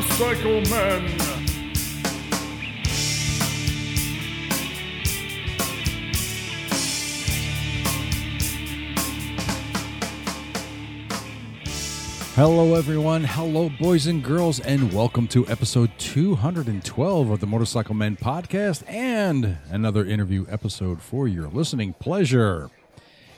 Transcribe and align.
Motorcycle. 0.00 0.62
Hello, 12.34 12.74
everyone. 12.74 13.24
Hello, 13.24 13.68
boys 13.78 14.06
and 14.06 14.24
girls, 14.24 14.60
and 14.60 14.90
welcome 14.90 15.28
to 15.28 15.46
episode 15.48 15.90
212 15.98 17.30
of 17.30 17.40
the 17.40 17.46
Motorcycle 17.46 17.94
Men 17.94 18.16
podcast 18.16 18.82
and 18.88 19.58
another 19.68 20.06
interview 20.06 20.46
episode 20.48 21.02
for 21.02 21.28
your 21.28 21.48
listening 21.48 21.92
pleasure. 21.92 22.70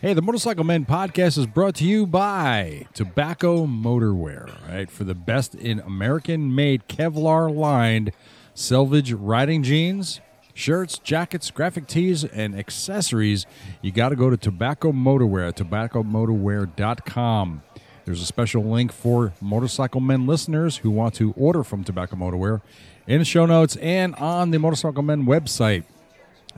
Hey, 0.02 0.12
the 0.14 0.20
Motorcycle 0.20 0.64
Men 0.64 0.84
podcast 0.84 1.38
is 1.38 1.46
brought 1.46 1.76
to 1.76 1.84
you 1.84 2.08
by 2.08 2.88
Tobacco 2.92 3.68
Motorwear, 3.68 4.50
right? 4.68 4.90
For 4.90 5.04
the 5.04 5.14
best 5.14 5.54
in 5.54 5.78
American 5.78 6.56
made 6.56 6.88
Kevlar 6.88 7.54
lined 7.54 8.10
selvage 8.52 9.12
riding 9.12 9.62
jeans, 9.62 10.20
shirts, 10.54 10.98
jackets, 10.98 11.52
graphic 11.52 11.86
tees, 11.86 12.24
and 12.24 12.58
accessories, 12.58 13.46
you 13.80 13.92
got 13.92 14.08
to 14.08 14.16
go 14.16 14.28
to 14.28 14.36
Tobacco 14.36 14.90
Motorwear, 14.90 15.50
at 15.50 15.56
tobaccomotorwear.com. 15.56 17.62
There's 18.04 18.22
a 18.22 18.26
special 18.26 18.64
link 18.64 18.90
for 18.90 19.34
Motorcycle 19.40 20.00
Men 20.00 20.26
listeners 20.26 20.78
who 20.78 20.90
want 20.90 21.14
to 21.14 21.32
order 21.36 21.62
from 21.62 21.84
Tobacco 21.84 22.16
Motorwear 22.16 22.60
in 23.06 23.20
the 23.20 23.24
show 23.24 23.46
notes 23.46 23.76
and 23.76 24.16
on 24.16 24.50
the 24.50 24.58
Motorcycle 24.58 25.04
Men 25.04 25.26
website 25.26 25.84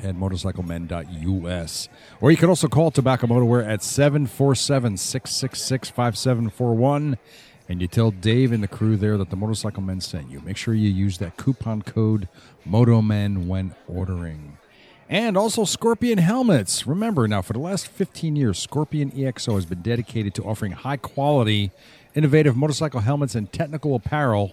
at 0.03 0.15
motorcyclemen.us. 0.15 1.89
Or 2.21 2.31
you 2.31 2.37
can 2.37 2.49
also 2.49 2.69
call 2.69 2.91
Tobacco 2.91 3.27
Motorwear 3.27 3.67
at 3.67 3.83
747 3.83 4.97
666 4.97 5.89
5741 5.91 7.19
and 7.69 7.81
you 7.81 7.89
tell 7.89 8.11
Dave 8.11 8.53
and 8.53 8.63
the 8.63 8.69
crew 8.69 8.97
there 8.97 9.17
that 9.17 9.31
the 9.31 9.37
Motorcycle 9.37 9.83
Men 9.83 10.01
sent 10.01 10.31
you. 10.31 10.41
Make 10.41 10.57
sure 10.57 10.75
you 10.75 10.91
use 10.91 11.19
that 11.19 11.37
coupon 11.37 11.83
code 11.83 12.29
MOTOMEN 12.67 13.47
when 13.47 13.75
ordering. 13.89 14.59
And 15.09 15.37
also 15.37 15.65
Scorpion 15.65 16.19
helmets. 16.19 16.87
Remember 16.87 17.27
now, 17.29 17.43
for 17.43 17.53
the 17.53 17.59
last 17.59 17.87
15 17.87 18.37
years, 18.37 18.59
Scorpion 18.59 19.11
EXO 19.13 19.55
has 19.55 19.67
been 19.67 19.83
dedicated 19.83 20.35
to 20.35 20.45
offering 20.45 20.73
high 20.73 20.97
quality, 20.97 21.71
innovative 22.15 22.57
motorcycle 22.57 23.01
helmets 23.01 23.35
and 23.35 23.53
technical 23.53 23.95
apparel 23.95 24.53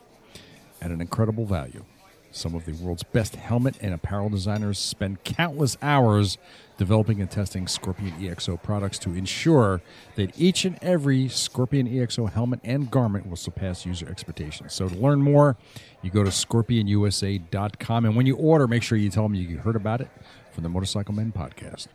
at 0.82 0.92
an 0.92 1.02
incredible 1.02 1.46
value. 1.46 1.84
Some 2.32 2.56
of 2.56 2.66
the 2.66 2.72
world's 2.74 3.04
best 3.04 3.36
helmet 3.36 3.76
and 3.82 3.94
apparel 3.94 4.30
designers 4.30 4.80
spend 4.80 5.24
countless 5.24 5.78
hours 5.82 6.38
developing 6.78 7.20
and 7.20 7.30
testing 7.30 7.68
Scorpion 7.68 8.14
EXO 8.20 8.62
products 8.64 8.98
to 9.00 9.14
ensure 9.14 9.82
that 10.16 10.40
each 10.40 10.64
and 10.64 10.80
every 10.82 11.28
Scorpion 11.28 11.88
EXO 11.88 12.32
helmet 12.32 12.62
and 12.64 12.90
garment 12.90 13.28
will 13.28 13.36
surpass 13.36 13.86
user 13.86 14.08
expectations. 14.10 14.74
So 14.74 14.88
to 14.88 14.96
learn 14.96 15.22
more, 15.22 15.58
you 16.02 16.10
go 16.10 16.24
to 16.24 16.30
scorpionusa.com 16.30 18.06
and 18.06 18.16
when 18.16 18.26
you 18.26 18.36
order, 18.38 18.68
make 18.68 18.84
sure 18.84 18.98
you 18.98 19.10
tell 19.10 19.24
them 19.24 19.36
you 19.36 19.58
heard 19.58 19.76
about 19.76 20.00
it 20.00 20.10
from 20.52 20.64
the 20.64 20.70
Motorcycle 20.70 21.14
Men 21.14 21.32
podcast. 21.32 21.88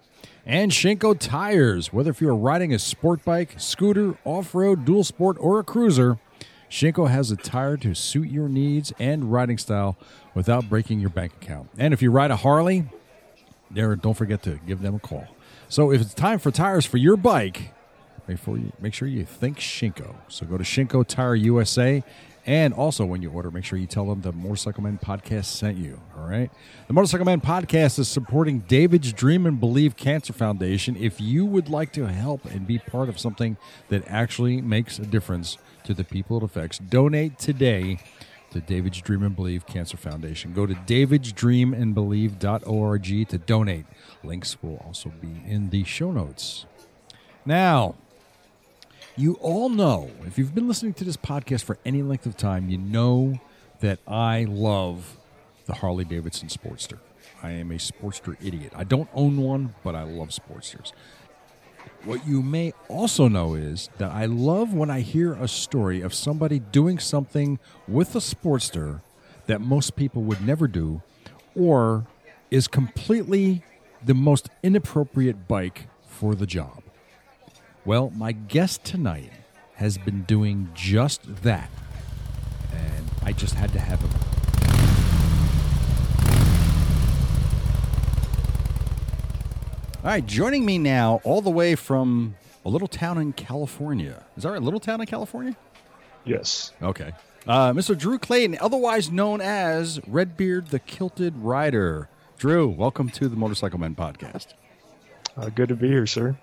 And 0.45 0.71
Shinko 0.71 1.19
tires. 1.19 1.93
Whether 1.93 2.11
if 2.11 2.21
you're 2.21 2.37
riding 2.37 2.73
a 2.73 2.79
sport 2.79 3.25
bike, 3.25 3.55
scooter, 3.57 4.17
off-road, 4.25 4.85
dual 4.85 5.03
sport, 5.03 5.37
or 5.41 5.59
a 5.59 5.65
cruiser, 5.65 6.19
Shinko 6.71 7.09
has 7.09 7.31
a 7.31 7.37
tire 7.37 7.77
to 7.79 7.95
suit 7.95 8.29
your 8.29 8.49
needs 8.49 8.93
and 8.99 9.33
riding 9.33 9.59
style 9.59 9.97
without 10.37 10.69
breaking 10.69 11.01
your 11.01 11.11
bank 11.11 11.33
account. 11.43 11.69
And 11.79 11.93
if 11.93 12.03
you 12.03 12.11
ride 12.13 12.31
a 12.31 12.37
Harley, 12.37 12.85
there 13.71 13.97
don't 13.97 14.15
forget 14.15 14.43
to 14.43 14.61
give 14.67 14.83
them 14.83 14.95
a 14.95 14.99
call. 15.01 15.27
So 15.69 15.91
if 15.91 16.01
it's 16.01 16.15
time 16.15 16.39
for 16.39 16.53
tires 16.53 16.87
for 16.87 16.99
your 16.99 17.17
bike, 17.17 17.73
before 18.27 18.59
you 18.59 18.73
make 18.81 18.93
sure 18.93 19.09
you 19.09 19.25
think 19.25 19.59
Shinko. 19.59 20.15
So 20.29 20.47
go 20.47 20.59
to 20.59 20.65
Shinko 20.65 21.07
Tire 21.07 21.35
USA. 21.35 22.05
And 22.45 22.73
also, 22.75 23.05
when 23.05 23.23
you 23.23 23.31
order, 23.31 23.51
make 23.51 23.65
sure 23.65 23.77
you 23.77 23.89
tell 23.89 24.07
them 24.07 24.21
the 24.21 24.31
Motorcycle 24.31 24.81
Man 24.81 25.01
podcast 25.03 25.47
sent 25.47 25.79
you. 25.79 26.01
All 26.17 26.29
right. 26.29 26.49
The 26.87 26.93
Motorcycle 26.93 27.25
Man 27.25 27.41
podcast 27.41 27.99
is 27.99 28.07
supporting 28.07 28.61
David's 28.61 29.13
Dream 29.13 29.47
and 29.47 29.59
Believe 29.59 29.97
Cancer 29.97 30.33
Foundation. 30.33 30.97
If 30.97 31.21
you 31.21 31.45
would 31.45 31.69
like 31.69 31.93
to 31.95 32.07
help 32.07 32.45
and 32.45 32.65
be 32.65 32.79
part 32.79 33.09
of 33.09 33.19
something 33.19 33.57
that 33.89 34.05
actually 34.07 34.61
makes 34.61 35.01
a 35.01 35.07
difference 35.07 35.59
to 35.85 35.95
the 35.95 36.05
people 36.05 36.37
it 36.37 36.45
affects, 36.45 36.79
donate 36.79 37.37
today 37.37 37.99
to 38.51 38.61
David's 38.61 39.01
Dream 39.01 39.23
and 39.23 39.37
Believe 39.37 39.67
Cancer 39.67 39.97
Foundation. 39.97 40.53
Go 40.53 40.67
to 40.67 40.75
davidsdreamandbelieve.org 40.75 43.29
to 43.29 43.39
donate. 43.39 43.87
Links 44.23 44.63
will 44.63 44.77
also 44.85 45.13
be 45.21 45.43
in 45.47 45.71
the 45.71 45.83
show 45.85 46.13
notes. 46.13 46.67
Now, 47.45 47.95
you 49.17 49.35
all 49.41 49.69
know, 49.69 50.11
if 50.27 50.39
you've 50.39 50.55
been 50.55 50.69
listening 50.69 50.95
to 50.95 51.05
this 51.05 51.17
podcast 51.17 51.65
for 51.65 51.79
any 51.85 52.03
length 52.03 52.27
of 52.27 52.37
time, 52.37 52.69
you 52.69 52.79
know 52.79 53.41
that 53.81 53.99
I 54.07 54.45
love 54.45 55.17
the 55.67 55.75
Harley 55.75 56.05
Davidson 56.05 56.49
Sportster. 56.49 56.99
I 57.43 57.51
am 57.51 57.71
a 57.71 57.77
Sportster 57.77 58.37
idiot. 58.45 58.73
I 58.75 58.85
don't 58.85 59.09
own 59.15 59.37
one, 59.39 59.75
but 59.85 59.95
I 59.95 60.03
love 60.03 60.29
Sportsters. 60.29 60.93
What 62.07 62.25
you 62.25 62.41
may 62.41 62.73
also 62.87 63.27
know 63.27 63.55
is 63.55 63.91
that 63.99 64.13
I 64.13 64.27
love 64.27 64.73
when 64.73 64.93
I 64.93 65.01
hear 65.01 65.33
a 65.33 65.49
story 65.49 66.03
of 66.03 66.15
somebody 66.15 66.61
doing 66.61 67.01
something 67.01 67.59
with 67.89 68.15
a 68.15 68.21
Sportster 68.21 69.01
that 69.47 69.61
most 69.61 69.97
people 69.97 70.23
would 70.23 70.41
never 70.41 70.69
do 70.69 71.03
or 71.57 72.07
is 72.49 72.69
completely 72.69 73.65
the 74.05 74.15
most 74.15 74.49
inappropriate 74.63 75.49
bike 75.49 75.89
for 76.07 76.37
the 76.37 76.47
job. 76.47 76.81
Well, 77.85 78.13
my 78.15 78.31
guest 78.31 78.85
tonight 78.85 79.33
has 79.75 79.99
been 79.99 80.23
doing 80.23 80.69
just 80.75 81.43
that. 81.43 81.71
And 82.73 83.11
I 83.25 83.33
just 83.33 83.55
had 83.55 83.73
to 83.73 83.81
have 83.81 84.01
him. 84.01 84.36
All 90.07 90.13
right, 90.13 90.25
joining 90.25 90.65
me 90.65 90.79
now, 90.79 91.21
all 91.25 91.41
the 91.41 91.51
way 91.51 91.75
from 91.75 92.37
a 92.65 92.69
little 92.69 92.87
town 92.87 93.19
in 93.19 93.33
California. 93.33 94.23
Is 94.37 94.45
that 94.45 94.53
right? 94.53 94.63
Little 94.63 94.79
town 94.79 95.01
in 95.01 95.07
California? 95.09 95.57
Yes. 96.25 96.71
Okay. 96.81 97.11
Uh, 97.45 97.73
Mr. 97.73 97.99
Drew 97.99 98.17
Clayton, 98.17 98.57
otherwise 98.61 99.11
known 99.11 99.41
as 99.41 99.99
Redbeard 100.07 100.69
the 100.69 100.79
Kilted 100.79 101.37
Rider. 101.39 102.09
Drew, 102.39 102.69
welcome 102.69 103.11
to 103.11 103.29
the 103.29 103.35
Motorcycle 103.35 103.81
Men 103.81 103.97
podcast. 103.97 104.55
Uh, 105.37 105.49
good 105.49 105.71
to 105.71 105.75
be 105.75 105.89
here, 105.89 106.07
sir. 106.07 106.37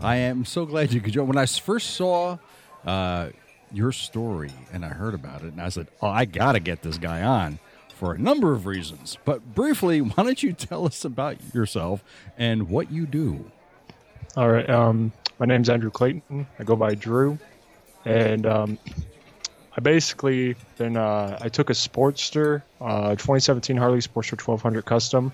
I 0.00 0.18
am 0.18 0.44
so 0.44 0.64
glad 0.64 0.92
you 0.92 1.00
could 1.00 1.12
join. 1.12 1.26
When 1.26 1.38
I 1.38 1.46
first 1.46 1.96
saw 1.96 2.38
uh, 2.86 3.30
your 3.72 3.90
story 3.90 4.52
and 4.72 4.84
I 4.84 4.90
heard 4.90 5.14
about 5.14 5.42
it, 5.42 5.48
and 5.48 5.60
I 5.60 5.70
said, 5.70 5.88
"Oh, 6.00 6.06
I 6.06 6.24
got 6.24 6.52
to 6.52 6.60
get 6.60 6.82
this 6.82 6.98
guy 6.98 7.24
on." 7.24 7.58
For 7.98 8.12
a 8.12 8.18
number 8.18 8.52
of 8.52 8.66
reasons, 8.66 9.18
but 9.24 9.56
briefly, 9.56 10.00
why 10.02 10.22
don't 10.22 10.40
you 10.40 10.52
tell 10.52 10.86
us 10.86 11.04
about 11.04 11.36
yourself 11.52 12.04
and 12.36 12.70
what 12.70 12.92
you 12.92 13.06
do? 13.06 13.50
All 14.36 14.48
right. 14.48 14.70
Um, 14.70 15.10
my 15.40 15.46
name's 15.46 15.68
Andrew 15.68 15.90
Clayton. 15.90 16.46
I 16.60 16.62
go 16.62 16.76
by 16.76 16.94
Drew, 16.94 17.40
and 18.04 18.46
um, 18.46 18.78
I 19.76 19.80
basically 19.80 20.54
then 20.76 20.96
uh, 20.96 21.38
I 21.40 21.48
took 21.48 21.70
a 21.70 21.72
Sportster, 21.72 22.62
uh, 22.80 23.10
2017 23.16 23.76
Harley 23.76 23.98
Sportster 23.98 24.40
1200 24.40 24.84
Custom, 24.84 25.32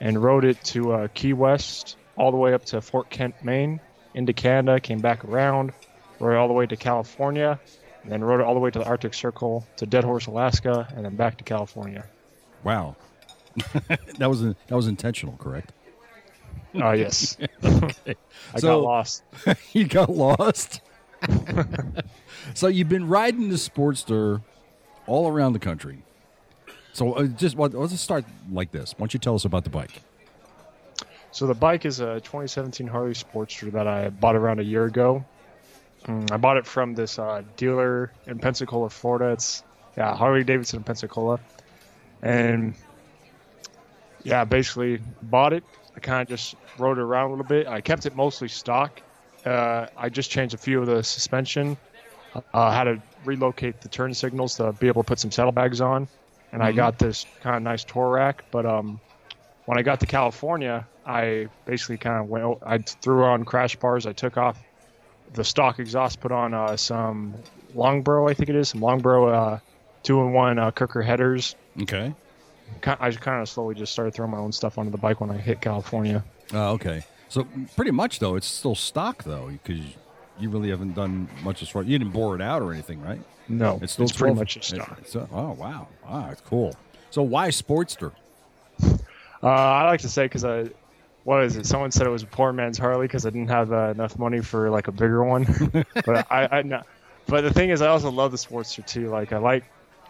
and 0.00 0.22
rode 0.22 0.46
it 0.46 0.64
to 0.64 0.92
uh, 0.92 1.08
Key 1.12 1.34
West, 1.34 1.98
all 2.16 2.30
the 2.30 2.38
way 2.38 2.54
up 2.54 2.64
to 2.66 2.80
Fort 2.80 3.10
Kent, 3.10 3.34
Maine, 3.44 3.80
into 4.14 4.32
Canada, 4.32 4.80
came 4.80 5.00
back 5.00 5.26
around, 5.26 5.74
rode 6.20 6.38
all 6.38 6.48
the 6.48 6.54
way 6.54 6.64
to 6.64 6.76
California, 6.76 7.60
and 8.02 8.12
then 8.12 8.22
rode 8.22 8.40
it 8.40 8.44
all 8.46 8.54
the 8.54 8.60
way 8.60 8.70
to 8.70 8.78
the 8.78 8.84
Arctic 8.84 9.14
Circle, 9.14 9.66
to 9.76 9.86
Deadhorse, 9.86 10.26
Alaska, 10.26 10.86
and 10.96 11.04
then 11.04 11.16
back 11.16 11.36
to 11.38 11.44
California. 11.44 12.04
Wow, 12.64 12.96
that 14.18 14.28
was 14.28 14.42
that 14.42 14.56
was 14.70 14.86
intentional, 14.86 15.36
correct? 15.38 15.72
Uh, 16.74 16.92
yes. 16.92 17.36
Okay. 17.64 18.14
I 18.54 18.60
So- 18.60 18.68
got 18.68 18.82
lost. 18.82 19.22
you 19.72 19.84
got 19.86 20.10
lost. 20.10 20.80
so 22.54 22.68
you've 22.68 22.88
been 22.88 23.08
riding 23.08 23.48
the 23.48 23.56
Sportster 23.56 24.42
all 25.06 25.28
around 25.28 25.52
the 25.54 25.58
country. 25.58 26.02
So 26.92 27.14
uh, 27.14 27.26
just 27.26 27.56
well, 27.56 27.68
let's 27.70 27.98
start 28.00 28.24
like 28.52 28.70
this. 28.72 28.92
Why 28.92 29.04
don't 29.04 29.14
you 29.14 29.20
tell 29.20 29.34
us 29.34 29.44
about 29.44 29.64
the 29.64 29.70
bike? 29.70 30.02
So 31.30 31.46
the 31.46 31.54
bike 31.54 31.84
is 31.84 32.00
a 32.00 32.14
2017 32.20 32.86
Harley 32.86 33.12
Sportster 33.12 33.70
that 33.72 33.86
I 33.86 34.08
bought 34.10 34.34
around 34.36 34.60
a 34.60 34.64
year 34.64 34.84
ago. 34.84 35.24
Mm, 36.06 36.30
I 36.30 36.36
bought 36.36 36.56
it 36.56 36.66
from 36.66 36.94
this 36.94 37.18
uh, 37.18 37.42
dealer 37.56 38.12
in 38.26 38.38
Pensacola, 38.38 38.90
Florida. 38.90 39.32
It's 39.32 39.62
yeah 39.96 40.14
Harley 40.14 40.44
Davidson 40.44 40.78
in 40.78 40.84
Pensacola, 40.84 41.40
and 42.22 42.74
yeah, 44.22 44.44
basically 44.44 45.00
bought 45.22 45.52
it. 45.52 45.64
I 45.96 46.00
kind 46.00 46.22
of 46.22 46.28
just 46.28 46.54
rode 46.78 46.98
it 46.98 47.02
around 47.02 47.28
a 47.28 47.30
little 47.30 47.44
bit. 47.44 47.66
I 47.66 47.80
kept 47.80 48.06
it 48.06 48.14
mostly 48.14 48.48
stock. 48.48 49.00
Uh, 49.44 49.86
I 49.96 50.08
just 50.08 50.30
changed 50.30 50.54
a 50.54 50.58
few 50.58 50.80
of 50.80 50.86
the 50.86 51.02
suspension. 51.02 51.76
Uh, 52.54 52.70
had 52.70 52.84
to 52.84 53.02
relocate 53.24 53.80
the 53.80 53.88
turn 53.88 54.14
signals 54.14 54.56
to 54.56 54.72
be 54.72 54.86
able 54.86 55.02
to 55.02 55.06
put 55.06 55.18
some 55.18 55.30
saddlebags 55.30 55.80
on, 55.80 56.06
and 56.52 56.62
I 56.62 56.72
got 56.72 56.98
this 56.98 57.26
kind 57.40 57.56
of 57.56 57.62
nice 57.62 57.84
tour 57.84 58.10
rack. 58.10 58.44
But 58.50 58.66
um, 58.66 59.00
when 59.64 59.78
I 59.78 59.82
got 59.82 60.00
to 60.00 60.06
California, 60.06 60.86
I 61.04 61.48
basically 61.64 61.96
kind 61.96 62.20
of 62.20 62.28
went. 62.28 62.58
I 62.64 62.78
threw 62.78 63.24
on 63.24 63.44
crash 63.44 63.76
bars. 63.76 64.06
I 64.06 64.12
took 64.12 64.36
off 64.36 64.62
the 65.34 65.44
stock 65.44 65.78
exhaust, 65.78 66.20
put 66.20 66.32
on 66.32 66.54
uh, 66.54 66.76
some 66.76 67.34
Longborough, 67.74 68.30
I 68.30 68.34
think 68.34 68.48
it 68.50 68.56
is, 68.56 68.68
some 68.70 68.80
Longborough 68.80 69.32
uh, 69.32 69.58
two 70.02 70.20
and 70.22 70.32
one 70.34 70.58
uh, 70.58 70.70
Kerker 70.70 71.04
headers. 71.04 71.54
Okay. 71.82 72.14
I 72.84 73.10
kind 73.12 73.40
of 73.40 73.48
slowly 73.48 73.74
just 73.74 73.92
started 73.92 74.12
throwing 74.14 74.30
my 74.30 74.38
own 74.38 74.52
stuff 74.52 74.76
onto 74.78 74.90
the 74.90 74.98
bike 74.98 75.20
when 75.20 75.30
I 75.30 75.36
hit 75.38 75.60
California. 75.60 76.22
Oh, 76.52 76.72
okay. 76.72 77.02
So 77.28 77.46
pretty 77.76 77.90
much 77.92 78.18
though, 78.18 78.36
it's 78.36 78.46
still 78.46 78.74
stock 78.74 79.24
though, 79.24 79.50
because 79.50 79.82
you 80.38 80.50
really 80.50 80.70
haven't 80.70 80.94
done 80.94 81.28
much 81.42 81.62
as 81.62 81.68
far. 81.68 81.82
You 81.82 81.98
didn't 81.98 82.12
bore 82.12 82.34
it 82.34 82.42
out 82.42 82.62
or 82.62 82.72
anything, 82.72 83.00
right? 83.02 83.20
No, 83.48 83.78
It's 83.82 83.94
still 83.94 84.04
it's 84.04 84.14
pretty 84.16 84.34
much 84.34 84.62
stock. 84.62 84.98
it's- 84.98 84.98
it's, 85.00 85.16
uh, 85.16 85.26
oh 85.32 85.52
wow, 85.52 85.88
wow, 86.06 86.28
it's 86.30 86.42
cool. 86.42 86.74
So 87.10 87.22
why 87.22 87.48
Sportster? 87.48 88.12
Uh, 89.42 89.46
I 89.46 89.84
like 89.86 90.00
to 90.00 90.08
say 90.08 90.24
because 90.26 90.44
I, 90.44 90.68
what 91.24 91.44
is 91.44 91.56
it? 91.56 91.66
Someone 91.66 91.90
said 91.90 92.06
it 92.06 92.10
was 92.10 92.22
a 92.22 92.26
poor 92.26 92.52
man's 92.52 92.78
Harley 92.78 93.06
because 93.06 93.26
I 93.26 93.30
didn't 93.30 93.48
have 93.50 93.72
uh, 93.72 93.90
enough 93.90 94.18
money 94.18 94.40
for 94.40 94.70
like 94.70 94.88
a 94.88 94.92
bigger 94.92 95.22
one. 95.24 95.44
but 96.06 96.30
I, 96.30 96.48
I 96.58 96.62
no. 96.62 96.82
But 97.26 97.42
the 97.42 97.52
thing 97.52 97.70
is, 97.70 97.82
I 97.82 97.88
also 97.88 98.10
love 98.10 98.30
the 98.30 98.38
Sportster 98.38 98.86
too. 98.86 99.08
Like 99.08 99.32
I 99.32 99.38
like, 99.38 99.64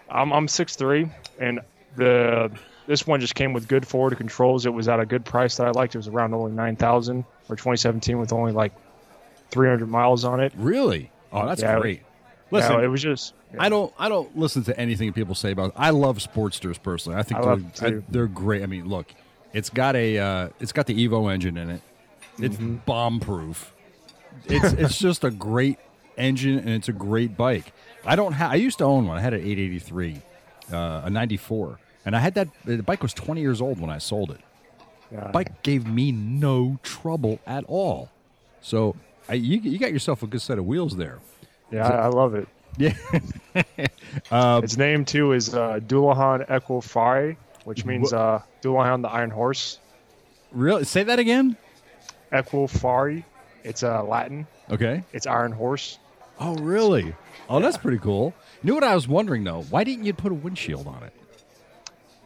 I'm 0.08 0.32
I'm 0.32 0.46
six 0.48 0.76
three, 0.76 1.08
and 1.40 1.60
the 1.96 2.50
this 2.86 3.06
one 3.06 3.20
just 3.20 3.34
came 3.34 3.52
with 3.52 3.68
good 3.68 3.86
forward 3.86 4.16
controls. 4.16 4.64
It 4.66 4.72
was 4.72 4.88
at 4.88 5.00
a 5.00 5.06
good 5.06 5.24
price 5.24 5.56
that 5.56 5.66
I 5.66 5.70
liked. 5.70 5.94
It 5.94 5.98
was 5.98 6.08
around 6.08 6.32
only 6.34 6.52
nine 6.52 6.76
thousand 6.76 7.24
for 7.44 7.56
2017 7.56 8.18
with 8.18 8.32
only 8.32 8.52
like 8.52 8.72
300 9.50 9.86
miles 9.86 10.24
on 10.24 10.40
it. 10.40 10.52
Really? 10.56 11.10
Oh, 11.32 11.46
that's 11.46 11.60
Yeah, 11.62 11.78
great. 11.80 11.98
Yeah, 11.98 12.04
Listen, 12.50 12.80
it 12.80 12.86
was 12.86 13.02
just. 13.02 13.34
I 13.58 13.68
don't 13.68 13.92
I 13.98 14.08
don't 14.08 14.36
listen 14.38 14.62
to 14.64 14.78
anything 14.78 15.12
people 15.12 15.34
say 15.34 15.50
about. 15.50 15.72
I 15.76 15.90
love 15.90 16.18
Sportsters 16.18 16.82
personally. 16.82 17.18
I 17.18 17.22
think 17.22 17.40
I 17.40 17.42
they're, 17.42 17.50
love 17.50 17.76
them, 17.76 17.90
too. 17.92 18.02
I- 18.06 18.12
they're 18.12 18.26
great. 18.26 18.62
I 18.62 18.66
mean, 18.66 18.88
look, 18.88 19.12
it's 19.52 19.70
got 19.70 19.96
a 19.96 20.18
uh, 20.18 20.48
it's 20.60 20.72
got 20.72 20.86
the 20.86 21.08
Evo 21.08 21.32
engine 21.32 21.56
in 21.56 21.70
it. 21.70 21.80
It's 22.38 22.56
Mm-hmm. 22.56 22.76
bomb 22.86 23.20
proof. 23.20 23.72
It's 24.46 24.72
it's 24.74 24.98
just 25.08 25.24
a 25.24 25.30
great 25.30 25.78
engine 26.16 26.58
and 26.58 26.70
it's 26.70 26.88
a 26.88 26.92
great 26.92 27.36
bike. 27.36 27.72
I 28.04 28.16
don't 28.16 28.32
have. 28.32 28.52
I 28.52 28.54
used 28.56 28.78
to 28.78 28.84
own 28.84 29.06
one. 29.06 29.16
I 29.16 29.20
had 29.20 29.34
an 29.34 29.40
883, 29.40 30.22
uh, 30.72 31.02
a 31.04 31.10
94, 31.10 31.78
and 32.06 32.14
I 32.16 32.20
had 32.20 32.34
that. 32.34 32.48
The 32.64 32.82
bike 32.82 33.02
was 33.02 33.12
20 33.12 33.40
years 33.40 33.60
old 33.60 33.80
when 33.80 33.90
I 33.90 33.98
sold 33.98 34.30
it. 34.30 34.40
Bike 35.32 35.62
gave 35.62 35.86
me 35.86 36.12
no 36.12 36.78
trouble 36.82 37.40
at 37.46 37.64
all. 37.66 38.10
So 38.60 38.94
I, 39.28 39.34
you 39.34 39.58
you 39.60 39.78
got 39.78 39.92
yourself 39.92 40.22
a 40.22 40.26
good 40.26 40.42
set 40.42 40.58
of 40.58 40.66
wheels 40.66 40.96
there. 40.96 41.18
Yeah, 41.72 41.88
I, 41.88 42.04
I 42.04 42.06
love 42.08 42.34
it. 42.34 42.46
Yeah. 42.78 42.94
its 44.62 44.76
name 44.76 45.04
too 45.04 45.32
is 45.32 45.52
uh, 45.54 45.80
Dulahan 45.86 46.46
Equifari, 46.48 47.36
which 47.68 47.84
means 47.84 48.12
uh, 48.12 48.42
Dulahan 48.62 49.02
the 49.02 49.08
Iron 49.08 49.30
Horse. 49.30 49.78
Really? 50.52 50.84
Say 50.84 51.02
that 51.04 51.18
again. 51.18 51.56
Equifari, 52.32 53.24
it's 53.64 53.82
uh, 53.82 54.02
Latin. 54.02 54.46
Okay. 54.70 55.02
It's 55.12 55.26
Iron 55.26 55.52
Horse. 55.52 55.98
Oh, 56.40 56.54
really? 56.56 57.14
Oh, 57.48 57.60
that's 57.60 57.76
pretty 57.76 57.98
cool. 57.98 58.34
You 58.62 58.68
know 58.68 58.74
what 58.74 58.84
I 58.84 58.94
was 58.94 59.08
wondering 59.08 59.44
though? 59.44 59.62
Why 59.62 59.84
didn't 59.84 60.04
you 60.04 60.12
put 60.14 60.30
a 60.32 60.34
windshield 60.34 60.86
on 60.86 61.02
it? 61.02 61.12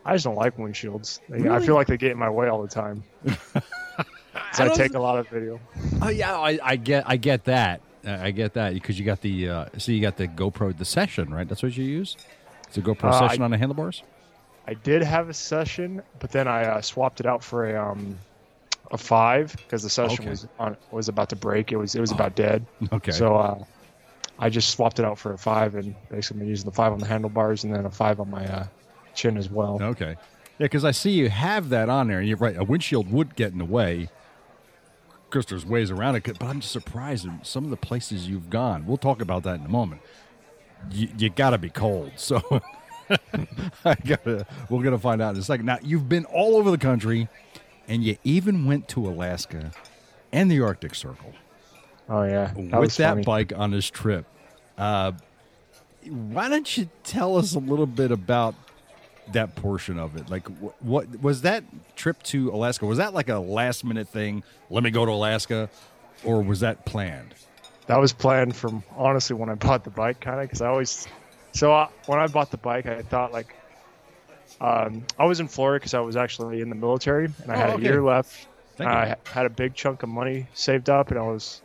I 0.05 0.15
just 0.15 0.25
don't 0.25 0.35
like 0.35 0.57
windshields. 0.57 1.21
They- 1.29 1.49
I 1.49 1.61
feel 1.61 1.75
like 1.75 1.87
they 1.87 1.97
get 1.97 2.11
in 2.13 2.19
my 2.19 2.29
way 2.31 2.49
all 2.49 2.63
the 2.63 2.69
time. 2.69 3.05
I, 3.25 4.65
don't- 4.67 4.75
take 4.75 4.95
a 4.95 4.99
lot 4.99 5.19
of 5.19 5.29
video. 5.29 5.61
Oh 6.03 6.09
yeah, 6.09 6.37
I, 6.37 6.59
I 6.63 6.77
get 6.77 7.05
I 7.07 7.17
get 7.17 7.45
that. 7.45 7.81
I 8.05 8.33
get 8.33 8.55
that 8.55 8.75
because 8.75 8.99
you 8.99 9.05
got 9.05 9.21
the 9.21 9.49
uh, 9.49 9.65
so 9.79 9.93
you 9.93 10.01
got 10.01 10.17
the 10.17 10.27
GoPro 10.27 10.77
the 10.77 10.85
session 10.85 11.33
right. 11.33 11.49
That's 11.49 11.63
what 11.63 11.77
you 11.77 11.85
use. 11.85 12.17
It's 12.67 12.77
a 12.77 12.83
GoPro 12.83 13.05
Uh, 13.11 13.19
session 13.29 13.43
I- 13.43 13.45
on 13.45 13.51
the 13.53 13.59
handlebars. 13.59 14.03
I 14.67 14.75
did 14.75 15.03
have 15.03 15.29
a 15.29 15.35
session, 15.35 16.03
but 16.21 16.31
then 16.31 16.47
I 16.47 16.65
uh, 16.65 16.81
swapped 16.81 17.21
it 17.21 17.27
out 17.27 17.43
for 17.43 17.69
a 17.75 17.91
um, 17.91 18.19
a 18.91 18.99
five 18.99 19.55
because 19.57 19.83
the 19.83 19.91
session 19.91 20.21
Okay. 20.25 20.31
was 20.31 20.47
on 20.59 20.77
was 20.91 21.09
about 21.09 21.29
to 21.31 21.37
break. 21.37 21.73
It 21.73 21.77
was 21.77 21.95
it 21.95 22.01
was 22.01 22.13
about 22.13 22.35
dead. 22.37 22.65
Okay. 22.93 23.13
So 23.13 23.37
uh, 23.37 23.65
I 24.39 24.49
just 24.51 24.71
swapped 24.71 24.99
it 24.99 25.05
out 25.05 25.19
for 25.19 25.33
a 25.33 25.39
five, 25.39 25.75
and 25.75 25.95
basically 26.11 26.41
been 26.41 26.49
using 26.49 26.67
the 26.67 26.73
five 26.75 26.93
on 26.93 26.99
the 26.99 27.07
handlebars 27.07 27.65
and 27.65 27.75
then 27.75 27.87
a 27.87 27.91
five 27.91 28.21
on 28.21 28.31
my 28.31 28.45
uh, 28.47 28.67
chin 29.15 29.37
as 29.37 29.51
well. 29.51 29.79
okay. 29.83 30.17
Yeah, 30.59 30.67
because 30.67 30.85
I 30.85 30.91
see 30.91 31.11
you 31.11 31.29
have 31.31 31.71
that 31.71 31.89
on 31.89 32.09
there, 32.09 32.19
and 32.19 32.29
you're 32.29 32.37
right. 32.37 32.57
A 32.57 32.63
windshield 32.63 33.11
would 33.11 33.35
get 33.35 33.53
in 33.53 33.59
the 33.59 33.65
way. 33.65 34.09
Because 35.29 35.47
there's 35.47 35.65
ways 35.65 35.91
around 35.91 36.17
it, 36.17 36.25
but 36.39 36.43
I'm 36.43 36.61
just 36.61 36.73
surprised 36.75 37.27
at 37.27 37.47
some 37.47 37.65
of 37.65 37.71
the 37.71 37.77
places 37.79 38.29
you've 38.29 38.51
gone. 38.51 38.85
We'll 38.87 38.99
talk 38.99 39.23
about 39.23 39.45
that 39.45 39.61
in 39.61 39.65
a 39.65 39.69
moment. 39.69 40.03
You, 40.91 41.09
you 41.17 41.31
got 41.31 41.51
to 41.51 41.59
be 41.59 41.71
cold, 41.71 42.13
so 42.17 42.43
I 43.85 43.95
gotta. 43.95 44.47
We're 44.69 44.83
gonna 44.83 44.99
find 44.99 45.21
out 45.23 45.35
in 45.35 45.41
a 45.41 45.45
second. 45.45 45.67
Now 45.67 45.79
you've 45.83 46.09
been 46.09 46.25
all 46.27 46.57
over 46.57 46.71
the 46.71 46.79
country, 46.79 47.29
and 47.89 48.03
you 48.05 48.17
even 48.25 48.67
went 48.67 48.89
to 48.89 49.07
Alaska 49.07 49.73
and 50.33 50.51
the 50.51 50.61
Arctic 50.61 50.95
Circle 50.95 51.33
Oh 52.09 52.23
yeah, 52.25 52.53
that 52.57 52.81
with 52.81 52.97
that 52.97 53.11
funny. 53.11 53.23
bike 53.25 53.53
on 53.57 53.71
this 53.71 53.89
trip. 53.89 54.27
Uh, 54.77 55.13
why 56.09 56.49
don't 56.49 56.77
you 56.77 56.89
tell 57.05 57.37
us 57.37 57.55
a 57.55 57.59
little 57.61 57.87
bit 57.87 58.11
about 58.11 58.55
that 59.33 59.55
portion 59.55 59.99
of 59.99 60.17
it? 60.17 60.29
Like, 60.29 60.47
wh- 60.59 60.85
what 60.85 61.21
was 61.23 61.43
that 61.43 61.63
trip 61.95 62.23
to 62.25 62.51
Alaska? 62.51 62.87
Was 62.87 62.99
that 62.99 63.15
like 63.15 63.29
a 63.29 63.39
last 63.39 63.85
minute 63.85 64.09
thing? 64.09 64.43
Let 64.69 64.83
me 64.83 64.91
go 64.91 65.07
to 65.07 65.13
Alaska, 65.13 65.71
or 66.25 66.43
was 66.43 66.61
that 66.61 66.85
planned? 66.85 67.35
That 67.87 67.99
was 67.99 68.13
planned 68.13 68.57
from 68.57 68.83
honestly 68.97 69.37
when 69.37 69.49
I 69.49 69.55
bought 69.55 69.85
the 69.85 69.91
bike, 69.91 70.21
kind 70.21 70.41
of 70.41 70.47
because 70.47 70.61
I 70.61 70.69
always. 70.69 71.07
So 71.53 71.73
uh, 71.73 71.89
when 72.07 72.19
I 72.19 72.27
bought 72.29 72.51
the 72.51 72.57
bike, 72.57 72.87
I 72.87 73.03
thought 73.03 73.33
like, 73.33 73.55
um, 74.61 75.05
I 75.19 75.25
was 75.25 75.41
in 75.41 75.49
Florida 75.49 75.81
because 75.81 75.95
I 75.95 76.01
was 76.01 76.17
actually 76.17 76.61
in 76.61 76.69
the 76.69 76.75
military 76.77 77.27
and 77.43 77.51
I 77.53 77.55
Oh, 77.55 77.59
had 77.59 77.71
okay. 77.71 77.83
a 77.83 77.85
year 77.85 78.03
left. 78.03 78.47
Thank 78.77 78.91
and 78.91 79.09
you. 79.11 79.15
I 79.15 79.31
had 79.35 79.47
a 79.47 79.51
big 79.51 79.75
chunk 79.75 80.03
of 80.03 80.09
money 80.09 80.47
saved 80.55 80.89
up, 80.89 81.11
and 81.11 81.19
I 81.19 81.23
was 81.23 81.61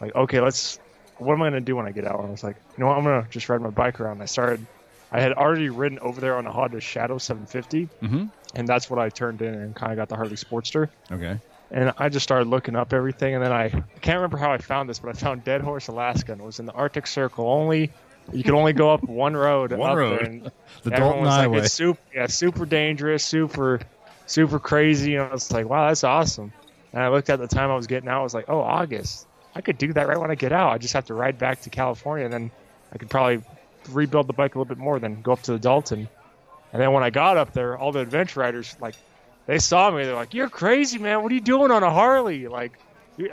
like, 0.00 0.14
okay, 0.14 0.40
let's. 0.40 0.78
What 1.18 1.34
am 1.34 1.42
I 1.42 1.46
gonna 1.50 1.60
do 1.60 1.76
when 1.76 1.86
I 1.86 1.92
get 1.92 2.04
out? 2.06 2.18
And 2.20 2.28
I 2.28 2.30
was 2.30 2.42
like, 2.44 2.56
you 2.76 2.82
know 2.82 2.88
what? 2.88 2.98
I'm 2.98 3.04
gonna 3.04 3.26
just 3.30 3.48
ride 3.48 3.60
my 3.60 3.70
bike 3.70 4.00
around. 4.00 4.12
And 4.14 4.22
I 4.22 4.26
started. 4.26 4.64
I 5.10 5.20
had 5.20 5.32
already 5.32 5.68
ridden 5.70 5.98
over 5.98 6.20
there 6.20 6.36
on 6.36 6.46
a 6.46 6.52
Honda 6.52 6.80
Shadow 6.80 7.18
750, 7.18 7.88
Mm-hmm. 8.02 8.24
and 8.54 8.66
that's 8.68 8.88
what 8.88 8.98
I 8.98 9.08
turned 9.10 9.42
in 9.42 9.54
and 9.54 9.74
kind 9.74 9.92
of 9.92 9.96
got 9.98 10.08
the 10.08 10.16
Harley 10.16 10.36
Sportster. 10.36 10.88
Okay. 11.10 11.38
and 11.70 11.92
I 11.98 12.08
just 12.08 12.22
started 12.24 12.48
looking 12.48 12.76
up 12.76 12.92
everything, 12.92 13.34
and 13.34 13.44
then 13.44 13.52
I, 13.52 13.64
I 13.64 13.70
can't 14.00 14.16
remember 14.16 14.38
how 14.38 14.52
I 14.52 14.58
found 14.58 14.88
this, 14.88 15.00
but 15.00 15.10
I 15.10 15.12
found 15.18 15.44
Deadhorse, 15.44 15.88
Alaska, 15.88 16.32
and 16.32 16.40
it 16.40 16.44
was 16.44 16.60
in 16.60 16.66
the 16.66 16.72
Arctic 16.72 17.06
Circle. 17.06 17.46
Only 17.46 17.90
you 18.32 18.42
could 18.42 18.54
only 18.54 18.72
go 18.72 18.90
up 18.90 19.02
one 19.04 19.36
road. 19.36 19.72
One 19.72 19.90
up 19.90 19.96
road. 19.96 20.20
there, 20.20 20.26
and 20.26 20.50
The 20.82 20.90
Dalton 20.90 21.22
was 21.22 21.28
Highway. 21.28 21.56
Like, 21.58 21.64
it's 21.64 21.74
super, 21.74 22.00
yeah, 22.14 22.26
super 22.26 22.66
dangerous, 22.66 23.24
super, 23.24 23.80
super 24.26 24.58
crazy. 24.58 25.16
And 25.16 25.28
I 25.28 25.32
was 25.32 25.50
like, 25.50 25.66
wow, 25.68 25.88
that's 25.88 26.04
awesome. 26.04 26.52
And 26.92 27.02
I 27.02 27.08
looked 27.08 27.30
at 27.30 27.38
the 27.38 27.46
time 27.46 27.70
I 27.70 27.76
was 27.76 27.86
getting 27.86 28.08
out. 28.08 28.20
I 28.20 28.22
was 28.22 28.34
like, 28.34 28.46
oh, 28.48 28.60
August. 28.60 29.26
I 29.54 29.60
could 29.60 29.78
do 29.78 29.92
that 29.92 30.08
right 30.08 30.18
when 30.18 30.30
I 30.30 30.34
get 30.34 30.52
out. 30.52 30.72
I 30.72 30.78
just 30.78 30.94
have 30.94 31.06
to 31.06 31.14
ride 31.14 31.38
back 31.38 31.60
to 31.62 31.70
California, 31.70 32.24
and 32.24 32.32
then 32.32 32.50
I 32.92 32.98
could 32.98 33.10
probably 33.10 33.42
rebuild 33.90 34.26
the 34.26 34.32
bike 34.32 34.54
a 34.54 34.58
little 34.58 34.68
bit 34.68 34.78
more, 34.78 34.98
then 34.98 35.20
go 35.20 35.32
up 35.32 35.42
to 35.42 35.52
the 35.52 35.58
Dalton. 35.58 36.08
And 36.72 36.80
then 36.80 36.92
when 36.92 37.02
I 37.02 37.10
got 37.10 37.36
up 37.36 37.52
there, 37.52 37.76
all 37.76 37.92
the 37.92 38.00
adventure 38.00 38.40
riders 38.40 38.74
like 38.80 38.94
they 39.46 39.58
saw 39.58 39.90
me. 39.90 40.04
They're 40.04 40.14
like, 40.14 40.34
"You're 40.34 40.48
crazy, 40.48 40.98
man! 40.98 41.22
What 41.22 41.32
are 41.32 41.34
you 41.34 41.40
doing 41.40 41.70
on 41.70 41.82
a 41.82 41.90
Harley? 41.90 42.48
Like, 42.48 42.78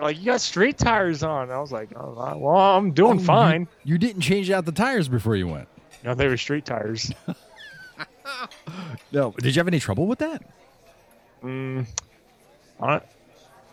like 0.02 0.20
you 0.20 0.26
got 0.26 0.42
street 0.42 0.78
tires 0.78 1.24
on." 1.24 1.52
I 1.52 1.60
was 1.60 1.72
like, 1.72 1.90
oh, 1.96 2.14
"Well, 2.38 2.56
I'm 2.56 2.92
doing 2.92 3.20
Oh, 3.20 3.24
fine." 3.24 3.68
You, 3.84 3.98
didn't 3.98 4.22
change 4.22 4.50
out 4.52 4.66
the 4.66 4.72
tires 4.72 5.08
before 5.08 5.36
you 5.36 5.48
went. 5.48 5.68
No, 6.04 6.14
they 6.16 6.28
were 6.28 6.38
street 6.38 6.66
tires. 6.66 7.12
No. 9.12 9.32
Did 9.32 9.56
you 9.56 9.60
have 9.60 9.68
any 9.68 9.80
trouble 9.80 10.08
with 10.08 10.20
that? 10.20 10.42
mm, 11.44 11.86
uh, 12.80 13.00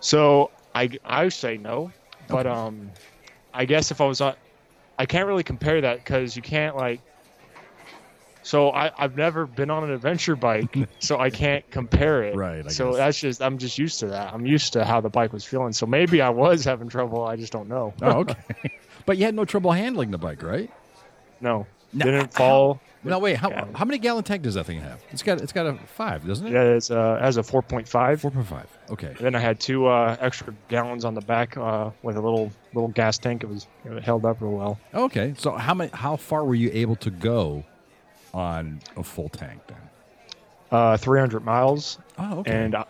so 0.01 0.51
I 0.75 0.91
I 1.05 1.29
say 1.29 1.57
no, 1.57 1.93
but 2.27 2.47
um, 2.47 2.91
I 3.55 3.65
guess 3.65 3.91
if 3.91 4.01
I 4.01 4.07
was 4.07 4.21
on, 4.21 4.35
I 4.99 5.07
can't 5.07 5.27
really 5.29 5.45
compare 5.45 5.81
that 5.83 5.99
because 5.99 6.35
you 6.35 6.43
can't 6.43 6.77
like. 6.77 7.01
So 8.47 8.71
I, 8.71 8.93
I've 8.97 9.17
never 9.17 9.45
been 9.45 9.71
on 9.71 9.83
an 9.83 9.91
adventure 9.91 10.37
bike, 10.37 10.73
so 11.01 11.19
I 11.19 11.31
can't 11.31 11.69
compare 11.73 12.23
it. 12.23 12.37
Right, 12.37 12.65
I 12.65 12.69
so 12.69 12.91
guess. 12.91 12.97
that's 12.99 13.21
just 13.21 13.43
I'm 13.43 13.59
just 13.59 13.77
used 13.77 13.99
to 14.01 14.07
that. 14.07 14.33
I'm 14.33 14.47
used 14.47 14.73
to 14.75 14.85
how 14.85 15.01
the 15.01 15.09
bike 15.09 15.33
was 15.33 15.45
feeling. 15.45 15.73
So 15.73 15.85
maybe 15.85 16.21
I 16.23 16.29
was 16.29 16.65
having 16.65 16.89
trouble. 16.89 17.25
I 17.25 17.35
just 17.35 17.53
don't 17.53 17.69
know. 17.69 17.93
Oh, 18.03 18.21
okay. 18.21 18.37
but 19.05 19.19
you 19.19 19.25
had 19.25 19.35
no 19.35 19.45
trouble 19.45 19.73
handling 19.73 20.13
the 20.13 20.19
bike, 20.19 20.45
right? 20.45 20.71
No, 21.41 21.67
No, 21.93 22.05
didn't 22.05 22.33
fall. 22.35 22.81
No, 23.03 23.19
wait. 23.19 23.37
How, 23.37 23.51
Yeah. 23.51 23.65
how 23.75 23.85
many 23.85 23.99
gallon 23.99 24.23
tank 24.23 24.43
does 24.43 24.55
that 24.55 24.65
thing 24.65 24.81
have? 24.81 25.03
It's 25.11 25.25
got 25.25 25.41
it's 25.41 25.53
got 25.53 25.67
a 25.67 25.77
five, 25.97 26.25
doesn't 26.25 26.47
it? 26.47 26.53
Yeah, 26.53 26.63
it's 26.77 26.89
uh, 26.93 27.19
has 27.21 27.39
a 27.39 27.43
4.5. 27.43 28.21
Four 28.21 28.31
point 28.31 28.47
five. 28.47 28.79
Okay. 28.91 29.13
Then 29.19 29.35
I 29.35 29.41
had 29.41 29.59
two 29.59 29.87
uh, 29.87 30.17
extra 30.21 30.55
gallons 30.69 31.05
on 31.05 31.15
the 31.15 31.21
back 31.21 31.57
uh, 31.57 31.91
with 32.05 32.17
a 32.17 32.21
little 32.21 32.53
little 32.75 32.91
gas 32.91 33.19
tank. 33.19 33.43
It 33.43 33.49
was 33.49 33.67
it 33.85 34.05
held 34.05 34.25
up 34.25 34.41
real 34.41 34.53
well. 34.53 34.79
Okay. 34.95 35.35
So 35.37 35.51
how 35.51 35.75
many? 35.75 35.91
How 35.93 36.15
far 36.15 36.45
were 36.45 36.55
you 36.55 36.71
able 36.73 36.95
to 36.97 37.11
go 37.11 37.65
on 38.37 38.81
a 38.97 39.03
full 39.03 39.29
tank 39.31 39.61
then? 39.67 39.79
Uh, 40.71 40.97
300 40.97 41.45
miles. 41.45 41.99
Oh, 42.19 42.41
okay. 42.41 42.53
And 42.53 42.75
uh, 42.75 42.85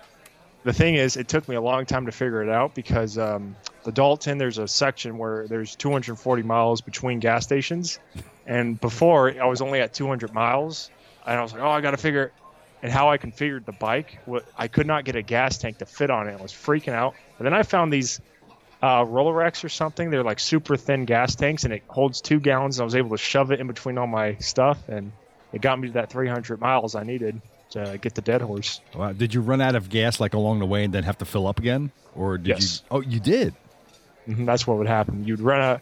the 0.65 0.73
thing 0.73 0.97
is, 0.97 1.17
it 1.17 1.29
took 1.29 1.49
me 1.49 1.55
a 1.55 1.61
long 1.61 1.87
time 1.87 2.07
to 2.07 2.13
figure 2.13 2.43
it 2.43 2.49
out 2.49 2.75
because 2.75 3.17
um, 3.17 3.55
the 3.85 3.93
Dalton, 3.93 4.39
there's 4.39 4.59
a 4.59 4.67
section 4.67 5.17
where 5.19 5.47
there's 5.47 5.77
240 5.77 6.43
miles 6.43 6.81
between 6.81 7.21
gas 7.21 7.45
stations. 7.45 8.01
And 8.47 8.81
before, 8.81 9.41
I 9.41 9.47
was 9.47 9.61
only 9.61 9.81
at 9.81 9.95
200 9.95 10.35
miles. 10.35 10.91
And 11.27 11.39
I 11.39 11.43
was 11.43 11.53
like, 11.53 11.63
oh, 11.63 11.69
I 11.69 11.81
got 11.81 11.93
to 11.93 11.97
figure 11.97 12.33
and 12.83 12.93
how 12.93 13.11
I 13.11 13.19
configured 13.19 13.65
the 13.65 13.73
bike. 13.73 14.19
What 14.27 14.45
I 14.57 14.69
could 14.69 14.87
not 14.87 15.05
get 15.05 15.17
a 15.17 15.23
gas 15.23 15.59
tank 15.59 15.79
to 15.79 15.87
fit 15.87 16.11
on 16.11 16.29
it. 16.29 16.39
I 16.39 16.43
was 16.43 16.53
freaking 16.53 16.93
out. 16.93 17.15
And 17.39 17.47
then 17.47 17.55
I 17.55 17.63
found 17.63 17.93
these 17.93 18.21
uh, 18.83 19.05
Rolorex 19.05 19.65
or 19.65 19.69
something. 19.69 20.11
They're 20.11 20.23
like 20.23 20.39
super 20.39 20.77
thin 20.77 21.05
gas 21.05 21.35
tanks, 21.35 21.65
and 21.65 21.73
it 21.73 21.83
holds 21.89 22.21
two 22.21 22.41
gallons. 22.41 22.79
And 22.79 22.83
I 22.83 22.85
was 22.85 22.95
able 22.95 23.11
to 23.11 23.19
shove 23.19 23.51
it 23.51 23.61
in 23.61 23.67
between 23.67 23.99
all 23.99 24.07
my 24.07 24.37
stuff, 24.37 24.89
and 24.89 25.13
it 25.53 25.61
got 25.61 25.79
me 25.79 25.89
to 25.89 25.95
that 25.95 26.11
300 26.11 26.61
miles 26.61 26.95
I 26.95 27.03
needed 27.03 27.41
to 27.71 27.99
get 28.01 28.15
the 28.15 28.23
Deadhorse. 28.23 28.81
Wow. 28.95 29.13
Did 29.13 29.35
you 29.35 29.41
run 29.41 29.61
out 29.61 29.75
of 29.75 29.89
gas 29.89 30.21
like 30.21 30.35
along 30.35 30.61
the 30.61 30.67
way 30.67 30.85
and 30.85 30.93
then 30.95 31.03
have 31.05 31.19
to 31.19 31.25
fill 31.25 31.47
up 31.47 31.59
again, 31.59 31.91
or 32.15 32.39
did 32.39 32.47
Yes. 32.49 32.83
you? 32.91 32.97
Oh, 32.97 33.01
you 33.01 33.21
did. 33.21 33.55
Mhm, 34.29 34.47
That's 34.47 34.67
what 34.67 34.79
would 34.79 34.87
happen. 34.89 35.25
You'd 35.25 35.41
run 35.41 35.61
out. 35.61 35.81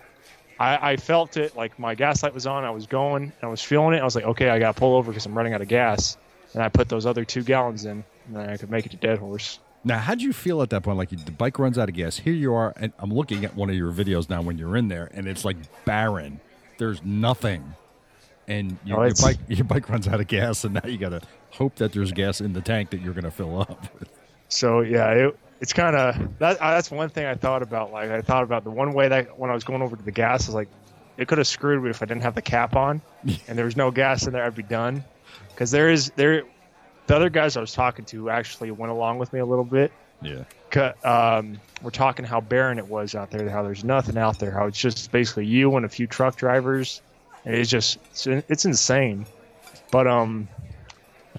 I, 0.58 0.92
I 0.92 0.96
felt 0.96 1.36
it 1.36 1.56
like 1.56 1.78
my 1.78 1.94
gas 1.94 2.22
light 2.22 2.32
was 2.34 2.46
on. 2.46 2.64
I 2.64 2.70
was 2.70 2.86
going. 2.86 3.32
I 3.42 3.46
was 3.48 3.60
feeling 3.62 3.94
it. 3.96 4.00
I 4.00 4.04
was 4.04 4.14
like, 4.14 4.24
okay, 4.24 4.48
I 4.50 4.58
got 4.58 4.74
to 4.74 4.78
pull 4.80 4.94
over 4.96 5.10
because 5.10 5.26
I'm 5.26 5.36
running 5.36 5.52
out 5.52 5.60
of 5.62 5.68
gas. 5.68 6.16
And 6.52 6.62
I 6.62 6.68
put 6.68 6.88
those 6.88 7.06
other 7.06 7.24
two 7.24 7.42
gallons 7.42 7.84
in, 7.84 8.04
and 8.28 8.36
then 8.36 8.48
I 8.48 8.56
could 8.56 8.70
make 8.70 8.86
it 8.86 8.90
to 8.92 8.96
Deadhorse. 8.96 9.58
Now, 9.82 9.98
how 9.98 10.12
would 10.12 10.22
you 10.22 10.32
feel 10.32 10.62
at 10.62 10.70
that 10.70 10.84
point? 10.84 10.96
Like 10.96 11.10
the 11.10 11.32
bike 11.32 11.58
runs 11.58 11.76
out 11.76 11.88
of 11.88 11.94
gas. 11.96 12.16
Here 12.16 12.32
you 12.32 12.54
are, 12.54 12.72
and 12.76 12.92
I'm 13.00 13.12
looking 13.12 13.44
at 13.44 13.56
one 13.56 13.68
of 13.68 13.74
your 13.74 13.90
videos 13.92 14.30
now 14.30 14.40
when 14.42 14.56
you're 14.56 14.76
in 14.76 14.86
there, 14.88 15.10
and 15.12 15.26
it's 15.26 15.44
like 15.44 15.56
barren. 15.84 16.38
There's 16.78 17.04
nothing, 17.04 17.74
and 18.48 18.76
your, 18.84 19.00
Oh, 19.00 19.04
your 19.06 19.14
bike 19.22 19.38
your 19.48 19.64
bike 19.64 19.88
runs 19.88 20.06
out 20.08 20.20
of 20.20 20.26
gas, 20.26 20.64
and 20.64 20.74
now 20.74 20.82
you 20.88 20.98
got 20.98 21.10
to 21.10 21.20
hope 21.50 21.76
that 21.76 21.92
there's 21.92 22.12
gas 22.12 22.40
in 22.40 22.52
the 22.52 22.60
tank 22.60 22.90
that 22.90 23.00
you're 23.00 23.14
going 23.14 23.24
to 23.24 23.30
fill 23.30 23.60
up. 23.60 23.86
So 24.48 24.80
yeah, 24.80 25.10
it, 25.10 25.38
it's 25.60 25.72
kind 25.72 25.96
of 25.96 26.38
that. 26.38 26.60
uh, 26.60 26.70
That's 26.72 26.90
one 26.90 27.08
thing 27.08 27.26
I 27.26 27.34
thought 27.34 27.62
about. 27.62 27.92
Like 27.92 28.10
I 28.10 28.20
thought 28.20 28.42
about 28.44 28.64
the 28.64 28.70
one 28.70 28.92
way 28.92 29.08
that 29.08 29.38
when 29.38 29.50
I 29.50 29.54
was 29.54 29.64
going 29.64 29.82
over 29.82 29.96
to 29.96 30.02
the 30.02 30.12
gas, 30.12 30.46
I 30.46 30.48
was 30.50 30.54
like, 30.54 30.68
it 31.16 31.28
could 31.28 31.38
have 31.38 31.46
screwed 31.46 31.82
me 31.82 31.90
if 31.90 32.02
I 32.02 32.06
didn't 32.06 32.22
have 32.22 32.34
the 32.34 32.42
cap 32.42 32.76
on, 32.76 33.00
and 33.48 33.56
there 33.58 33.64
was 33.64 33.76
no 33.76 33.90
gas 33.90 34.26
in 34.26 34.32
there. 34.32 34.44
I'd 34.44 34.54
be 34.54 34.62
done. 34.62 35.04
Because 35.50 35.70
there 35.70 35.88
is 35.90 36.10
there, 36.16 36.42
the 37.06 37.14
other 37.16 37.30
guys 37.30 37.56
I 37.56 37.60
was 37.60 37.72
talking 37.72 38.04
to 38.06 38.28
actually 38.30 38.70
went 38.72 38.90
along 38.90 39.18
with 39.18 39.32
me 39.32 39.38
a 39.40 39.46
little 39.46 39.64
bit. 39.64 39.92
Yeah. 40.22 40.44
Um, 41.04 41.60
we're 41.82 41.90
talking 41.90 42.24
how 42.24 42.40
barren 42.40 42.78
it 42.78 42.88
was 42.88 43.14
out 43.14 43.30
there, 43.30 43.48
how 43.48 43.62
there's 43.62 43.84
nothing 43.84 44.18
out 44.18 44.38
there, 44.40 44.50
how 44.50 44.66
it's 44.66 44.78
just 44.78 45.12
basically 45.12 45.46
you 45.46 45.76
and 45.76 45.84
a 45.86 45.88
few 45.88 46.06
truck 46.08 46.36
drivers, 46.36 47.00
it's 47.44 47.70
just 47.70 47.98
it's, 48.10 48.26
it's 48.26 48.64
insane. 48.64 49.26
But 49.90 50.06
um, 50.06 50.48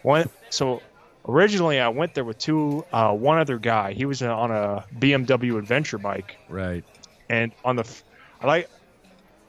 one 0.01 0.29
so 0.49 0.81
originally 1.27 1.79
I 1.79 1.89
went 1.89 2.13
there 2.13 2.23
with 2.23 2.37
two 2.37 2.85
uh, 2.91 3.13
one 3.13 3.37
other 3.37 3.57
guy. 3.57 3.93
He 3.93 4.05
was 4.05 4.21
on 4.21 4.51
a 4.51 4.85
BMW 4.97 5.57
adventure 5.57 5.97
bike, 5.97 6.37
right. 6.49 6.83
and 7.29 7.51
on 7.63 7.75
the 7.75 8.01
I 8.41 8.47
like 8.47 8.69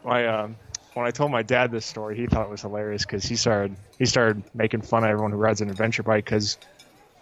my 0.04 0.26
um 0.26 0.56
when 0.94 1.06
I 1.06 1.10
told 1.10 1.30
my 1.30 1.42
dad 1.42 1.70
this 1.70 1.84
story, 1.84 2.16
he 2.16 2.26
thought 2.26 2.46
it 2.46 2.50
was 2.50 2.62
hilarious 2.62 3.04
because 3.04 3.24
he 3.24 3.36
started 3.36 3.76
he 3.98 4.06
started 4.06 4.42
making 4.54 4.80
fun 4.80 5.04
of 5.04 5.10
everyone 5.10 5.30
who 5.30 5.36
rides 5.36 5.60
an 5.60 5.68
adventure 5.68 6.02
bike 6.02 6.24
because 6.24 6.56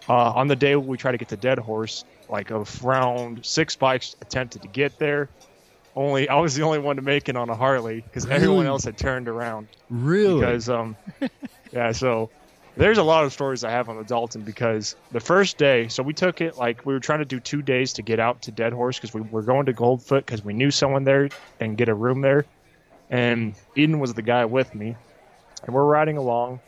uh, 0.07 0.31
on 0.31 0.47
the 0.47 0.55
day 0.55 0.75
we 0.75 0.97
tried 0.97 1.11
to 1.13 1.17
get 1.17 1.29
to 1.29 1.37
Deadhorse, 1.37 2.05
like 2.29 2.51
around 2.51 3.45
six 3.45 3.75
bikes 3.75 4.15
attempted 4.21 4.61
to 4.61 4.67
get 4.69 4.97
there. 4.97 5.29
Only 5.95 6.27
I 6.27 6.35
was 6.35 6.55
the 6.55 6.63
only 6.63 6.79
one 6.79 6.97
to 6.97 7.01
make 7.01 7.29
it 7.29 7.37
on 7.37 7.49
a 7.49 7.55
Harley 7.55 8.01
because 8.01 8.25
everyone 8.25 8.65
else 8.65 8.83
had 8.83 8.97
turned 8.97 9.27
around. 9.27 9.67
Really? 9.89 10.41
because 10.41 10.69
um 10.69 10.95
yeah 11.71 11.91
so 11.91 12.29
there's 12.77 12.97
a 12.97 13.03
lot 13.03 13.23
of 13.23 13.31
stories 13.31 13.63
i 13.63 13.71
have 13.71 13.87
on 13.87 13.95
the 13.97 14.03
dalton 14.03 14.41
because 14.41 14.95
the 15.13 15.19
first 15.19 15.57
day 15.57 15.87
so 15.87 16.03
we 16.03 16.13
took 16.13 16.41
it 16.41 16.57
like 16.57 16.85
we 16.85 16.93
were 16.93 16.99
trying 16.99 17.19
to 17.19 17.25
do 17.25 17.39
two 17.39 17.61
days 17.61 17.93
to 17.93 18.01
get 18.01 18.19
out 18.19 18.41
to 18.41 18.51
Deadhorse 18.51 18.97
because 18.97 19.13
we 19.13 19.21
were 19.21 19.41
going 19.41 19.65
to 19.67 19.73
Coldfoot 19.73 20.25
because 20.25 20.43
we 20.43 20.53
knew 20.53 20.71
someone 20.71 21.03
there 21.05 21.29
and 21.59 21.77
get 21.77 21.87
a 21.87 21.93
room 21.93 22.21
there. 22.21 22.45
And 23.09 23.55
eden 23.75 23.99
was 23.99 24.13
the 24.13 24.21
guy 24.21 24.45
with 24.45 24.73
me. 24.75 24.95
And 25.63 25.73
we're 25.73 25.85
riding 25.85 26.17
along 26.17 26.59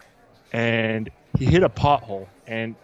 and 0.54 1.10
he 1.38 1.46
hit 1.46 1.64
a 1.64 1.70
pothole 1.70 2.28
and 2.48 2.76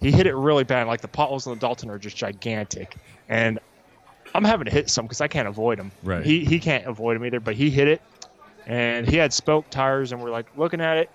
he 0.00 0.12
hit 0.12 0.26
it 0.26 0.34
really 0.34 0.64
bad. 0.64 0.86
Like 0.86 1.00
the 1.00 1.08
potholes 1.08 1.46
in 1.46 1.52
the 1.54 1.58
dalton 1.58 1.90
are 1.90 1.98
just 1.98 2.16
gigantic. 2.16 2.94
And 3.28 3.58
i'm 4.34 4.44
having 4.44 4.64
to 4.66 4.70
hit 4.70 4.88
some 4.90 5.04
because 5.04 5.20
i 5.20 5.28
can't 5.28 5.48
avoid 5.48 5.78
them 5.78 5.90
Right. 6.02 6.24
he, 6.24 6.44
he 6.44 6.58
can't 6.58 6.86
avoid 6.86 7.16
them 7.16 7.24
either 7.24 7.40
but 7.40 7.54
he 7.54 7.70
hit 7.70 7.88
it 7.88 8.00
and 8.66 9.08
he 9.08 9.16
had 9.16 9.32
spoke 9.32 9.68
tires 9.70 10.12
and 10.12 10.22
we're 10.22 10.30
like 10.30 10.46
looking 10.56 10.80
at 10.80 10.96
it 10.98 11.10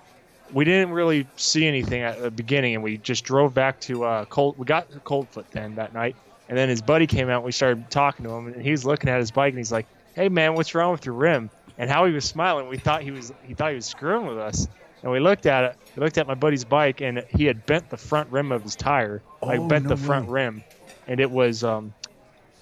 we 0.53 0.63
didn't 0.65 0.91
really 0.91 1.27
see 1.35 1.65
anything 1.65 2.01
at 2.03 2.21
the 2.21 2.31
beginning 2.31 2.75
and 2.75 2.83
we 2.83 2.97
just 2.97 3.23
drove 3.23 3.53
back 3.53 3.79
to 3.81 4.03
uh 4.03 4.25
cold 4.25 4.55
we 4.57 4.65
got 4.65 4.89
to 4.91 4.99
coldfoot 5.01 5.45
then 5.51 5.75
that 5.75 5.93
night 5.93 6.15
and 6.49 6.57
then 6.57 6.69
his 6.69 6.81
buddy 6.81 7.07
came 7.07 7.29
out 7.29 7.37
and 7.37 7.45
we 7.45 7.51
started 7.51 7.89
talking 7.91 8.25
to 8.25 8.31
him 8.31 8.47
and 8.47 8.61
he 8.61 8.71
was 8.71 8.85
looking 8.85 9.09
at 9.09 9.19
his 9.19 9.31
bike 9.31 9.49
and 9.51 9.57
he's 9.57 9.71
like 9.71 9.85
hey 10.15 10.29
man 10.29 10.53
what's 10.55 10.73
wrong 10.75 10.91
with 10.91 11.05
your 11.05 11.15
rim 11.15 11.49
and 11.77 11.89
how 11.89 12.05
he 12.05 12.11
was 12.13 12.25
smiling 12.25 12.67
we 12.69 12.77
thought 12.77 13.01
he 13.01 13.11
was 13.11 13.31
he 13.43 13.53
thought 13.53 13.69
he 13.69 13.75
was 13.75 13.85
screwing 13.85 14.25
with 14.27 14.37
us 14.37 14.67
and 15.03 15.11
we 15.11 15.19
looked 15.19 15.45
at 15.45 15.63
it 15.63 15.75
we 15.95 16.03
looked 16.03 16.17
at 16.17 16.27
my 16.27 16.33
buddy's 16.35 16.65
bike 16.65 17.01
and 17.01 17.23
he 17.29 17.45
had 17.45 17.65
bent 17.65 17.89
the 17.89 17.97
front 17.97 18.29
rim 18.29 18.51
of 18.51 18.63
his 18.63 18.75
tire 18.75 19.21
like 19.41 19.59
Oh, 19.59 19.67
bent 19.67 19.83
no 19.83 19.89
the 19.89 19.97
front 19.97 20.25
way. 20.27 20.43
rim 20.43 20.63
and 21.07 21.19
it 21.19 21.29
was 21.29 21.63
um 21.63 21.93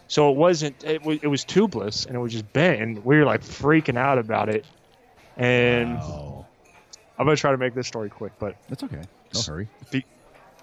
so 0.07 0.29
it 0.31 0.35
wasn't 0.37 0.83
it 0.83 1.03
was, 1.03 1.19
it 1.21 1.27
was 1.27 1.43
tubeless 1.45 2.05
and 2.05 2.15
it 2.15 2.19
was 2.19 2.31
just 2.31 2.51
bent 2.53 2.81
and 2.81 3.05
we 3.05 3.17
were 3.17 3.25
like 3.25 3.41
freaking 3.41 3.97
out 3.97 4.17
about 4.17 4.49
it 4.49 4.65
and 5.37 5.95
Wow. 5.97 6.45
I'm 7.17 7.25
gonna 7.25 7.37
try 7.37 7.51
to 7.51 7.57
make 7.57 7.73
this 7.73 7.87
story 7.87 8.09
quick, 8.09 8.33
but 8.39 8.55
That's 8.67 8.83
okay. 8.83 9.01
Don't 9.31 9.45
hurry. 9.45 9.67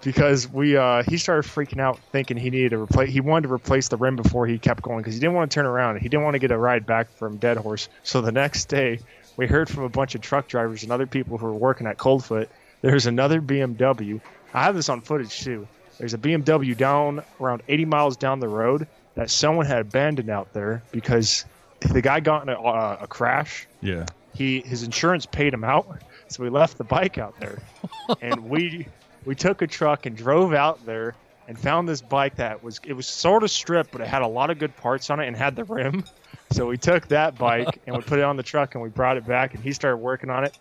because 0.01 0.47
we 0.51 0.75
uh, 0.77 1.03
he 1.03 1.17
started 1.17 1.49
freaking 1.49 1.79
out, 1.79 1.99
thinking 2.11 2.37
he 2.37 2.49
needed 2.49 2.69
to 2.71 2.79
replace. 2.79 3.09
He 3.11 3.21
wanted 3.21 3.47
to 3.47 3.53
replace 3.53 3.87
the 3.87 3.97
rim 3.97 4.15
before 4.15 4.45
he 4.45 4.57
kept 4.59 4.81
going 4.83 4.99
because 4.99 5.13
he 5.15 5.19
didn't 5.19 5.33
want 5.33 5.49
to 5.51 5.55
turn 5.55 5.65
around. 5.65 5.99
He 5.99 6.09
didn't 6.09 6.23
want 6.23 6.35
to 6.35 6.39
get 6.39 6.51
a 6.51 6.57
ride 6.57 6.85
back 6.85 7.11
from 7.11 7.37
Deadhorse. 7.37 7.89
So 8.03 8.21
the 8.21 8.31
next 8.31 8.65
day, 8.65 8.99
we 9.37 9.47
heard 9.47 9.69
from 9.69 9.83
a 9.83 9.89
bunch 9.89 10.15
of 10.15 10.21
truck 10.21 10.47
drivers 10.47 10.83
and 10.83 10.91
other 10.91 11.07
people 11.07 11.37
who 11.37 11.45
were 11.47 11.53
working 11.53 11.87
at 11.87 11.97
Coldfoot. 11.97 12.49
There's 12.81 13.05
another 13.05 13.41
BMW. 13.41 14.19
I 14.53 14.63
have 14.63 14.75
this 14.75 14.89
on 14.89 15.01
footage 15.01 15.39
too. 15.39 15.67
There's 15.97 16.13
a 16.13 16.17
BMW 16.17 16.75
down 16.75 17.23
around 17.39 17.63
80 17.67 17.85
miles 17.85 18.17
down 18.17 18.39
the 18.39 18.47
road 18.47 18.87
that 19.15 19.29
someone 19.29 19.65
had 19.65 19.79
abandoned 19.79 20.29
out 20.29 20.53
there 20.53 20.81
because 20.91 21.45
the 21.91 22.01
guy 22.01 22.19
got 22.19 22.43
in 22.43 22.49
a, 22.49 22.61
uh, 22.61 22.97
a 23.01 23.07
crash 23.07 23.67
Yeah. 23.81 24.05
he 24.33 24.61
his 24.61 24.83
insurance 24.83 25.25
paid 25.25 25.53
him 25.53 25.63
out, 25.63 25.85
so 26.27 26.43
we 26.43 26.49
left 26.49 26.77
the 26.77 26.83
bike 26.83 27.17
out 27.17 27.39
there, 27.39 27.59
and 28.21 28.49
we 28.49 28.87
we 29.25 29.35
took 29.35 29.61
a 29.61 29.67
truck 29.67 30.05
and 30.05 30.15
drove 30.17 30.53
out 30.53 30.85
there 30.85 31.15
and 31.47 31.59
found 31.59 31.87
this 31.89 32.01
bike 32.01 32.37
that 32.37 32.63
was 32.63 32.79
it 32.85 32.93
was 32.93 33.05
sort 33.07 33.43
of 33.43 33.51
stripped, 33.51 33.91
but 33.91 34.01
it 34.01 34.07
had 34.07 34.21
a 34.21 34.27
lot 34.27 34.49
of 34.49 34.59
good 34.59 34.75
parts 34.77 35.09
on 35.09 35.19
it 35.19 35.27
and 35.27 35.35
had 35.35 35.55
the 35.55 35.63
rim. 35.65 36.03
So 36.51 36.67
we 36.67 36.77
took 36.77 37.07
that 37.09 37.37
bike 37.37 37.79
and 37.87 37.95
we 37.97 38.01
put 38.03 38.19
it 38.19 38.23
on 38.23 38.37
the 38.37 38.43
truck 38.43 38.75
and 38.75 38.83
we 38.83 38.89
brought 38.89 39.17
it 39.17 39.25
back 39.25 39.53
and 39.53 39.63
he 39.63 39.73
started 39.73 39.97
working 39.97 40.29
on 40.29 40.43
it. 40.45 40.57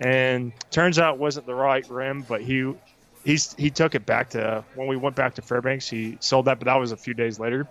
And 0.00 0.52
turns 0.70 0.98
out 0.98 1.14
it 1.14 1.20
wasn't 1.20 1.46
the 1.46 1.54
right 1.54 1.88
rim, 1.88 2.24
but 2.28 2.40
he 2.42 2.74
he's 3.24 3.54
he 3.54 3.70
took 3.70 3.94
it 3.94 4.04
back 4.06 4.30
to 4.30 4.64
when 4.74 4.88
we 4.88 4.96
went 4.96 5.14
back 5.16 5.34
to 5.34 5.42
Fairbanks. 5.42 5.88
He 5.88 6.18
sold 6.20 6.46
that, 6.46 6.58
but 6.58 6.64
that 6.66 6.76
was 6.76 6.92
a 6.92 6.96
few 6.96 7.14
days 7.14 7.38
later 7.38 7.68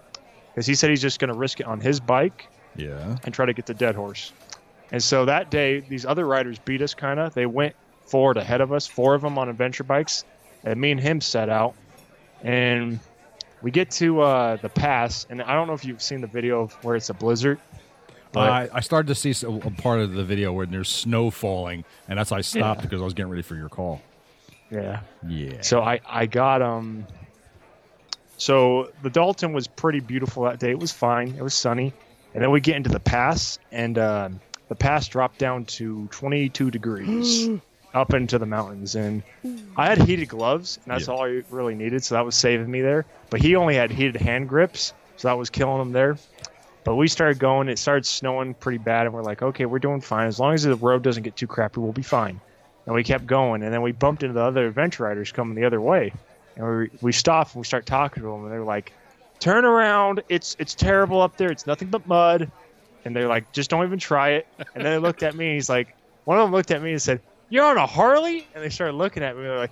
because 0.53 0.65
he 0.65 0.75
said 0.75 0.89
he's 0.89 1.01
just 1.01 1.19
going 1.19 1.31
to 1.31 1.37
risk 1.37 1.59
it 1.59 1.65
on 1.65 1.79
his 1.79 1.99
bike 1.99 2.47
Yeah. 2.75 3.17
and 3.23 3.33
try 3.33 3.45
to 3.45 3.53
get 3.53 3.65
the 3.65 3.73
Deadhorse. 3.73 4.31
And 4.91 5.01
so 5.03 5.25
that 5.25 5.49
day, 5.49 5.79
these 5.79 6.05
other 6.05 6.25
riders 6.27 6.59
beat 6.59 6.81
us 6.81 6.93
kind 6.93 7.19
of. 7.19 7.33
They 7.33 7.45
went 7.47 7.75
forward 8.05 8.37
ahead 8.37 8.61
of 8.61 8.71
us, 8.71 8.85
four 8.85 9.15
of 9.15 9.21
them 9.21 9.37
on 9.37 9.49
adventure 9.49 9.83
bikes, 9.83 10.23
and 10.63 10.79
me 10.79 10.91
and 10.91 10.99
him 10.99 11.19
set 11.21 11.49
out. 11.49 11.73
And 12.43 12.99
we 13.61 13.71
get 13.71 13.89
to 13.91 14.21
uh, 14.21 14.57
the 14.57 14.69
pass, 14.69 15.25
and 15.29 15.41
I 15.41 15.53
don't 15.55 15.67
know 15.67 15.73
if 15.73 15.83
you've 15.85 16.01
seen 16.01 16.21
the 16.21 16.27
video 16.27 16.61
of 16.61 16.73
where 16.83 16.95
it's 16.95 17.09
a 17.09 17.13
blizzard. 17.13 17.59
But 18.33 18.49
I, 18.49 18.69
I 18.73 18.79
started 18.81 19.07
to 19.07 19.15
see 19.15 19.47
a 19.47 19.69
part 19.71 19.99
of 20.01 20.11
the 20.13 20.23
video 20.23 20.51
where 20.53 20.65
there's 20.65 20.89
snow 20.89 21.29
falling, 21.31 21.85
and 22.09 22.19
that's 22.19 22.31
why 22.31 22.37
I 22.37 22.41
stopped 22.41 22.79
Yeah. 22.81 22.85
because 22.85 23.01
I 23.01 23.05
was 23.05 23.13
getting 23.13 23.31
ready 23.31 23.43
for 23.43 23.55
your 23.55 23.69
call. 23.69 24.01
yeah, 24.71 25.01
Yeah. 25.27 25.61
So 25.61 25.81
I 25.81 26.01
I 26.05 26.25
got 26.25 26.61
um. 26.61 27.05
So 28.37 28.89
the 29.01 29.09
Dalton 29.09 29.53
was 29.53 29.67
pretty 29.67 29.99
beautiful 29.99 30.43
that 30.43 30.59
day. 30.59 30.71
It 30.71 30.79
was 30.79 30.91
fine. 30.91 31.35
It 31.37 31.41
was 31.43 31.53
sunny, 31.53 31.93
and 32.33 32.43
then 32.43 32.51
we 32.51 32.61
get 32.61 32.75
into 32.75 32.89
the 32.89 32.99
pass, 32.99 33.59
and 33.71 33.97
um 33.97 34.39
the 34.69 34.75
pass 34.75 35.07
dropped 35.07 35.37
down 35.37 35.65
to 35.65 36.07
22 36.11 36.71
degrees 36.71 37.49
up 37.93 38.13
into 38.13 38.39
the 38.39 38.45
mountains. 38.45 38.95
And 38.95 39.21
I 39.77 39.87
had 39.87 40.01
heated 40.01 40.29
gloves, 40.29 40.79
and 40.85 40.93
that's 40.93 41.07
Yeah. 41.07 41.13
all 41.13 41.25
I 41.25 41.43
really 41.49 41.75
needed. 41.75 42.03
So 42.03 42.15
that 42.15 42.25
was 42.25 42.35
saving 42.35 42.71
me 42.71 42.81
there. 42.81 43.05
But 43.29 43.41
he 43.41 43.55
only 43.55 43.75
had 43.75 43.91
heated 43.91 44.15
hand 44.15 44.49
grips, 44.49 44.93
so 45.17 45.27
that 45.27 45.37
was 45.37 45.49
killing 45.49 45.81
him 45.81 45.91
there. 45.91 46.17
But 46.85 46.95
we 46.95 47.07
started 47.07 47.39
going. 47.39 47.69
It 47.69 47.77
started 47.79 48.05
snowing 48.05 48.55
pretty 48.55 48.77
bad, 48.79 49.05
and 49.05 49.13
we're 49.13 49.21
like, 49.23 49.41
okay, 49.41 49.65
we're 49.65 49.79
doing 49.79 50.01
fine. 50.01 50.27
As 50.27 50.39
long 50.39 50.53
as 50.53 50.63
the 50.63 50.75
road 50.75 51.03
doesn't 51.03 51.23
get 51.23 51.35
too 51.35 51.47
crappy, 51.47 51.79
we'll 51.79 51.93
be 51.93 52.01
fine. 52.01 52.39
And 52.85 52.93
we 52.95 53.03
kept 53.03 53.25
going, 53.25 53.63
and 53.63 53.73
then 53.73 53.81
we 53.81 53.91
bumped 53.93 54.23
into 54.23 54.33
the 54.33 54.43
other 54.43 54.67
adventure 54.67 55.03
riders 55.03 55.31
coming 55.31 55.55
the 55.55 55.63
other 55.65 55.79
way, 55.79 56.11
and 56.55 56.67
we 56.67 56.89
we 57.01 57.11
stopped 57.11 57.53
and 57.53 57.61
we 57.61 57.65
start 57.65 57.85
talking 57.85 58.23
to 58.23 58.29
them, 58.29 58.43
and 58.43 58.51
they're 58.51 58.63
like, 58.63 58.93
"Turn 59.39 59.65
around! 59.65 60.23
It's 60.29 60.55
it's 60.59 60.75
terrible 60.75 61.21
up 61.21 61.37
there. 61.37 61.51
It's 61.51 61.67
nothing 61.67 61.89
but 61.89 62.07
mud." 62.07 62.51
And 63.05 63.15
they're 63.15 63.27
like, 63.27 63.51
"Just 63.51 63.69
don't 63.69 63.85
even 63.85 63.99
try 63.99 64.31
it." 64.31 64.47
And 64.75 64.85
then 64.85 64.93
they 64.93 64.97
looked 64.97 65.23
at 65.23 65.35
me. 65.35 65.47
And 65.47 65.55
he's 65.55 65.69
like, 65.69 65.95
one 66.25 66.37
of 66.37 66.45
them 66.45 66.51
looked 66.51 66.71
at 66.71 66.81
me 66.81 66.91
and 66.91 67.01
said, 67.01 67.21
"You're 67.49 67.65
on 67.65 67.77
a 67.77 67.85
Harley?" 67.85 68.45
And 68.53 68.63
they 68.63 68.69
started 68.69 68.95
looking 68.95 69.23
at 69.23 69.35
me. 69.35 69.43
They're 69.43 69.57
like, 69.57 69.71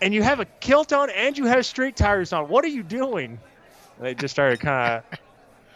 "And 0.00 0.12
you 0.12 0.22
have 0.22 0.40
a 0.40 0.46
kilt 0.60 0.92
on, 0.92 1.10
and 1.10 1.36
you 1.36 1.46
have 1.46 1.64
street 1.64 1.96
tires 1.96 2.32
on. 2.32 2.48
What 2.48 2.64
are 2.64 2.68
you 2.68 2.82
doing?" 2.82 3.38
And 3.96 4.06
they 4.06 4.14
just 4.14 4.34
started 4.34 4.60
kind 4.60 5.02
of. 5.12 5.18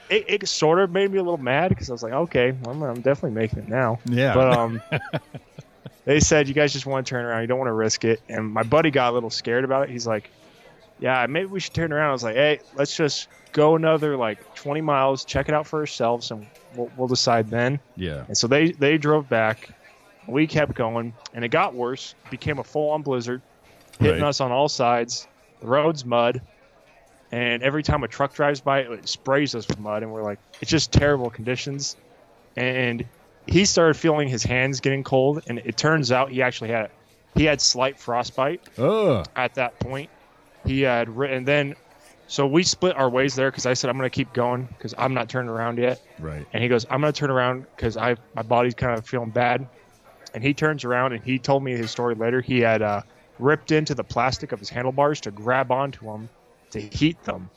It, 0.08 0.24
it 0.28 0.48
sort 0.48 0.78
of 0.78 0.92
made 0.92 1.10
me 1.10 1.18
a 1.18 1.22
little 1.22 1.36
mad 1.36 1.70
because 1.70 1.90
I 1.90 1.92
was 1.92 2.02
like, 2.04 2.12
okay, 2.12 2.52
well, 2.52 2.70
I'm, 2.70 2.82
I'm 2.84 3.00
definitely 3.00 3.32
making 3.32 3.58
it 3.58 3.68
now. 3.68 3.98
Yeah. 4.08 4.34
But 4.34 4.56
um, 4.56 4.80
they 6.06 6.18
said 6.20 6.48
you 6.48 6.54
guys 6.54 6.72
just 6.72 6.86
want 6.86 7.06
to 7.06 7.10
turn 7.10 7.24
around. 7.26 7.42
You 7.42 7.46
don't 7.48 7.58
want 7.58 7.68
to 7.68 7.72
risk 7.74 8.04
it. 8.06 8.22
And 8.30 8.50
my 8.50 8.62
buddy 8.62 8.90
got 8.90 9.10
a 9.10 9.14
little 9.14 9.28
scared 9.30 9.64
about 9.64 9.82
it. 9.84 9.90
He's 9.90 10.06
like, 10.06 10.30
yeah, 10.98 11.26
maybe 11.28 11.46
we 11.46 11.60
should 11.60 11.74
turn 11.74 11.92
around. 11.92 12.08
I 12.08 12.12
was 12.12 12.22
like, 12.24 12.36
hey, 12.36 12.60
let's 12.74 12.96
just 12.96 13.28
go 13.52 13.76
another 13.76 14.16
like 14.16 14.54
20 14.54 14.80
miles, 14.80 15.24
check 15.26 15.48
it 15.50 15.54
out 15.54 15.66
for 15.66 15.80
ourselves, 15.80 16.30
and 16.30 16.46
we'll, 16.74 16.90
we'll 16.96 17.08
decide 17.08 17.50
then. 17.50 17.78
yeah. 17.96 18.24
And 18.28 18.36
so 18.38 18.46
they 18.46 18.70
they 18.72 18.96
drove 18.96 19.28
back, 19.28 19.68
We 20.26 20.46
kept 20.46 20.74
going, 20.74 21.12
and 21.34 21.44
it 21.44 21.48
got 21.48 21.74
worse. 21.74 22.14
It 22.24 22.30
became 22.30 22.58
a 22.58 22.64
full-on 22.64 23.02
blizzard, 23.02 23.42
hitting 24.00 24.22
Right. 24.22 24.28
us 24.28 24.40
on 24.40 24.50
all 24.52 24.68
sides. 24.70 25.28
The 25.60 25.66
road's 25.66 26.04
mud, 26.04 26.40
and 27.32 27.62
every 27.62 27.82
time 27.82 28.04
a 28.04 28.08
truck 28.08 28.34
drives 28.34 28.60
by, 28.60 28.80
it 28.80 29.08
sprays 29.08 29.54
us 29.54 29.66
with 29.68 29.78
mud, 29.78 30.02
and 30.02 30.12
we're 30.12 30.22
like, 30.22 30.38
it's 30.60 30.70
just 30.70 30.92
terrible 30.92 31.30
conditions. 31.30 31.96
And 32.56 33.04
he 33.46 33.64
started 33.64 33.94
feeling 33.94 34.28
his 34.28 34.42
hands 34.42 34.80
getting 34.80 35.04
cold, 35.04 35.42
and 35.46 35.58
it 35.58 35.76
turns 35.76 36.12
out 36.12 36.30
he 36.30 36.42
actually 36.42 36.70
had 36.70 36.90
he 37.34 37.44
had 37.44 37.60
slight 37.60 37.98
frostbite 37.98 38.62
Ugh. 38.78 39.26
at 39.36 39.54
that 39.54 39.78
point. 39.78 40.10
He 40.64 40.82
had 40.82 41.08
written, 41.08 41.38
and 41.38 41.48
then 41.48 41.76
so 42.28 42.46
we 42.46 42.62
split 42.62 42.96
our 42.96 43.08
ways 43.08 43.34
there 43.34 43.50
because 43.50 43.66
I 43.66 43.74
said 43.74 43.88
I'm 43.88 43.96
going 43.96 44.10
to 44.10 44.14
keep 44.14 44.32
going 44.32 44.66
because 44.66 44.94
I'm 44.98 45.14
not 45.14 45.28
turning 45.28 45.50
around 45.50 45.78
yet. 45.78 46.02
Right. 46.18 46.44
And 46.52 46.62
he 46.62 46.68
goes, 46.68 46.84
I'm 46.90 47.00
going 47.00 47.12
to 47.12 47.18
turn 47.18 47.30
around 47.30 47.66
because 47.76 47.96
I 47.96 48.16
my 48.34 48.42
body's 48.42 48.74
kind 48.74 48.98
of 48.98 49.06
feeling 49.06 49.30
bad. 49.30 49.66
And 50.34 50.42
he 50.42 50.52
turns 50.52 50.84
around 50.84 51.12
and 51.12 51.24
he 51.24 51.38
told 51.38 51.62
me 51.62 51.76
his 51.76 51.90
story 51.90 52.14
later. 52.14 52.40
He 52.40 52.60
had 52.60 52.82
uh, 52.82 53.02
ripped 53.38 53.70
into 53.70 53.94
the 53.94 54.04
plastic 54.04 54.52
of 54.52 54.58
his 54.58 54.68
handlebars 54.68 55.20
to 55.22 55.30
grab 55.30 55.70
onto 55.70 56.04
them 56.04 56.28
to 56.70 56.80
heat 56.80 57.22
them 57.24 57.48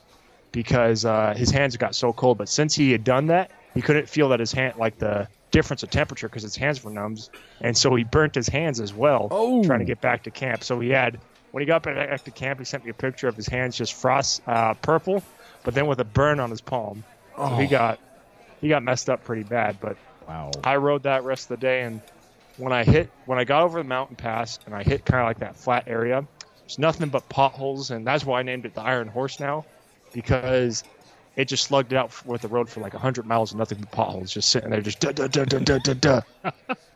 because 0.51 1.03
uh, 1.03 1.34
his 1.36 1.50
hands 1.50 1.75
got 1.75 1.96
so 1.96 2.13
cold. 2.13 2.38
But 2.38 2.48
since 2.48 2.75
he 2.75 2.91
had 2.91 3.03
done 3.03 3.27
that, 3.27 3.51
he 3.74 3.81
couldn't 3.81 4.08
feel 4.08 4.29
that 4.29 4.39
his 4.39 4.51
hand, 4.51 4.75
like 4.77 4.98
the 4.98 5.27
difference 5.51 5.84
of 5.84 5.89
temperature, 5.89 6.27
because 6.29 6.44
his 6.44 6.56
hands 6.56 6.84
were 6.84 6.91
numb, 6.91 7.15
and 7.62 7.75
so 7.77 7.96
he 7.96 8.03
burnt 8.03 8.36
his 8.36 8.48
hands 8.48 8.79
as 8.79 8.94
well, 8.94 9.29
Oh. 9.32 9.63
trying 9.63 9.79
to 9.79 9.86
get 9.86 10.01
back 10.01 10.24
to 10.24 10.32
camp. 10.32 10.63
So 10.63 10.79
he 10.79 10.89
had 10.89 11.20
when 11.51 11.62
he 11.62 11.68
got 11.68 11.84
back 11.84 12.24
to 12.24 12.32
camp, 12.32 12.60
he 12.60 12.65
sent 12.65 12.84
me 12.84 12.91
a 12.91 12.94
picture 12.94 13.27
of 13.27 13.36
his 13.36 13.48
hands 13.48 13.75
just 13.75 13.94
frost 13.94 14.41
uh, 14.48 14.75
purple, 14.75 15.24
but 15.65 15.74
then 15.74 15.88
with 15.88 16.00
a 16.00 16.06
burn 16.06 16.39
on 16.39 16.50
his 16.51 16.62
palm. 16.62 17.03
So 17.48 17.56
he 17.56 17.65
Oh. 17.65 17.68
got 17.68 18.00
he 18.62 18.70
got 18.70 18.84
messed 18.84 19.10
up 19.10 19.24
pretty 19.24 19.44
bad, 19.44 19.79
but 19.79 19.98
Wow. 20.27 20.51
I 20.63 20.75
rode 20.75 21.03
that 21.03 21.24
rest 21.24 21.50
of 21.50 21.60
the 21.60 21.65
day, 21.65 21.82
and 21.82 22.01
when 22.58 22.74
I 22.74 22.84
hit, 22.84 23.10
when 23.25 23.39
I 23.39 23.46
got 23.46 23.63
over 23.63 23.79
the 23.79 23.88
mountain 23.88 24.18
pass, 24.18 24.60
and 24.65 24.75
I 24.75 24.84
hit 24.84 25.06
kind 25.06 25.22
of 25.22 25.27
like 25.27 25.39
that 25.39 25.58
flat 25.58 25.86
area, 25.88 26.22
there's 26.22 26.77
nothing 26.77 27.10
but 27.10 27.29
potholes, 27.29 27.89
and 27.89 28.06
that's 28.06 28.25
why 28.25 28.39
I 28.39 28.44
named 28.44 28.65
it 28.65 28.75
the 28.75 28.82
Iron 28.82 29.08
Horse 29.08 29.39
now, 29.39 29.65
because 30.13 30.84
it 31.36 31.45
just 31.45 31.63
slugged 31.63 31.93
it 31.93 31.95
out 31.95 32.25
with 32.25 32.41
the 32.41 32.48
road 32.48 32.69
for 32.69 32.81
like 32.81 32.93
100 32.93 33.25
miles 33.25 33.51
and 33.51 33.59
nothing 33.59 33.77
but 33.79 33.91
potholes, 33.91 34.31
just 34.33 34.50
sitting 34.50 34.69
there, 34.71 34.81
just 34.81 35.00
da 35.00 35.12
da 35.12 35.27
da 35.27 35.45
da 35.45 35.59
da 35.59 35.77
da 35.77 35.93
da. 35.93 36.51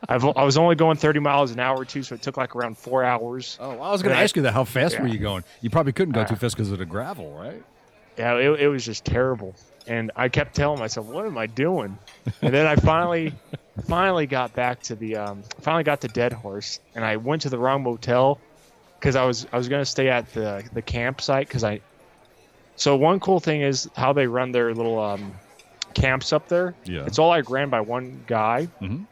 I've, 0.09 0.25
I 0.25 0.43
was 0.43 0.57
only 0.57 0.75
going 0.75 0.97
30 0.97 1.19
miles 1.19 1.51
an 1.51 1.59
hour 1.59 1.77
or 1.77 1.85
two, 1.85 2.03
so 2.03 2.15
it 2.15 2.21
took 2.21 2.35
like 2.35 2.55
around 2.55 2.77
four 2.77 3.03
hours. 3.05 3.57
Oh, 3.61 3.79
I 3.79 3.91
was 3.91 4.01
going 4.03 4.15
to 4.15 4.21
ask 4.21 4.35
you 4.35 4.41
that. 4.41 4.53
How 4.53 4.65
fast 4.65 4.99
were 4.99 5.07
you 5.07 5.19
going? 5.19 5.43
You 5.61 5.69
probably 5.69 5.93
couldn't 5.93 6.11
go 6.13 6.21
Uh, 6.21 6.25
too 6.25 6.35
fast 6.35 6.55
because 6.55 6.71
of 6.71 6.77
the 6.79 6.85
gravel, 6.85 7.31
right? 7.33 7.63
yeah, 8.17 8.35
it, 8.35 8.59
it 8.61 8.67
was 8.67 8.85
just 8.85 9.05
terrible. 9.05 9.55
And 9.87 10.11
I 10.15 10.29
kept 10.29 10.55
telling 10.55 10.79
myself, 10.79 11.07
"What 11.07 11.25
am 11.25 11.37
I 11.37 11.45
doing?" 11.47 11.97
And 12.41 12.53
then 12.53 12.65
I 12.67 12.75
finally, 12.77 13.33
finally 13.85 14.25
got 14.27 14.53
back 14.53 14.81
to 14.83 14.95
the, 14.95 15.17
um, 15.17 15.43
finally 15.61 15.83
got 15.83 15.99
to 16.01 16.07
Deadhorse, 16.07 16.79
and 16.95 17.03
I 17.03 17.17
went 17.17 17.41
to 17.41 17.49
the 17.49 17.57
wrong 17.57 17.83
motel 17.83 18.39
because 18.99 19.15
I 19.17 19.25
was 19.25 19.45
I 19.51 19.57
was 19.57 19.67
gonna 19.67 19.83
stay 19.83 20.09
at 20.09 20.31
the 20.33 20.63
the 20.73 20.81
campsite 20.81 21.47
because 21.47 21.63
I. 21.63 21.81
So 22.75 22.95
one 22.95 23.19
cool 23.19 23.39
thing 23.39 23.61
is 23.61 23.89
how 23.95 24.13
they 24.13 24.27
run 24.27 24.51
their 24.51 24.73
little 24.73 24.99
um, 24.99 25.33
camps 25.93 26.33
up 26.33 26.47
there. 26.47 26.73
Yeah. 26.85 27.05
It's 27.05 27.19
all 27.19 27.29
like 27.29 27.49
ran 27.49 27.69
by 27.69 27.81
one 27.81 28.23
guy, 28.27 28.67
Mhm. 28.81 29.05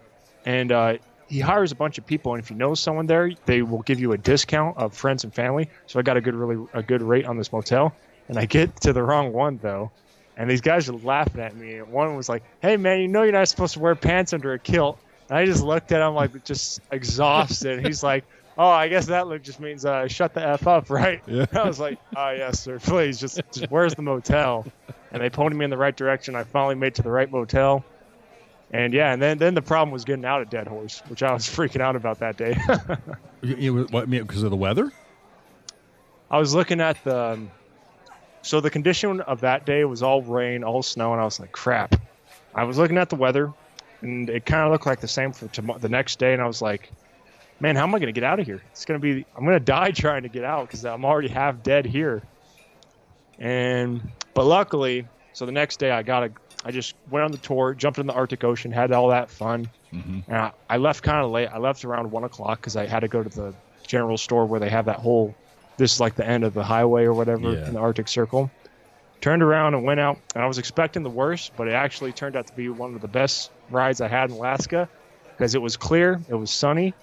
and 0.46 0.72
uh, 0.72 0.94
he 1.27 1.39
hires 1.39 1.72
a 1.72 1.75
bunch 1.75 1.98
of 1.98 2.06
people. 2.06 2.34
And 2.34 2.44
if 2.44 2.50
you 2.50 2.58
know 2.58 2.74
someone 2.75 3.06
there, 3.08 3.32
they 3.46 3.62
will 3.62 3.84
give 3.84 4.00
you 4.00 4.12
a 4.13 4.18
discount 4.18 4.77
of 4.77 4.94
friends 4.96 5.24
and 5.24 5.34
family. 5.34 5.70
So 5.88 6.00
I 6.00 6.01
got 6.01 6.18
a 6.18 6.22
good 6.22 6.36
really 6.36 6.65
a 6.74 6.82
good 6.84 7.01
rate 7.01 7.25
on 7.25 7.38
this 7.38 7.51
motel. 7.53 7.94
And 8.27 8.38
I 8.39 8.46
get 8.46 8.82
to 8.82 8.94
the 8.94 9.03
wrong 9.03 9.32
one 9.34 9.60
though, 9.62 9.91
and 10.38 10.50
these 10.50 10.62
guys 10.62 10.89
are 10.89 10.94
laughing 10.94 11.42
at 11.42 11.55
me. 11.55 11.75
And 11.75 11.92
one 11.92 12.16
was 12.16 12.29
like, 12.29 12.44
"Hey 12.62 12.77
man, 12.77 13.00
you 13.01 13.07
know 13.07 13.24
you're 13.24 13.31
not 13.31 13.48
supposed 13.48 13.74
to 13.75 13.79
wear 13.79 13.94
pants 13.96 14.33
under 14.33 14.53
a 14.53 14.59
kilt." 14.59 14.98
And 15.29 15.38
I 15.38 15.46
just 15.46 15.64
looked 15.64 15.92
at 15.92 16.01
him 16.05 16.16
like 16.16 16.44
just 16.46 16.81
exhausted. 16.92 17.86
He's 17.86 18.01
like. 18.03 18.25
Oh, 18.62 18.68
I 18.68 18.90
guess 18.90 19.08
that 19.08 19.28
look 19.28 19.42
just 19.42 19.60
means 19.60 19.86
uh, 19.86 20.08
shut 20.08 20.36
the 20.36 20.48
f 20.48 20.68
up, 20.68 20.90
right? 20.92 21.20
Yeah. 21.26 21.48
I 21.52 21.64
was 21.68 21.80
like, 21.80 21.98
"Oh 22.16 22.30
yes, 22.30 22.60
sir. 22.60 22.78
Please, 22.78 23.20
just, 23.20 23.42
just 23.52 23.72
where's 23.72 23.96
the 23.96 24.04
motel?" 24.04 24.68
And 25.12 25.20
they 25.20 25.32
pointed 25.32 25.58
me 25.58 25.66
in 25.66 25.72
the 25.72 25.80
right 25.80 25.98
direction. 25.98 26.36
I 26.36 26.44
finally 26.44 26.76
made 26.76 26.90
it 26.90 26.96
to 26.96 27.02
the 27.02 27.10
right 27.10 27.30
motel. 27.32 27.84
And 28.70 28.94
yeah, 28.94 29.14
and 29.14 29.20
then 29.20 29.40
then 29.40 29.56
the 29.56 29.64
problem 29.64 29.90
was 29.90 30.06
getting 30.06 30.26
out 30.26 30.44
of 30.44 30.52
Deadhorse, 30.52 31.02
which 31.08 31.24
I 31.24 31.34
was 31.34 31.44
freaking 31.48 31.82
out 31.82 31.96
about 31.96 32.20
that 32.20 32.38
day. 32.38 32.56
You, 33.44 33.56
you, 33.56 33.84
what, 33.86 34.08
because 34.08 34.44
of 34.44 34.52
the 34.52 34.56
weather? 34.56 34.92
I 36.30 36.38
was 36.38 36.54
looking 36.54 36.80
at 36.80 37.04
the 37.04 37.32
um, 37.32 37.52
so 38.44 38.62
the 38.62 38.70
condition 38.70 39.20
of 39.22 39.42
that 39.42 39.66
day 39.66 39.84
was 39.84 40.04
all 40.04 40.22
rain, 40.22 40.64
all 40.64 40.84
snow, 40.84 41.12
and 41.14 41.20
I 41.20 41.24
was 41.24 41.40
like, 41.40 41.52
crap. 41.52 41.96
I 42.54 42.66
was 42.66 42.78
looking 42.78 43.00
at 43.00 43.10
the 43.10 43.16
weather, 43.16 43.52
and 44.04 44.30
it 44.30 44.46
kind 44.46 44.62
of 44.62 44.72
looked 44.72 44.86
like 44.86 45.00
the 45.00 45.08
same 45.08 45.32
for 45.34 45.48
tomorrow, 45.48 45.80
the 45.80 45.90
next 45.90 46.20
day, 46.20 46.34
and 46.34 46.40
I 46.44 46.46
was 46.46 46.62
like, 46.62 46.92
man, 47.62 47.76
how 47.76 47.84
am 47.84 47.90
I 47.96 48.00
going 48.00 48.14
to 48.14 48.20
get 48.20 48.24
out 48.26 48.40
of 48.40 48.46
here? 48.46 48.62
It's 48.72 48.84
going 48.86 49.00
to 49.00 49.02
be 49.02 49.26
I'm 49.38 49.46
going 49.46 49.58
to 49.58 49.64
die 49.64 49.92
trying 49.92 50.24
to 50.24 50.30
get 50.30 50.44
out 50.44 50.68
because 50.68 50.84
I'm 50.86 51.06
already 51.06 51.30
half 51.30 51.64
dead 51.64 51.86
here. 51.86 52.22
And 53.40 54.02
but 54.34 54.46
luckily, 54.46 55.08
so 55.34 55.46
the 55.46 55.52
next 55.52 55.78
day 55.80 55.92
I 55.92 56.04
got 56.04 56.24
a 56.24 56.32
I 56.64 56.70
just 56.72 56.94
went 57.10 57.26
on 57.26 57.32
the 57.32 57.40
tour, 57.40 57.74
jumped 57.74 57.98
in 57.98 58.06
the 58.06 58.14
Arctic 58.14 58.44
Ocean, 58.44 58.72
had 58.72 58.92
all 58.92 59.08
that 59.10 59.32
fun. 59.32 59.68
Mhm. 59.92 60.24
And 60.28 60.38
I, 60.38 60.52
I 60.70 60.78
left 60.78 61.02
kind 61.04 61.24
of 61.26 61.32
late. 61.32 61.48
I 61.52 61.58
left 61.58 61.84
around 61.84 62.12
one 62.12 62.24
o'clock 62.24 62.60
because 62.62 62.76
I 62.76 62.86
had 62.86 63.00
to 63.00 63.08
go 63.08 63.24
to 63.24 63.30
the 63.30 63.56
general 63.88 64.18
store 64.18 64.46
where 64.46 64.60
they 64.60 64.70
have 64.70 64.86
that 64.86 64.98
whole. 64.98 65.34
This 65.78 65.94
is 65.94 66.00
like 66.00 66.14
the 66.16 66.28
end 66.28 66.44
of 66.44 66.54
the 66.54 66.64
highway 66.64 67.06
or 67.06 67.14
whatever 67.14 67.54
Yeah. 67.54 67.68
in 67.68 67.74
the 67.74 67.80
Arctic 67.80 68.08
Circle. 68.08 68.52
Turned 69.22 69.42
around 69.42 69.74
and 69.74 69.84
went 69.84 70.00
out, 70.00 70.20
and 70.36 70.44
I 70.44 70.48
was 70.48 70.58
expecting 70.60 71.02
the 71.04 71.10
worst, 71.10 71.52
but 71.58 71.68
it 71.68 71.74
actually 71.74 72.12
turned 72.12 72.36
out 72.36 72.46
to 72.48 72.54
be 72.56 72.70
one 72.70 72.94
of 72.96 73.02
the 73.02 73.08
best 73.08 73.50
rides 73.72 74.02
I 74.02 74.08
had 74.08 74.30
in 74.30 74.36
Alaska 74.36 74.88
because 75.32 75.56
it 75.56 75.62
was 75.62 75.78
clear, 75.78 76.22
it 76.30 76.36
was 76.36 76.52
sunny. 76.52 76.94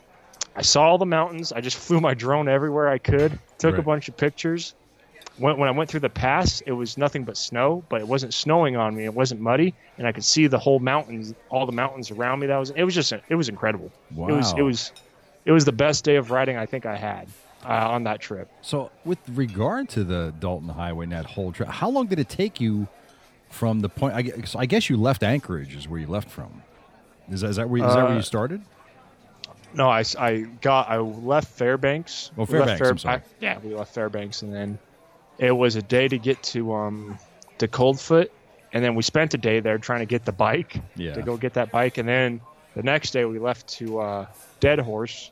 I 0.57 0.63
saw 0.63 0.83
all 0.83 0.99
the 0.99 1.07
mountains. 1.07 1.53
I 1.53 1.61
just 1.61 1.77
flew 1.87 2.01
my 2.01 2.15
drone 2.15 2.49
everywhere 2.49 2.89
I 2.89 2.99
could. 2.99 3.39
Took 3.59 3.79
a 3.79 3.83
bunch 3.83 4.09
of 4.09 4.17
pictures. 4.17 4.75
When, 5.37 5.57
when 5.57 5.69
I 5.69 5.73
went 5.73 5.89
through 5.89 6.01
the 6.01 6.09
pass, 6.11 6.61
it 6.63 6.73
was 6.73 6.99
nothing 6.99 7.23
but 7.23 7.37
snow, 7.37 7.85
but 7.89 8.01
it 8.01 8.09
wasn't 8.09 8.35
snowing 8.35 8.77
on 8.77 8.97
me. 8.97 9.05
It 9.05 9.15
wasn't 9.15 9.41
muddy, 9.41 9.73
and 9.97 10.07
I 10.07 10.11
could 10.13 10.25
see 10.25 10.49
the 10.49 10.59
whole 10.59 10.81
mountains, 10.81 11.33
all 11.49 11.65
the 11.65 11.71
mountains 11.73 12.11
around 12.11 12.41
me. 12.41 12.49
That 12.49 12.57
was 12.59 12.71
it 12.71 12.83
was 12.83 12.95
just 12.95 13.13
it 13.13 13.35
was 13.37 13.49
incredible. 13.49 13.93
Wow. 14.15 14.29
It 14.29 14.33
was 14.33 14.53
it 14.59 14.63
was 14.63 14.93
it 15.45 15.53
was 15.53 15.65
the 15.65 15.73
best 15.73 16.05
day 16.05 16.17
of 16.17 16.33
riding 16.33 16.57
I 16.57 16.67
think 16.67 16.87
I 16.87 16.97
had 16.97 17.29
uh, 17.65 17.69
on 17.89 18.03
that 18.05 18.21
trip. 18.21 18.49
So, 18.63 18.91
with 19.05 19.19
regard 19.29 19.89
to 19.91 20.03
the 20.03 20.35
Dalton 20.41 20.69
Highway 20.71 21.05
and 21.05 21.13
that 21.13 21.25
whole 21.27 21.53
trip, 21.53 21.69
how 21.69 21.89
long 21.89 22.09
did 22.09 22.19
it 22.19 22.29
take 22.29 22.61
you 22.61 22.89
from 23.49 23.79
the 23.79 23.89
point? 23.89 24.15
I 24.15 24.23
guess, 24.23 24.57
I 24.57 24.67
guess 24.67 24.91
you 24.91 24.97
left 24.97 25.23
Anchorage, 25.23 25.77
is 25.77 25.87
where 25.89 26.01
you 26.01 26.09
left 26.09 26.29
from. 26.31 26.63
Is 27.31 27.43
that, 27.43 27.51
is 27.51 27.57
that 27.57 27.69
where, 27.69 27.87
is 27.87 27.95
that 27.95 28.03
where 28.03 28.13
Uh, 28.13 28.17
you 28.17 28.23
started? 28.23 28.61
No, 29.79 29.89
I, 29.89 30.03
I 30.19 30.41
got 30.61 30.89
I 30.91 30.99
left 30.99 31.49
Fairbanks. 31.57 32.31
Oh, 32.37 32.45
We 32.45 32.59
left 32.59 32.79
Fairbanks, 32.79 32.91
I'm 32.91 32.99
sorry. 32.99 33.17
I- 33.17 33.23
yeah, 33.41 33.59
we 33.63 33.75
left 33.75 33.95
Fairbanks, 33.95 34.43
and 34.43 34.53
then 34.53 34.79
it 35.39 35.53
was 35.53 35.77
a 35.77 35.83
day 35.83 36.09
to 36.09 36.19
get 36.19 36.43
to 36.43 36.75
um 36.75 37.19
to 37.59 37.69
Coldfoot, 37.69 38.31
and 38.73 38.85
then 38.85 38.95
we 38.97 39.03
spent 39.03 39.35
a 39.35 39.39
day 39.39 39.61
there 39.61 39.79
trying 39.79 40.01
to 40.01 40.07
get 40.07 40.25
the 40.25 40.33
bike 40.33 40.81
Yeah. 40.97 41.15
to 41.15 41.23
go 41.23 41.37
get 41.37 41.55
that 41.55 41.71
bike, 41.71 41.97
and 41.99 42.09
then 42.09 42.41
the 42.75 42.83
next 42.83 43.13
day 43.13 43.25
we 43.25 43.39
left 43.39 43.69
to 43.79 44.01
uh, 44.01 44.27
Deadhorse. 44.61 45.31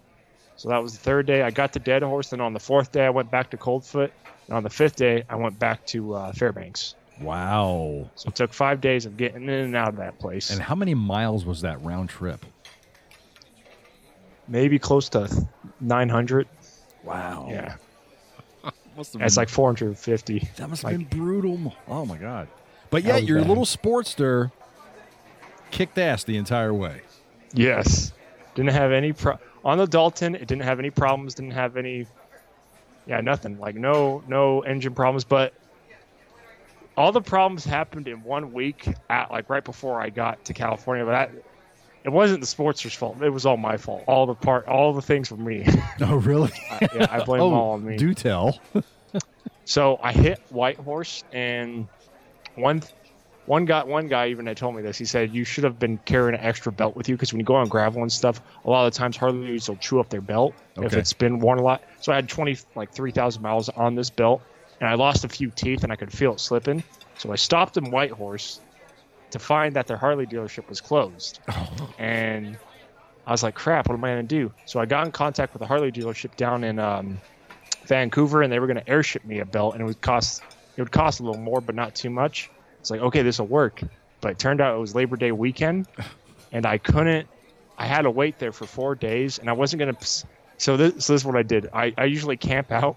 So 0.56 0.68
that 0.70 0.82
was 0.82 0.92
the 0.94 1.00
third 1.00 1.26
day. 1.26 1.42
I 1.42 1.50
got 1.50 1.72
to 1.74 1.78
Deadhorse, 1.78 2.32
and 2.32 2.40
on 2.40 2.54
the 2.54 2.60
fourth 2.60 2.90
day 2.92 3.04
I 3.04 3.10
went 3.10 3.30
back 3.30 3.50
to 3.50 3.56
Coldfoot, 3.56 4.10
and 4.46 4.56
on 4.56 4.62
the 4.62 4.70
fifth 4.70 4.96
day 4.96 5.24
I 5.28 5.34
went 5.36 5.58
back 5.58 5.84
to 5.86 6.14
uh, 6.14 6.32
Fairbanks. 6.32 6.94
Wow. 7.20 8.10
So 8.14 8.28
it 8.28 8.34
took 8.34 8.52
five 8.52 8.80
days 8.80 9.06
of 9.06 9.16
getting 9.16 9.42
in 9.44 9.50
and 9.50 9.76
out 9.76 9.88
of 9.88 9.96
that 9.96 10.18
place. 10.18 10.50
And 10.50 10.60
how 10.62 10.74
many 10.74 10.94
miles 10.94 11.44
was 11.44 11.62
that 11.62 11.82
round 11.84 12.08
trip? 12.10 12.44
Maybe 14.48 14.78
close 14.78 15.08
to 15.10 15.28
900. 15.80 16.48
Wow. 17.04 17.48
Yeah, 17.50 17.76
Must 18.96 19.12
have 19.14 19.22
it's 19.22 19.36
like 19.36 19.48
450. 19.48 20.48
that 20.56 20.68
must 20.70 20.84
like- 20.84 20.92
have 20.98 21.10
been 21.10 21.18
brutal. 21.18 21.74
Oh 21.88 22.04
my 22.06 22.16
god. 22.16 22.48
But 22.90 23.02
That 23.02 23.08
yeah, 23.08 23.16
your 23.28 23.38
bad. 23.40 23.48
little 23.48 23.64
Sportster 23.64 24.52
kicked 25.70 25.98
ass 25.98 26.24
the 26.24 26.36
entire 26.36 26.72
way. 26.72 27.00
Yes. 27.52 28.12
Didn't 28.54 28.72
have 28.72 28.92
any 28.92 29.12
pro 29.12 29.38
on 29.64 29.78
the 29.78 29.86
Dalton. 29.86 30.34
It 30.34 30.46
didn't 30.46 30.62
have 30.62 30.78
any 30.78 30.90
problems. 30.90 31.34
Didn't 31.34 31.52
have 31.52 31.76
any. 31.76 32.06
Yeah, 33.06 33.20
nothing. 33.20 33.58
Like 33.58 33.74
no 33.74 34.22
no 34.28 34.60
engine 34.62 34.94
problems. 34.94 35.24
But 35.24 35.52
all 36.96 37.12
the 37.12 37.20
problems 37.20 37.64
happened 37.64 38.08
in 38.08 38.22
one 38.22 38.52
week. 38.52 38.88
At 39.10 39.30
like 39.30 39.50
right 39.50 39.64
before 39.64 40.00
I 40.00 40.08
got 40.10 40.44
to 40.46 40.54
California. 40.54 41.04
But 41.04 41.14
I, 41.14 41.28
it 42.06 42.12
wasn't 42.12 42.40
the 42.40 42.46
Sportster's 42.46 42.94
fault. 42.94 43.20
It 43.20 43.30
was 43.30 43.44
all 43.44 43.56
my 43.56 43.76
fault. 43.76 44.04
All 44.06 44.26
the 44.26 44.34
part. 44.34 44.68
All 44.68 44.92
the 44.92 45.02
things 45.02 45.30
were 45.30 45.36
me. 45.36 45.66
Oh 46.00 46.16
really? 46.16 46.52
I, 46.70 46.74
uh, 46.84 46.88
yeah, 46.94 47.06
I 47.10 47.24
blame 47.24 47.40
oh, 47.42 47.50
them 47.50 47.58
all 47.58 47.70
on 47.72 47.84
me. 47.84 47.96
do 47.96 48.14
tell. 48.14 48.60
So 49.64 49.98
I 50.00 50.12
hit 50.12 50.40
Whitehorse, 50.50 51.24
and 51.32 51.88
one 52.54 52.82
one 53.46 53.64
guy 53.64 53.82
one 53.82 54.06
guy 54.06 54.28
even 54.28 54.46
had 54.46 54.56
told 54.56 54.76
me 54.76 54.82
this. 54.82 54.98
He 54.98 55.04
said 55.04 55.34
you 55.34 55.42
should 55.44 55.64
have 55.64 55.80
been 55.80 55.98
carrying 56.04 56.38
an 56.38 56.44
extra 56.44 56.70
belt 56.70 56.94
with 56.94 57.08
you 57.08 57.16
because 57.16 57.32
when 57.32 57.40
you 57.40 57.46
go 57.46 57.56
on 57.56 57.68
gravel 57.68 58.02
and 58.02 58.12
stuff, 58.12 58.40
a 58.64 58.70
lot 58.70 58.86
of 58.86 58.92
the 58.92 58.98
times 58.98 59.16
Harley 59.16 59.58
will 59.66 59.76
chew 59.76 59.98
up 59.98 60.08
their 60.08 60.20
belt 60.20 60.54
if 60.76 60.94
it's 60.94 61.12
been 61.12 61.40
worn 61.40 61.58
a 61.58 61.62
lot. 61.62 61.82
So 62.00 62.12
I 62.12 62.16
had 62.16 62.28
twenty 62.28 62.56
like 62.76 62.92
three 62.92 63.10
thousand 63.10 63.42
miles 63.42 63.68
on 63.70 63.96
this 63.96 64.10
belt, 64.10 64.42
and 64.80 64.88
I 64.88 64.94
lost 64.94 65.24
a 65.24 65.28
few 65.28 65.50
teeth, 65.50 65.82
and 65.82 65.92
I 65.92 65.96
could 65.96 66.12
feel 66.12 66.34
it 66.34 66.40
slipping. 66.40 66.84
So 67.18 67.32
I 67.32 67.36
stopped 67.36 67.76
in 67.76 67.90
Whitehorse 67.90 68.60
to 69.38 69.44
find 69.44 69.74
that 69.76 69.86
their 69.86 69.96
Harley 69.96 70.26
dealership 70.26 70.68
was 70.68 70.80
closed, 70.80 71.40
and 71.98 72.58
I 73.26 73.32
was 73.32 73.42
like, 73.42 73.54
crap, 73.54 73.88
what 73.88 73.94
am 73.94 74.04
I 74.04 74.12
going 74.12 74.26
to 74.26 74.34
do? 74.34 74.52
So 74.66 74.80
I 74.80 74.86
got 74.86 75.06
in 75.06 75.12
contact 75.12 75.52
with 75.52 75.62
a 75.62 75.66
Harley 75.66 75.90
dealership 75.90 76.36
down 76.36 76.64
in 76.64 76.78
um, 76.78 77.18
Vancouver, 77.86 78.42
and 78.42 78.52
they 78.52 78.58
were 78.58 78.66
going 78.66 78.78
to 78.78 78.88
airship 78.88 79.24
me 79.24 79.40
a 79.40 79.44
belt, 79.44 79.74
and 79.74 79.82
it 79.82 79.84
would 79.84 80.00
cost 80.00 80.42
it 80.76 80.82
would 80.82 80.92
cost 80.92 81.20
a 81.20 81.22
little 81.22 81.40
more, 81.40 81.60
but 81.60 81.74
not 81.74 81.94
too 81.94 82.10
much. 82.10 82.50
It's 82.80 82.90
like, 82.90 83.00
okay, 83.00 83.22
this 83.22 83.38
will 83.38 83.46
work. 83.46 83.82
But 84.20 84.32
it 84.32 84.38
turned 84.38 84.60
out 84.60 84.76
it 84.76 84.80
was 84.80 84.94
Labor 84.94 85.16
Day 85.16 85.32
weekend, 85.32 85.88
and 86.52 86.66
I 86.66 86.78
couldn't. 86.78 87.28
I 87.78 87.86
had 87.86 88.02
to 88.02 88.10
wait 88.10 88.38
there 88.38 88.52
for 88.52 88.66
four 88.66 88.94
days, 88.94 89.38
and 89.38 89.48
I 89.48 89.52
wasn't 89.52 89.80
going 89.80 89.94
to. 89.94 90.06
So 90.58 90.76
this, 90.76 91.04
so 91.04 91.12
this 91.12 91.22
is 91.22 91.24
what 91.24 91.36
I 91.36 91.42
did. 91.42 91.68
I, 91.72 91.92
I 91.98 92.04
usually 92.04 92.36
camp 92.36 92.72
out, 92.72 92.96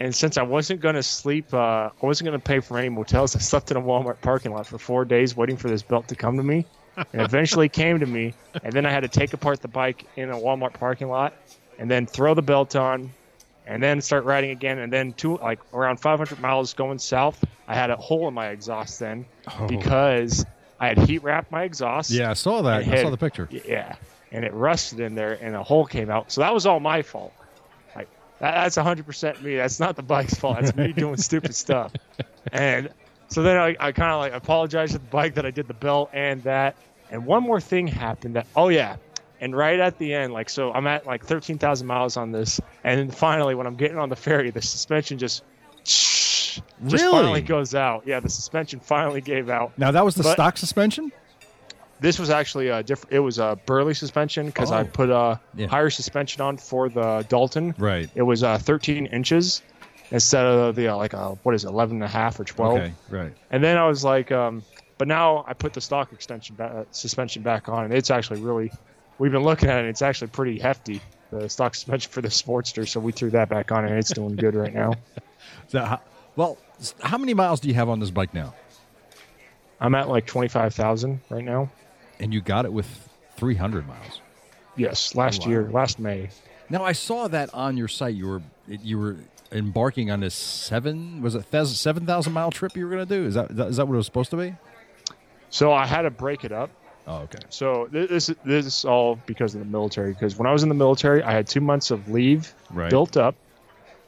and 0.00 0.14
since 0.14 0.36
I 0.38 0.42
wasn't 0.42 0.80
going 0.80 0.94
to 0.96 1.02
sleep, 1.02 1.52
uh, 1.52 1.90
I 1.90 2.06
wasn't 2.06 2.28
going 2.28 2.40
to 2.40 2.44
pay 2.44 2.60
for 2.60 2.78
any 2.78 2.88
motels. 2.88 3.36
I 3.36 3.38
slept 3.38 3.70
in 3.70 3.76
a 3.76 3.80
Walmart 3.82 4.20
parking 4.22 4.52
lot 4.52 4.66
for 4.66 4.78
four 4.78 5.04
days, 5.04 5.36
waiting 5.36 5.56
for 5.56 5.68
this 5.68 5.82
belt 5.82 6.08
to 6.08 6.14
come 6.16 6.36
to 6.38 6.42
me 6.42 6.66
and 7.12 7.22
eventually 7.22 7.68
came 7.68 8.00
to 8.00 8.06
me. 8.06 8.34
And 8.64 8.72
then 8.72 8.86
I 8.86 8.90
had 8.90 9.00
to 9.02 9.08
take 9.08 9.32
apart 9.32 9.60
the 9.62 9.68
bike 9.68 10.04
in 10.16 10.30
a 10.30 10.34
Walmart 10.36 10.74
parking 10.74 11.08
lot, 11.08 11.34
and 11.78 11.90
then 11.90 12.06
throw 12.06 12.34
the 12.34 12.42
belt 12.42 12.74
on, 12.76 13.10
and 13.66 13.82
then 13.82 14.00
start 14.00 14.24
riding 14.24 14.50
again. 14.50 14.78
And 14.78 14.92
then 14.92 15.12
two 15.12 15.36
like 15.38 15.60
around 15.72 15.98
500 15.98 16.40
miles 16.40 16.74
going 16.74 16.98
south, 16.98 17.42
I 17.68 17.74
had 17.74 17.90
a 17.90 17.96
hole 17.96 18.26
in 18.28 18.34
my 18.34 18.48
exhaust 18.48 18.98
then 18.98 19.24
Oh. 19.48 19.66
because 19.66 20.44
I 20.80 20.88
had 20.88 20.98
heat 20.98 21.22
wrapped 21.22 21.52
my 21.52 21.62
exhaust. 21.64 22.10
Yeah, 22.10 22.30
I 22.30 22.34
saw 22.34 22.62
that. 22.62 22.88
I 22.88 23.02
saw 23.02 23.10
the 23.10 23.16
picture. 23.16 23.48
Yeah, 23.50 23.94
and 24.32 24.44
it 24.44 24.52
rusted 24.54 25.00
in 25.00 25.14
there, 25.14 25.38
and 25.40 25.54
a 25.54 25.62
hole 25.62 25.84
came 25.86 26.10
out. 26.10 26.32
So 26.32 26.40
that 26.40 26.52
was 26.54 26.66
all 26.66 26.80
my 26.80 27.02
fault. 27.02 27.32
That's 28.40 28.76
100 28.76 29.06
percent 29.06 29.42
me. 29.42 29.56
That's 29.56 29.78
not 29.78 29.96
the 29.96 30.02
bike's 30.02 30.34
fault. 30.34 30.56
That's 30.60 30.74
me 30.76 30.92
doing 30.92 31.16
stupid 31.18 31.54
stuff. 31.54 31.92
And 32.52 32.88
so 33.28 33.42
then 33.42 33.56
I, 33.56 33.76
I 33.78 33.92
kind 33.92 34.10
of 34.12 34.18
like 34.20 34.32
apologized 34.32 34.92
to 34.92 34.98
the 34.98 35.04
bike 35.04 35.34
that 35.34 35.46
I 35.46 35.50
did 35.50 35.68
the 35.68 35.74
belt 35.74 36.10
and 36.12 36.42
that. 36.44 36.76
And 37.10 37.26
one 37.26 37.42
more 37.42 37.60
thing 37.60 37.86
happened 37.86 38.36
that 38.36 38.46
oh 38.56 38.68
yeah, 38.68 38.96
and 39.40 39.54
right 39.56 39.78
at 39.78 39.98
the 39.98 40.14
end, 40.14 40.32
like 40.32 40.48
so 40.48 40.72
I'm 40.72 40.86
at 40.86 41.06
like 41.06 41.24
13,000 41.24 41.86
miles 41.86 42.16
on 42.16 42.32
this, 42.32 42.60
and 42.84 42.98
then 42.98 43.10
finally 43.10 43.54
when 43.54 43.66
I'm 43.66 43.76
getting 43.76 43.98
on 43.98 44.08
the 44.08 44.16
ferry, 44.16 44.50
the 44.50 44.62
suspension 44.62 45.18
just 45.18 45.42
just 45.84 46.62
Really? 46.80 47.10
finally 47.10 47.42
goes 47.42 47.74
out. 47.74 48.04
Yeah, 48.06 48.20
the 48.20 48.28
suspension 48.28 48.80
finally 48.80 49.20
gave 49.20 49.48
out. 49.50 49.72
Now 49.78 49.90
that 49.90 50.04
was 50.04 50.14
the 50.14 50.22
But- 50.22 50.32
stock 50.34 50.56
suspension. 50.56 51.12
This 52.00 52.18
was 52.18 52.30
actually 52.30 52.68
a 52.68 52.82
different. 52.82 53.12
It 53.14 53.20
was 53.20 53.38
a 53.38 53.58
Burley 53.66 53.94
suspension 53.94 54.46
because 54.46 54.72
I 54.72 54.80
Oh. 54.82 54.84
put 54.84 55.10
a 55.10 55.38
Yeah. 55.54 55.66
higher 55.66 55.90
suspension 55.90 56.40
on 56.42 56.56
for 56.56 56.88
the 56.88 57.24
Dalton. 57.28 57.74
Right. 57.78 58.08
It 58.14 58.22
was 58.22 58.42
uh, 58.42 58.58
13 58.58 59.06
inches 59.06 59.62
instead 60.10 60.44
of 60.46 60.74
the 60.76 60.88
uh, 60.88 60.96
like 60.96 61.14
uh, 61.14 61.30
what 61.42 61.54
is 61.54 61.64
it, 61.64 61.68
11 61.68 61.96
and 61.96 62.04
a 62.04 62.08
half 62.08 62.40
or 62.40 62.44
12. 62.44 62.78
okay. 62.78 62.92
Right. 63.10 63.32
And 63.50 63.62
then 63.62 63.76
I 63.76 63.86
was 63.86 64.02
like, 64.04 64.32
um, 64.32 64.62
but 64.98 65.08
now 65.08 65.44
I 65.46 65.52
put 65.54 65.72
the 65.74 65.80
stock 65.80 66.12
extension 66.12 66.56
ba- 66.56 66.64
uh, 66.80 66.84
suspension 66.90 67.42
back 67.42 67.68
on, 67.68 67.84
and 67.84 67.92
it's 67.94 68.10
actually 68.10 68.40
really. 68.40 68.72
We've 69.18 69.32
been 69.32 69.42
looking 69.44 69.68
at 69.68 69.84
it. 69.84 69.88
It's 69.88 70.00
actually 70.02 70.28
pretty 70.28 70.58
hefty. 70.58 71.02
The 71.30 71.48
stock 71.50 71.74
suspension 71.76 72.10
for 72.10 72.22
the 72.22 72.28
Sportster, 72.28 72.88
so 72.88 72.98
we 73.00 73.12
threw 73.12 73.28
that 73.30 73.50
back 73.50 73.70
on, 73.70 73.84
and 73.84 73.94
it's 73.96 74.12
doing 74.12 74.36
good 74.36 74.54
right 74.54 74.72
now. 74.74 74.94
So, 75.68 75.80
how, 75.84 76.00
well, 76.36 76.58
how 77.00 77.16
many 77.16 77.32
miles 77.32 77.60
do 77.60 77.68
you 77.68 77.74
have 77.74 77.88
on 77.88 78.00
this 78.00 78.10
bike 78.10 78.34
now? 78.34 78.54
I'm 79.80 79.94
at 79.94 80.08
like 80.08 80.26
25,000 80.26 81.20
right 81.30 81.44
now. 81.44 81.70
And 82.20 82.32
you 82.32 82.40
got 82.40 82.64
it 82.64 82.72
with 82.72 83.08
300 83.36 83.88
miles. 83.88 84.20
Yes, 84.76 85.14
last 85.14 85.42
wow. 85.42 85.48
year, 85.48 85.70
last 85.70 85.98
May. 85.98 86.28
Now 86.68 86.84
I 86.84 86.92
saw 86.92 87.26
that 87.28 87.52
on 87.52 87.76
your 87.76 87.88
site. 87.88 88.14
You 88.14 88.28
were 88.28 88.42
you 88.68 88.98
were 88.98 89.16
embarking 89.52 90.10
on 90.10 90.20
this 90.20 90.34
seven 90.34 91.20
was 91.20 91.34
it 91.34 91.44
seven 91.66 92.06
thousand 92.06 92.32
mile 92.32 92.52
trip 92.52 92.76
you 92.76 92.84
were 92.84 92.92
going 92.94 93.06
to 93.06 93.14
do? 93.14 93.26
Is 93.26 93.34
that 93.34 93.50
is 93.50 93.76
that 93.76 93.88
what 93.88 93.94
it 93.94 93.96
was 93.96 94.06
supposed 94.06 94.30
to 94.30 94.36
be? 94.36 94.54
So 95.50 95.72
I 95.72 95.86
had 95.86 96.02
to 96.02 96.10
break 96.10 96.44
it 96.44 96.52
up. 96.52 96.70
Oh, 97.06 97.22
okay. 97.22 97.40
So 97.48 97.88
this 97.90 98.30
this 98.44 98.66
is 98.66 98.84
all 98.84 99.18
because 99.26 99.54
of 99.54 99.60
the 99.60 99.66
military. 99.66 100.12
Because 100.12 100.36
when 100.36 100.46
I 100.46 100.52
was 100.52 100.62
in 100.62 100.68
the 100.68 100.74
military, 100.76 101.22
I 101.22 101.32
had 101.32 101.48
two 101.48 101.60
months 101.60 101.90
of 101.90 102.08
leave 102.08 102.54
Right. 102.70 102.88
built 102.88 103.16
up, 103.16 103.34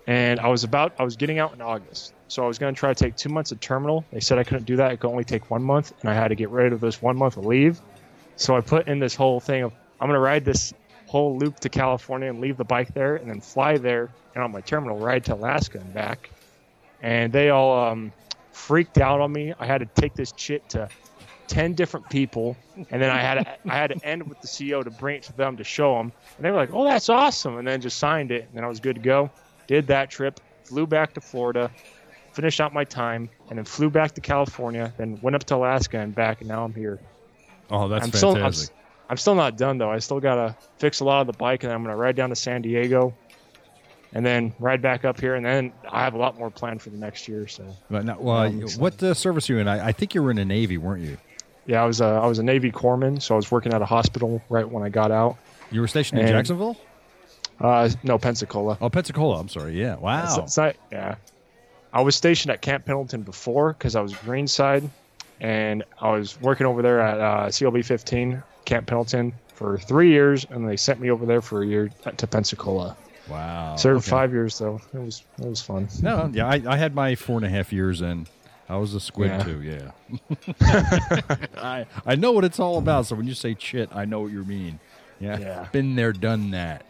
and 0.07 0.39
I 0.39 0.49
was 0.49 0.63
about 0.63 0.93
I 0.99 1.03
was 1.03 1.17
getting 1.17 1.41
out 1.41 1.53
in 1.53 1.61
August. 1.61 2.15
So 2.29 2.45
I 2.45 2.47
was 2.47 2.59
going 2.59 2.73
to 2.75 2.79
try 2.79 2.95
to 2.95 3.05
take 3.05 3.17
two 3.17 3.29
months 3.29 3.51
of 3.51 3.59
terminal. 3.61 4.05
They 4.13 4.21
said 4.21 4.39
I 4.39 4.45
couldn't 4.45 4.65
do 4.65 4.77
that. 4.77 4.93
I 4.93 4.97
could 4.97 5.11
only 5.11 5.25
take 5.25 5.51
one 5.51 5.63
month, 5.63 5.93
and 6.01 6.09
I 6.09 6.15
had 6.15 6.29
to 6.29 6.35
get 6.37 6.51
rid 6.51 6.73
of 6.73 6.81
this 6.81 7.03
one 7.03 7.17
month 7.17 7.37
of 7.37 7.45
leave. 7.45 7.81
So 8.37 8.57
I 8.57 8.61
put 8.61 8.89
in 8.89 8.99
this 8.99 9.15
whole 9.15 9.41
thing 9.41 9.63
of 9.63 9.73
I'm 10.01 10.09
going 10.09 10.17
to 10.17 10.21
ride 10.21 10.45
this 10.45 10.75
whole 11.07 11.37
loop 11.39 11.61
to 11.61 11.69
California 11.69 12.29
and 12.29 12.41
leave 12.41 12.57
the 12.57 12.65
bike 12.65 12.95
there, 12.95 13.17
and 13.17 13.29
then 13.29 13.41
fly 13.41 13.77
there, 13.77 14.11
and 14.35 14.43
on 14.43 14.51
my 14.51 14.61
terminal 14.63 14.99
ride 14.99 15.25
to 15.27 15.35
Alaska 15.35 15.79
and 15.79 15.93
back. 15.95 16.31
And 17.03 17.33
they 17.33 17.51
all 17.51 17.91
um, 17.91 18.13
freaked 18.51 18.99
out 18.99 19.21
on 19.21 19.33
me. 19.33 19.55
I 19.59 19.67
had 19.67 19.79
to 19.79 19.87
take 20.01 20.15
this 20.15 20.33
chit 20.33 20.69
to 20.71 20.89
ten 21.49 21.75
different 21.75 22.09
people, 22.09 22.57
and 22.91 23.03
then 23.03 23.11
I 23.11 23.21
had 23.21 23.35
to, 23.35 23.71
I 23.71 23.77
had 23.77 23.91
to 23.91 24.07
end 24.07 24.29
with 24.29 24.41
the 24.41 24.49
CO 24.49 24.83
to 24.83 24.91
bring 24.91 25.17
it 25.17 25.23
to 25.25 25.37
them 25.37 25.57
to 25.59 25.65
show 25.65 25.97
them, 25.99 26.13
and 26.37 26.45
they 26.45 26.51
were 26.51 26.57
like, 26.57 26.73
"Oh, 26.73 26.85
that's 26.85 27.09
awesome!" 27.09 27.59
And 27.59 27.69
then 27.69 27.81
just 27.81 27.99
signed 27.99 28.33
it, 28.33 28.45
and 28.49 28.55
then 28.55 28.65
I 28.65 28.69
was 28.69 28.81
good 28.81 28.97
to 28.97 29.03
go. 29.03 29.31
Did 29.67 29.87
that 29.89 30.11
trip, 30.11 30.41
flew 30.65 30.87
back 30.87 31.13
to 31.15 31.21
Florida, 31.21 31.71
finished 32.33 32.61
out 32.61 32.73
my 32.73 32.85
time, 32.85 33.29
and 33.51 33.59
then 33.59 33.65
flew 33.65 33.91
back 33.91 34.13
to 34.13 34.21
California, 34.21 34.93
then 34.97 35.19
went 35.21 35.37
up 35.37 35.45
to 35.45 35.57
Alaska 35.57 35.99
and 35.99 36.15
back, 36.15 36.41
and 36.41 36.49
now 36.49 36.65
I'm 36.65 36.75
here. 36.75 36.99
Oh, 37.73 37.89
that's 37.89 38.05
I'm 38.05 38.13
still 38.13 38.31
I'm, 38.31 38.37
fantastic. 38.37 38.77
I'm 39.09 39.17
still 39.17 39.35
not 39.35 39.57
done 39.57 39.79
though. 39.79 39.91
I 39.91 39.99
still 39.99 40.21
gotta 40.21 40.57
fix 40.79 41.01
a 41.01 41.05
lot 41.05 41.23
of 41.23 41.27
the 41.27 41.33
bike, 41.33 41.65
and 41.65 41.73
I'm 41.73 41.83
gonna 41.83 41.97
ride 41.97 42.15
down 42.15 42.29
to 42.29 42.37
San 42.37 42.63
Diego, 42.63 43.15
and 44.13 44.25
then 44.25 44.55
ride 44.61 44.83
back 44.83 45.05
up 45.05 45.21
here, 45.21 45.35
and 45.35 45.45
then 45.45 45.73
I 45.91 46.05
have 46.05 46.15
a 46.15 46.19
lot 46.19 46.39
more 46.39 46.51
planned 46.51 46.83
for 46.83 46.91
the 46.91 46.99
next 46.99 47.27
year. 47.27 47.49
So 47.49 47.65
But 47.91 48.05
now, 48.05 48.19
well, 48.21 48.51
what 48.79 49.03
uh, 49.03 49.15
service 49.15 49.51
are 49.51 49.55
you 49.55 49.59
in? 49.59 49.69
I, 49.69 49.89
I 49.89 49.93
think 49.93 50.15
you 50.15 50.23
were 50.23 50.31
in 50.31 50.37
the 50.37 50.45
Navy, 50.45 50.79
weren't 50.79 51.03
you? 51.03 51.19
yeah, 51.67 51.83
I 51.83 51.87
was 51.87 52.01
a 52.01 52.07
I 52.07 52.27
was 52.27 52.39
a 52.39 52.43
Navy 52.43 52.71
corpsman, 52.71 53.21
so 53.21 53.35
I 53.35 53.37
was 53.37 53.51
working 53.51 53.73
at 53.73 53.83
a 53.83 53.87
hospital 53.87 54.43
right 54.49 54.69
when 54.69 54.83
I 54.83 54.89
got 54.89 55.11
out. 55.11 55.37
You 55.71 55.81
were 55.81 55.89
stationed 55.89 56.21
in 56.21 56.29
Jacksonville. 56.29 56.77
Uh, 57.61 57.89
no, 58.03 58.19
Pensacola. 58.19 58.77
Oh, 58.81 58.91
Pensacola. 58.91 59.39
I'm 59.39 59.49
sorry. 59.49 59.79
Yeah. 59.79 59.97
Wow. 59.97 60.25
It's, 60.25 60.37
it's 60.39 60.57
not, 60.57 60.77
yeah. 60.91 61.15
I 61.93 62.01
was 62.01 62.17
stationed 62.17 62.51
at 62.51 62.61
Camp 62.61 62.85
Pendleton 62.85 63.23
before 63.23 63.73
because 63.73 63.95
I 63.95 64.01
was 64.01 64.13
Greenside, 64.15 64.89
and 65.43 65.85
I 66.01 66.11
was 66.13 66.41
working 66.41 66.67
over 66.67 66.81
there 66.81 67.01
at 67.01 67.21
uh, 67.21 67.47
CLB 67.49 67.85
15 67.85 68.43
Camp 68.65 68.87
Pendleton 68.87 69.35
for 69.55 69.77
three 69.77 70.09
years, 70.11 70.47
and 70.49 70.67
they 70.67 70.77
sent 70.77 71.01
me 71.01 71.11
over 71.11 71.27
there 71.27 71.43
for 71.43 71.63
a 71.63 71.67
year 71.67 71.91
to 72.17 72.27
Pensacola. 72.27 72.97
wow. 73.29 73.77
Served 73.77 74.05
Okay. 74.05 74.11
five 74.11 74.33
years 74.33 74.59
though. 74.59 74.81
It 74.95 74.99
was 74.99 75.25
it 75.39 75.47
was 75.47 75.61
fun. 75.61 75.89
No, 76.01 76.31
yeah, 76.33 76.47
I, 76.47 76.63
I 76.67 76.77
had 76.77 76.95
my 76.95 77.15
four 77.15 77.37
and 77.37 77.45
a 77.45 77.49
half 77.51 77.73
years 77.73 78.01
in. 78.01 78.27
I 78.69 78.77
was 78.77 78.95
a 78.95 79.01
squid 79.01 79.31
Yeah. 79.31 79.43
too. 79.43 79.63
Yeah. 79.63 79.91
I 81.57 81.87
I 82.07 82.15
know 82.15 82.33
what 82.33 82.45
it's 82.45 82.59
all 82.61 82.79
about. 82.79 83.07
So 83.07 83.17
when 83.17 83.27
you 83.27 83.35
say 83.35 83.55
chit, 83.55 83.91
I 83.93 84.05
know 84.05 84.21
what 84.21 84.33
you 84.33 84.45
mean. 84.45 84.79
Yeah. 85.21 85.39
Yeah. 85.39 85.67
Been 85.73 85.95
there, 85.97 86.13
done 86.13 86.51
that. 86.53 86.85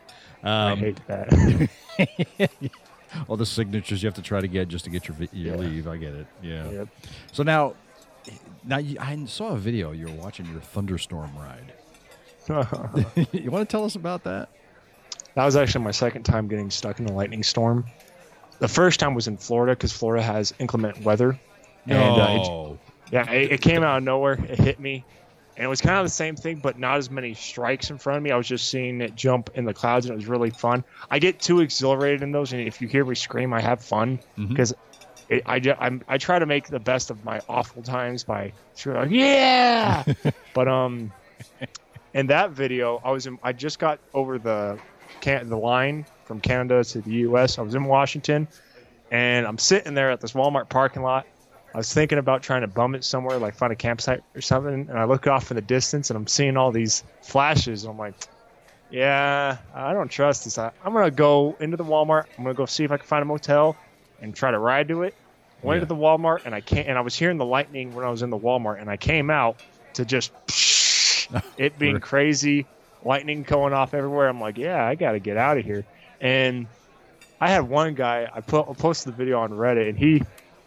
I 0.45 0.73
Um, 0.73 0.79
hate 0.79 1.01
that. 1.07 1.71
all 3.29 3.37
the 3.37 3.47
signatures 3.47 4.03
you 4.03 4.07
have 4.07 4.15
to 4.15 4.23
try 4.23 4.41
to 4.41 4.49
get 4.49 4.69
just 4.69 4.85
to 4.85 4.91
get 4.91 5.07
your, 5.09 5.17
your 5.33 5.55
Yeah. 5.57 5.61
leave. 5.61 5.87
I 5.89 5.97
get 5.97 6.15
it. 6.15 6.27
Yeah. 6.43 6.71
yep. 6.71 6.89
So 7.33 7.43
now, 7.43 7.75
now 8.65 8.79
you, 8.79 8.97
I 9.01 9.25
saw 9.27 9.49
a 9.53 9.59
video. 9.59 9.93
You 9.93 10.07
were 10.07 10.13
watching 10.15 10.47
your 10.47 10.61
thunderstorm 10.61 11.31
ride. 11.37 11.73
you 13.33 13.51
want 13.51 13.69
to 13.69 13.73
tell 13.73 13.85
us 13.85 13.95
about 13.95 14.25
that? 14.25 14.49
That 15.35 15.45
was 15.45 15.57
actually 15.57 15.85
my 15.85 15.91
second 15.93 16.25
time 16.25 16.49
getting 16.49 16.71
stuck 16.71 16.99
in 17.01 17.07
a 17.07 17.13
lightning 17.13 17.43
storm. 17.43 17.87
The 18.59 18.69
first 18.69 19.01
time 19.01 19.15
was 19.15 19.29
in 19.29 19.37
Florida 19.37 19.73
because 19.73 19.93
Florida 19.93 20.23
has 20.23 20.53
inclement 20.59 21.01
weather. 21.03 21.39
And, 21.87 22.21
uh, 22.21 22.27
it- 22.31 22.49
No. 22.49 22.79
Yeah, 23.11 23.31
it, 23.31 23.53
it 23.53 23.61
came 23.61 23.83
out 23.83 23.99
of 23.99 24.05
nowhere. 24.05 24.33
It 24.49 24.59
hit 24.59 24.81
me, 24.81 25.05
and 25.57 25.65
it 25.65 25.69
was 25.69 25.83
kind 25.83 25.99
of 25.99 26.05
the 26.07 26.11
same 26.11 26.35
thing, 26.35 26.61
but 26.63 26.79
not 26.79 26.97
as 26.97 27.11
many 27.11 27.35
strikes 27.35 27.91
in 27.91 27.99
front 27.99 28.17
of 28.17 28.23
me. 28.23 28.31
I 28.31 28.37
was 28.37 28.49
just 28.49 28.69
seeing 28.71 29.03
it 29.03 29.15
jump 29.15 29.51
in 29.55 29.67
the 29.67 29.75
clouds, 29.75 30.07
and 30.07 30.15
it 30.15 30.17
was 30.17 30.27
really 30.27 30.49
fun. 30.49 30.83
I 31.11 31.19
get 31.19 31.39
too 31.39 31.61
exhilarated 31.61 32.23
in 32.23 32.33
those, 32.33 32.55
and 32.55 32.63
if 32.67 32.81
you 32.81 32.89
hear 32.89 33.05
me 33.05 33.15
scream, 33.15 33.53
I 33.53 33.61
have 33.61 33.83
fun 33.85 34.19
because 34.49 34.73
it, 35.29 35.43
I 35.47 35.61
I'm, 35.79 36.03
I 36.09 36.19
try 36.19 36.39
to 36.39 36.47
make 36.47 36.69
the 36.69 36.81
best 36.81 37.11
of 37.11 37.25
my 37.25 37.41
awful 37.49 37.83
times 37.83 38.25
by 38.25 38.53
screaming 38.75 39.03
like 39.03 39.11
yeah. 39.11 40.05
but 40.55 40.69
um, 40.69 41.13
in 42.15 42.27
that 42.29 42.51
video, 42.51 43.01
I 43.05 43.11
was 43.11 43.27
in, 43.27 43.39
I 43.43 43.53
just 43.53 43.79
got 43.79 43.99
over 44.15 44.39
the 44.39 44.79
can 45.21 45.49
the 45.49 45.57
line 45.57 46.05
from 46.25 46.41
Canada 46.41 46.85
to 46.85 47.01
the 47.01 47.13
U.S. 47.13 47.59
I 47.59 47.63
was 47.63 47.75
in 47.75 47.85
Washington, 47.85 48.49
and 49.11 49.47
I'm 49.47 49.59
sitting 49.59 49.95
there 49.95 50.11
at 50.11 50.21
this 50.21 50.33
Walmart 50.33 50.69
parking 50.69 51.03
lot. 51.03 51.27
I 51.75 51.79
was 51.79 51.93
thinking 51.93 52.19
about 52.19 52.43
trying 52.43 52.61
to 52.61 52.67
bum 52.67 52.95
it 52.95 53.03
somewhere, 53.03 53.39
like 53.39 53.55
find 53.55 53.73
a 53.73 53.77
campsite 53.77 54.21
or 54.35 54.43
something, 54.43 54.75
and 54.89 54.99
I 54.99 55.05
look 55.05 55.27
off 55.27 55.51
in 55.51 55.55
the 55.55 55.63
distance 55.63 56.11
and 56.11 56.17
I'm 56.19 56.27
seeing 56.27 56.57
all 56.57 56.71
these 56.71 57.03
flashes. 57.23 57.85
And 57.85 57.93
I'm 57.93 57.99
like, 57.99 58.15
yeah, 58.91 59.57
I 59.75 59.95
don't 59.95 60.11
trust 60.11 60.45
this. 60.45 60.59
I, 60.59 60.71
I'm 60.85 60.93
gonna 60.93 61.11
go 61.11 61.57
into 61.61 61.79
the 61.79 61.85
Walmart. 61.85 62.25
I'm 62.37 62.45
gonna 62.45 62.55
go 62.55 62.67
see 62.67 62.85
if 62.85 62.93
I 62.93 62.99
can 62.99 63.07
find 63.07 63.23
a 63.23 63.25
motel 63.25 63.77
and 64.23 64.35
try 64.35 64.51
to 64.51 64.59
ride 64.59 64.89
to 64.89 65.03
it. 65.03 65.15
Went 65.63 65.77
Yeah. 65.77 65.81
to 65.81 65.87
the 65.87 65.95
Walmart 65.97 66.41
and 66.47 66.55
I 66.55 66.61
can't. 66.61 66.89
And 66.89 66.97
I 66.97 67.03
was 67.03 67.15
hearing 67.17 67.37
the 67.39 67.45
lightning 67.45 67.95
when 67.95 68.05
I 68.05 68.11
was 68.11 68.23
in 68.23 68.31
the 68.31 68.39
Walmart, 68.39 68.81
and 68.81 68.89
I 68.89 68.97
came 68.97 69.31
out 69.31 69.57
to 69.95 70.05
just 70.05 70.33
it 71.59 71.79
being 71.79 72.01
crazy, 72.01 72.67
lightning 73.05 73.43
going 73.43 73.73
off 73.73 73.95
everywhere. 73.95 74.29
I'm 74.29 74.41
like, 74.41 74.59
yeah, 74.59 74.85
I 74.85 74.95
got 74.95 75.13
to 75.13 75.19
get 75.19 75.37
out 75.37 75.59
of 75.59 75.65
here. 75.65 75.85
And 76.21 76.67
I 77.41 77.51
had 77.51 77.69
one 77.69 77.95
guy. 77.95 78.29
I 78.33 78.41
put 78.41 78.69
I 78.69 78.73
posted 78.75 79.13
the 79.13 79.17
video 79.17 79.41
on 79.41 79.51
Reddit, 79.51 79.89
and 79.89 79.99
he 79.99 80.23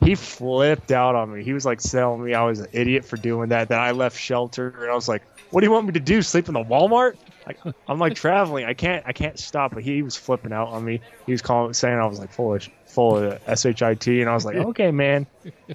he 0.06 0.16
flipped 0.16 0.92
out 0.92 1.16
on 1.16 1.34
me. 1.34 1.44
He 1.44 1.54
was 1.54 1.66
like 1.66 1.80
telling 1.80 2.24
me 2.24 2.34
I 2.34 2.44
was 2.44 2.60
an 2.60 2.68
idiot 2.72 3.06
for 3.06 3.18
doing 3.18 3.50
that. 3.50 3.70
That 3.70 3.80
I 3.80 3.92
left 3.92 4.20
shelter, 4.20 4.76
and 4.82 4.92
I 4.92 4.96
was 4.96 5.10
like, 5.10 5.24
"What 5.52 5.62
do 5.62 5.68
you 5.68 5.72
want 5.72 5.88
me 5.88 5.94
to 5.94 6.00
do? 6.00 6.22
Sleep 6.22 6.48
in 6.48 6.54
the 6.54 6.64
Walmart?" 6.64 7.18
Like, 7.46 7.60
I'm 7.88 8.00
like 8.00 8.16
traveling. 8.16 8.66
I 8.66 8.74
can't. 8.74 9.04
I 9.06 9.14
can't 9.14 9.38
stop. 9.40 9.74
But 9.74 9.84
he 9.84 10.02
was 10.02 10.16
flipping 10.16 10.54
out 10.54 10.70
on 10.70 10.86
me. 10.86 11.02
He 11.26 11.32
was 11.32 11.42
calling, 11.42 11.74
saying 11.74 11.98
I 11.98 12.06
was 12.06 12.20
like 12.20 12.32
full 12.32 12.54
of 12.54 12.68
full 12.86 13.18
of 13.18 13.60
shit, 13.60 13.82
and 13.82 14.30
I 14.30 14.34
was 14.34 14.46
like, 14.46 14.56
"Okay, 14.56 14.92
man, 14.92 15.28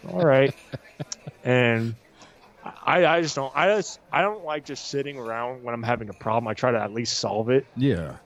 all 0.08 0.24
right." 0.24 0.54
And 1.42 1.94
I, 2.62 3.06
I 3.06 3.22
just 3.22 3.34
don't. 3.34 3.52
I 3.54 3.76
just 3.76 4.00
I 4.12 4.22
don't 4.22 4.44
like 4.44 4.64
just 4.64 4.88
sitting 4.88 5.18
around 5.18 5.62
when 5.62 5.74
I'm 5.74 5.82
having 5.82 6.08
a 6.08 6.14
problem. 6.14 6.48
I 6.48 6.54
try 6.54 6.70
to 6.70 6.80
at 6.80 6.92
least 6.92 7.18
solve 7.18 7.50
it. 7.50 7.66
Yeah. 7.76 8.16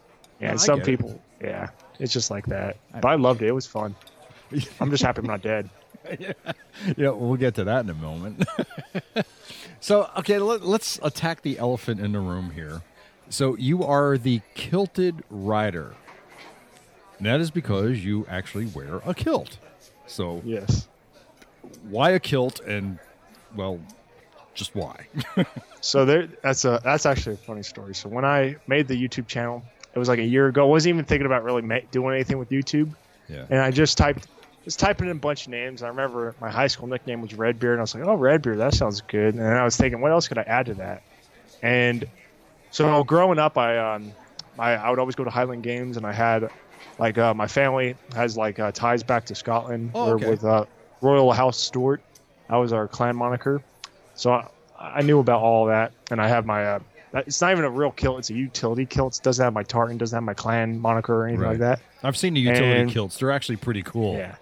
Yeah. 0.41 0.49
No, 0.49 0.51
and 0.51 0.61
some 0.61 0.79
get 0.79 0.89
it. 0.89 0.91
people, 0.91 1.21
yeah, 1.41 1.69
it's 1.99 2.13
just 2.13 2.31
like 2.31 2.47
that. 2.47 2.77
But 2.93 3.07
I 3.07 3.15
loved 3.15 3.43
it. 3.43 3.49
It 3.49 3.53
was 3.53 3.67
fun. 3.67 3.95
I'm 4.81 4.91
just 4.91 5.03
happy 5.03 5.21
I'm 5.21 5.27
not 5.27 5.43
dead. 5.43 5.71
Yeah, 6.97 7.11
we'll 7.11 7.37
get 7.37 7.55
to 7.55 7.65
that 7.65 7.85
in 7.85 7.91
a 7.91 7.95
moment. 7.95 8.45
so, 9.81 10.11
okay, 10.19 10.39
let, 10.39 10.63
let's 10.63 10.99
attack 11.03 11.43
the 11.43 11.59
elephant 11.59 12.01
in 12.01 12.13
the 12.13 12.19
room 12.19 12.51
here. 12.51 12.83
So, 13.31 13.57
you 13.57 13.85
are 13.85 14.19
the 14.19 14.41
kilted 14.55 15.23
rider. 15.31 15.95
And 17.19 17.27
that 17.27 17.41
is 17.41 17.51
because 17.51 18.05
you 18.05 18.27
actually 18.29 18.67
wear 18.67 19.01
a 19.07 19.15
kilt. 19.15 19.57
So, 20.07 20.43
Yes. 20.45 20.89
why 21.89 22.11
a 22.11 22.19
kilt 22.21 22.61
and, 22.61 22.99
well, 23.55 23.79
just 24.55 24.75
why? 24.75 25.07
So 25.81 26.07
there, 26.07 26.29
that's 26.43 26.65
a 26.65 26.81
that's 26.83 27.05
actually 27.05 27.35
a 27.35 27.39
funny 27.39 27.63
story. 27.63 27.95
So 27.95 28.09
when 28.09 28.25
I 28.25 28.57
made 28.67 28.89
the 28.89 28.97
YouTube 28.97 29.27
channel, 29.27 29.63
it 29.95 29.99
was 29.99 30.09
like 30.09 30.19
a 30.19 30.25
year 30.25 30.47
ago. 30.49 30.63
I 30.65 30.67
wasn't 30.67 30.95
even 30.95 31.05
thinking 31.05 31.27
about 31.27 31.45
really 31.45 31.61
ma- 31.61 31.81
doing 31.91 32.15
anything 32.15 32.39
with 32.39 32.49
YouTube, 32.49 32.95
yeah. 33.29 33.45
and 33.51 33.61
I 33.61 33.71
just 33.71 33.99
typed, 33.99 34.27
was 34.65 34.77
typing 34.77 35.07
in 35.09 35.17
a 35.17 35.21
bunch 35.21 35.45
of 35.47 35.51
names. 35.51 35.83
I 35.83 35.89
remember 35.89 36.35
my 36.41 36.51
high 36.51 36.67
school 36.69 36.87
nickname 36.89 37.21
was 37.21 37.35
Redbeard, 37.35 37.75
and 37.75 37.81
I 37.81 37.83
was 37.83 37.95
like, 37.95 38.05
oh, 38.05 38.15
Redbeard, 38.15 38.59
that 38.59 38.75
sounds 38.75 39.01
good. 39.03 39.35
And 39.35 39.45
I 39.45 39.65
was 39.65 39.77
thinking, 39.77 40.01
what 40.01 40.11
else 40.13 40.29
could 40.29 40.39
I 40.39 40.43
add 40.43 40.67
to 40.67 40.75
that? 40.75 41.03
And 41.63 42.07
so 42.71 43.05
growing 43.05 43.39
up, 43.39 43.57
I 43.59 43.79
um, 43.95 44.13
I, 44.59 44.73
I 44.73 44.91
would 44.91 44.99
always 44.99 45.15
go 45.15 45.25
to 45.25 45.31
Highland 45.31 45.63
Games, 45.63 45.97
and 45.97 46.07
I 46.07 46.13
had 46.13 46.51
like 46.99 47.19
uh, 47.19 47.35
my 47.35 47.47
family 47.47 47.97
has 48.15 48.37
like 48.37 48.59
uh, 48.59 48.73
ties 48.73 49.03
back 49.03 49.25
to 49.27 49.35
Scotland. 49.35 49.91
Oh, 49.95 50.13
okay. 50.15 50.31
with 50.31 50.45
uh, 50.45 50.65
Royal 51.01 51.33
House 51.33 51.59
Stuart. 51.59 52.03
That 52.49 52.57
was 52.57 52.73
our 52.73 52.87
clan 52.89 53.17
moniker. 53.17 53.63
So 54.15 54.33
I, 54.33 54.49
I 54.79 55.03
knew 55.03 55.19
about 55.21 55.41
all 55.41 55.67
that, 55.67 55.93
and 56.11 56.21
I 56.21 56.29
have 56.29 56.47
my. 56.47 56.65
Uh, 56.65 56.79
it's 57.15 57.41
not 57.41 57.53
even 57.53 57.65
a 57.65 57.71
real 57.71 57.93
kilt; 57.93 58.19
it's 58.19 58.31
a 58.31 58.35
utility 58.35 58.87
kilt. 58.87 59.17
It 59.19 59.23
doesn't 59.23 59.43
have 59.43 59.53
my 59.53 59.63
tartan, 59.63 59.99
doesn't 59.99 60.17
have 60.17 60.25
my 60.25 60.35
clan 60.35 60.81
moniker 60.81 61.15
or 61.15 61.27
anything 61.27 61.41
Right. 61.43 61.51
like 61.51 61.59
that. 61.61 61.81
I've 62.03 62.17
seen 62.17 62.35
the 62.35 62.41
utility 62.41 62.81
And- 62.81 62.91
kilts. 62.91 63.19
They're 63.19 63.31
actually 63.31 63.57
pretty 63.57 63.83
cool. 63.83 64.15
Yeah. 64.17 64.35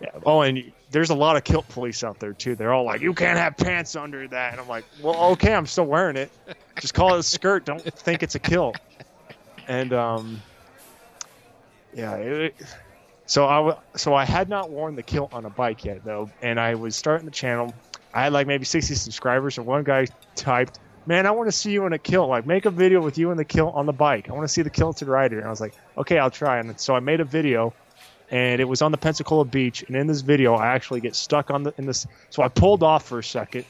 Yeah. 0.00 0.08
Oh, 0.24 0.40
and 0.40 0.72
there's 0.90 1.10
a 1.10 1.14
lot 1.14 1.36
of 1.36 1.44
kilt 1.44 1.68
police 1.68 2.02
out 2.02 2.18
there 2.20 2.32
too. 2.32 2.54
They're 2.54 2.72
all 2.72 2.84
like, 2.84 3.02
"You 3.02 3.12
can't 3.12 3.38
have 3.38 3.56
pants 3.56 3.94
under 3.96 4.26
that," 4.28 4.52
and 4.52 4.60
I'm 4.60 4.68
like, 4.68 4.84
"Well, 5.02 5.32
okay, 5.32 5.52
I'm 5.54 5.66
still 5.66 5.84
wearing 5.84 6.16
it. 6.16 6.30
Just 6.80 6.94
call 6.94 7.14
it 7.14 7.18
a 7.18 7.22
skirt. 7.22 7.66
Don't 7.66 7.82
think 7.82 8.22
it's 8.22 8.34
a 8.34 8.38
kilt." 8.38 8.78
And 9.68 9.92
um, 9.92 10.40
yeah. 11.94 12.14
It, 12.14 12.54
so 13.26 13.46
I 13.46 13.56
w- 13.56 13.76
so 13.94 14.14
I 14.14 14.24
had 14.24 14.48
not 14.48 14.70
worn 14.70 14.96
the 14.96 15.02
kilt 15.02 15.32
on 15.34 15.44
a 15.44 15.50
bike 15.50 15.84
yet 15.84 16.02
though, 16.04 16.30
and 16.42 16.58
I 16.58 16.74
was 16.74 16.96
starting 16.96 17.26
the 17.26 17.30
channel. 17.30 17.74
I 18.12 18.24
had 18.24 18.32
like 18.32 18.46
maybe 18.46 18.64
60 18.64 18.94
subscribers, 18.94 19.58
and 19.58 19.66
one 19.66 19.84
guy 19.84 20.06
typed, 20.34 20.80
"Man, 21.06 21.26
I 21.26 21.30
want 21.30 21.46
to 21.48 21.52
see 21.52 21.70
you 21.72 21.86
in 21.86 21.92
a 21.92 21.98
kilt. 21.98 22.28
Like, 22.28 22.46
make 22.46 22.64
a 22.64 22.70
video 22.70 23.00
with 23.02 23.18
you 23.18 23.30
in 23.30 23.36
the 23.36 23.44
kilt 23.44 23.74
on 23.74 23.86
the 23.86 23.92
bike. 23.92 24.28
I 24.28 24.32
want 24.32 24.44
to 24.44 24.52
see 24.52 24.62
the 24.62 24.70
kilted 24.70 25.08
rider." 25.08 25.38
And 25.38 25.46
I 25.46 25.50
was 25.50 25.60
like, 25.60 25.74
"Okay, 25.98 26.18
I'll 26.18 26.30
try." 26.30 26.58
And 26.58 26.80
so 26.80 26.96
I 26.96 27.00
made 27.00 27.20
a 27.20 27.24
video 27.24 27.72
and 28.30 28.60
it 28.60 28.64
was 28.64 28.82
on 28.82 28.92
the 28.92 28.98
Pensacola 28.98 29.44
beach. 29.44 29.84
And 29.86 29.96
in 29.96 30.06
this 30.06 30.20
video, 30.20 30.54
I 30.54 30.68
actually 30.68 31.00
get 31.00 31.14
stuck 31.14 31.50
on 31.50 31.62
the 31.62 31.74
in 31.78 31.86
this. 31.86 32.06
So 32.30 32.42
I 32.42 32.48
pulled 32.48 32.82
off 32.82 33.06
for 33.06 33.18
a 33.18 33.24
second, 33.24 33.64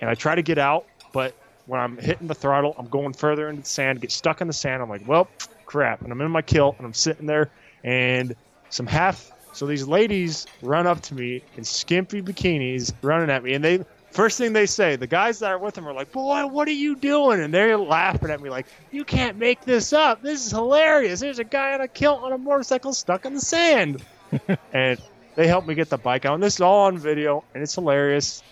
and 0.00 0.10
I 0.10 0.14
try 0.14 0.34
to 0.34 0.42
get 0.42 0.58
out, 0.58 0.86
but 1.12 1.34
when 1.66 1.80
I'm 1.80 1.96
hitting 1.96 2.26
the 2.26 2.34
throttle, 2.34 2.74
I'm 2.78 2.88
going 2.88 3.12
further 3.12 3.48
into 3.48 3.62
the 3.62 3.68
sand, 3.68 4.00
get 4.00 4.10
stuck 4.10 4.40
in 4.40 4.46
the 4.46 4.52
sand. 4.52 4.82
I'm 4.82 4.88
like, 4.88 5.06
well, 5.06 5.28
crap, 5.64 6.02
and 6.02 6.12
I'm 6.12 6.20
in 6.20 6.30
my 6.30 6.42
kilt, 6.42 6.76
and 6.78 6.86
I'm 6.86 6.94
sitting 6.94 7.26
there, 7.26 7.50
and 7.84 8.34
some 8.70 8.86
half. 8.86 9.30
So 9.52 9.66
these 9.66 9.86
ladies 9.86 10.46
run 10.62 10.86
up 10.86 11.00
to 11.02 11.14
me 11.14 11.42
in 11.56 11.64
skimpy 11.64 12.22
bikinis, 12.22 12.92
running 13.02 13.30
at 13.30 13.42
me, 13.42 13.54
and 13.54 13.64
they. 13.64 13.84
First 14.12 14.38
thing 14.38 14.52
they 14.52 14.66
say, 14.66 14.96
the 14.96 15.06
guys 15.06 15.38
that 15.40 15.50
are 15.50 15.58
with 15.58 15.74
them 15.74 15.88
are 15.88 15.92
like, 15.94 16.12
"Boy, 16.12 16.46
what 16.46 16.68
are 16.68 16.72
you 16.72 16.96
doing?" 16.96 17.40
And 17.40 17.52
they're 17.52 17.78
laughing 17.78 18.30
at 18.30 18.40
me 18.40 18.50
like, 18.50 18.66
"You 18.90 19.04
can't 19.04 19.38
make 19.38 19.62
this 19.64 19.92
up. 19.92 20.22
This 20.22 20.44
is 20.44 20.52
hilarious. 20.52 21.20
There's 21.20 21.38
a 21.38 21.44
guy 21.44 21.72
on 21.72 21.80
a 21.80 21.88
kilt 21.88 22.22
on 22.22 22.32
a 22.32 22.38
motorcycle 22.38 22.92
stuck 22.92 23.24
in 23.24 23.32
the 23.34 23.40
sand." 23.40 24.04
and 24.72 25.00
they 25.34 25.46
helped 25.46 25.66
me 25.66 25.74
get 25.74 25.88
the 25.88 25.96
bike 25.98 26.24
out. 26.26 26.34
And 26.34 26.42
this 26.42 26.54
is 26.56 26.60
all 26.60 26.86
on 26.86 26.98
video, 26.98 27.42
and 27.54 27.62
it's 27.62 27.74
hilarious. 27.74 28.42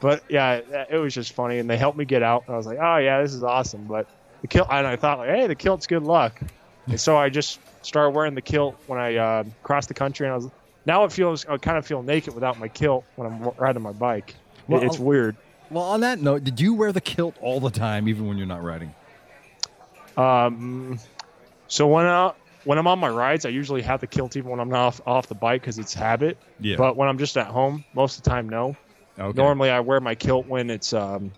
But 0.00 0.22
yeah, 0.28 0.54
it- 0.54 0.88
it 0.92 0.96
was 0.98 1.14
just 1.14 1.32
funny, 1.34 1.58
and 1.58 1.68
they 1.68 1.76
helped 1.76 1.98
me 1.98 2.04
get 2.06 2.22
out. 2.22 2.44
And 2.46 2.54
I 2.54 2.56
was 2.56 2.66
like, 2.66 2.78
"Oh 2.80 2.96
yeah, 2.96 3.20
this 3.22 3.34
is 3.34 3.42
awesome." 3.42 3.84
But 3.84 4.06
the 4.40 4.48
kilt, 4.48 4.68
and 4.70 4.86
I 4.86 4.96
thought 4.96 5.18
like, 5.18 5.28
"Hey, 5.30 5.46
the 5.46 5.54
kilt's 5.54 5.86
good 5.86 6.02
luck." 6.02 6.40
and 6.88 6.98
so 7.00 7.16
I 7.16 7.28
just 7.28 7.60
started 7.82 8.10
wearing 8.10 8.34
the 8.34 8.42
kilt 8.42 8.76
when 8.86 8.98
I 8.98 9.16
uh, 9.16 9.44
crossed 9.62 9.88
the 9.88 9.94
country, 9.94 10.26
and 10.26 10.32
I 10.32 10.36
was 10.36 10.48
now 10.86 11.04
it 11.04 11.12
feels 11.12 11.44
I 11.46 11.58
kind 11.58 11.76
of 11.76 11.86
feel 11.86 12.02
naked 12.02 12.34
without 12.34 12.58
my 12.58 12.68
kilt 12.68 13.04
when 13.16 13.30
I'm 13.30 13.50
riding 13.58 13.82
my 13.82 13.92
bike. 13.92 14.34
Well, 14.68 14.82
it's 14.82 14.98
weird. 14.98 15.36
Well, 15.70 15.84
on 15.84 16.00
that 16.00 16.20
note, 16.20 16.44
did 16.44 16.60
you 16.60 16.74
wear 16.74 16.92
the 16.92 17.00
kilt 17.00 17.36
all 17.40 17.60
the 17.60 17.70
time, 17.70 18.08
even 18.08 18.26
when 18.26 18.36
you're 18.36 18.46
not 18.46 18.62
riding? 18.62 18.94
Um, 20.16 20.98
so 21.68 21.86
when 21.86 22.06
I 22.06 22.32
when 22.64 22.78
I'm 22.78 22.86
on 22.86 22.98
my 22.98 23.08
rides, 23.08 23.44
I 23.44 23.48
usually 23.48 23.82
have 23.82 24.00
the 24.00 24.06
kilt 24.06 24.36
even 24.36 24.50
when 24.50 24.60
I'm 24.60 24.68
not 24.68 24.86
off, 24.86 25.00
off 25.06 25.26
the 25.26 25.34
bike 25.34 25.62
because 25.62 25.78
it's 25.78 25.94
habit. 25.94 26.38
Yeah. 26.60 26.76
But 26.76 26.96
when 26.96 27.08
I'm 27.08 27.18
just 27.18 27.36
at 27.36 27.46
home, 27.46 27.84
most 27.94 28.18
of 28.18 28.24
the 28.24 28.30
time, 28.30 28.48
no. 28.48 28.76
Okay. 29.18 29.40
Normally, 29.40 29.70
I 29.70 29.80
wear 29.80 30.00
my 30.00 30.14
kilt 30.14 30.46
when 30.46 30.70
it's. 30.70 30.92
Um, 30.92 31.32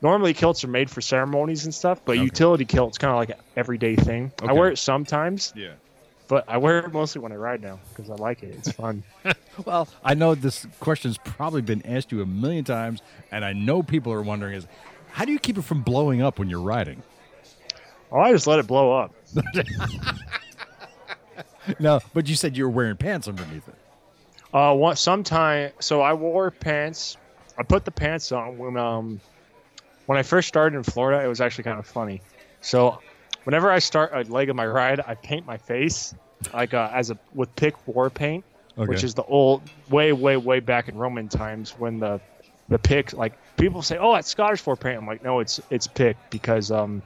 normally, 0.00 0.34
kilts 0.34 0.64
are 0.64 0.68
made 0.68 0.90
for 0.90 1.00
ceremonies 1.00 1.64
and 1.64 1.74
stuff, 1.74 2.00
but 2.04 2.12
Okay. 2.12 2.24
utility 2.24 2.64
kilt's 2.64 2.98
kind 2.98 3.10
of 3.10 3.16
like 3.16 3.30
an 3.30 3.44
everyday 3.56 3.96
thing. 3.96 4.32
Okay. 4.40 4.48
I 4.48 4.52
wear 4.52 4.68
it 4.70 4.78
sometimes, 4.78 5.52
Yeah. 5.56 5.72
But 6.28 6.44
I 6.48 6.56
wear 6.56 6.78
it 6.80 6.92
mostly 6.92 7.20
when 7.20 7.32
I 7.32 7.36
ride 7.36 7.62
now 7.62 7.78
because 7.90 8.10
I 8.10 8.14
like 8.14 8.42
it. 8.42 8.54
It's 8.56 8.72
fun. 8.72 9.02
Well, 9.64 9.86
I 10.02 10.14
know 10.14 10.34
this 10.34 10.66
question's 10.80 11.16
probably 11.16 11.62
been 11.62 11.86
asked 11.86 12.10
you 12.10 12.20
a 12.22 12.26
million 12.26 12.64
times, 12.64 13.02
and 13.30 13.44
I 13.44 13.52
know 13.52 13.84
people 13.84 14.12
are 14.12 14.20
wondering 14.20 14.54
is 14.54 14.66
how 15.12 15.24
do 15.24 15.30
you 15.30 15.38
keep 15.38 15.56
it 15.56 15.62
from 15.62 15.82
blowing 15.82 16.22
up 16.22 16.40
when 16.40 16.50
you're 16.50 16.60
riding? 16.60 17.04
oh, 18.10 18.18
I 18.18 18.32
just 18.32 18.48
let 18.48 18.58
it 18.58 18.66
blow 18.66 18.92
up. 18.92 19.14
No, 21.78 22.00
but 22.12 22.28
you 22.28 22.34
said 22.34 22.56
you 22.56 22.64
were 22.64 22.70
wearing 22.70 22.96
pants 22.96 23.28
underneath 23.28 23.66
it. 23.68 23.74
Uh, 24.52 24.74
one 24.74 24.96
sometime. 24.96 25.72
So 25.80 26.00
I 26.00 26.12
wore 26.12 26.50
pants. 26.50 27.16
I 27.58 27.62
put 27.62 27.84
the 27.84 27.90
pants 27.90 28.32
on 28.32 28.58
when 28.58 28.76
um 28.76 29.20
when 30.06 30.18
I 30.18 30.22
first 30.22 30.48
started 30.48 30.76
in 30.76 30.82
Florida. 30.82 31.24
It 31.24 31.28
was 31.28 31.40
actually 31.40 31.64
kind 31.64 31.78
of 31.78 31.86
funny. 31.86 32.20
So 32.60 32.98
whenever 33.44 33.70
I 33.70 33.78
start 33.78 34.10
a 34.12 34.22
leg 34.32 34.50
of 34.50 34.56
my 34.56 34.66
ride, 34.66 35.00
I 35.06 35.14
paint 35.14 35.46
my 35.46 35.56
face 35.56 36.14
like 36.52 36.74
uh, 36.74 36.90
as 36.92 37.10
a 37.10 37.18
with 37.34 37.54
Pict 37.56 37.78
war 37.86 38.10
paint, 38.10 38.44
which 38.88 39.04
is 39.04 39.14
the 39.14 39.24
old 39.24 39.62
way 39.88 40.12
way 40.12 40.36
way 40.36 40.60
back 40.60 40.88
in 40.88 40.96
Roman 40.96 41.28
times 41.28 41.70
when 41.78 42.00
the 42.00 42.20
the 42.68 42.78
Pict 42.78 43.14
like 43.14 43.32
people 43.56 43.82
say, 43.82 43.96
oh, 43.98 44.14
that's 44.14 44.28
Scottish 44.28 44.64
war 44.66 44.76
paint. 44.76 44.98
I'm 44.98 45.06
like, 45.06 45.22
no, 45.22 45.40
it's 45.40 45.60
it's 45.70 45.86
Pict 45.86 46.30
because 46.30 46.70
um. 46.70 47.02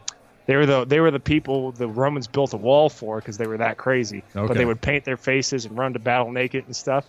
They 0.47 0.57
were 0.57 0.65
the 0.65 0.87
they 0.87 0.99
were 1.01 1.11
the 1.11 1.21
people 1.21 1.73
the 1.73 1.87
Romans 1.87 2.27
built 2.27 2.55
a 2.55 2.57
wall 2.57 2.89
for 2.89 3.19
because 3.19 3.37
they 3.37 3.47
were 3.47 3.59
that 3.59 3.77
crazy. 3.77 4.25
But 4.49 4.55
they 4.55 4.65
would 4.65 4.81
paint 4.81 5.05
their 5.05 5.19
faces 5.19 5.67
and 5.67 5.77
run 5.77 5.93
to 5.93 5.99
battle 5.99 6.33
naked 6.33 6.65
and 6.65 6.75
stuff. 6.75 7.05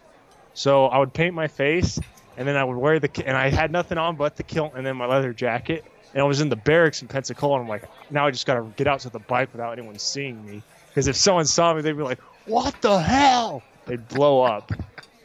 So 0.53 0.87
I 0.87 0.97
would 0.97 1.13
paint 1.13 1.33
my 1.33 1.47
face, 1.47 1.97
and 2.35 2.45
then 2.45 2.57
I 2.57 2.65
would 2.65 2.75
wear 2.75 2.99
the 2.99 3.09
and 3.25 3.37
I 3.37 3.49
had 3.49 3.71
nothing 3.71 3.97
on 3.97 4.17
but 4.17 4.35
the 4.35 4.43
kilt 4.43 4.73
and 4.75 4.85
then 4.85 4.97
my 4.97 5.05
leather 5.05 5.31
jacket. 5.31 5.85
And 6.13 6.21
I 6.21 6.25
was 6.25 6.41
in 6.41 6.49
the 6.49 6.55
barracks 6.55 7.01
in 7.01 7.07
Pensacola. 7.07 7.55
And 7.55 7.63
I'm 7.63 7.69
like, 7.69 7.83
now 8.09 8.25
I 8.25 8.31
just 8.31 8.45
got 8.45 8.55
to 8.55 8.63
get 8.75 8.87
out 8.87 8.99
to 9.01 9.09
the 9.09 9.19
bike 9.19 9.49
without 9.51 9.71
anyone 9.77 9.97
seeing 9.99 10.43
me. 10.45 10.63
Because 10.87 11.07
if 11.07 11.15
someone 11.15 11.45
saw 11.45 11.73
me, 11.73 11.81
they'd 11.81 11.93
be 11.95 12.03
like, 12.03 12.19
"What 12.45 12.81
the 12.81 12.99
hell?" 12.99 13.61
They'd 13.85 14.07
blow 14.07 14.41
up. 14.41 14.71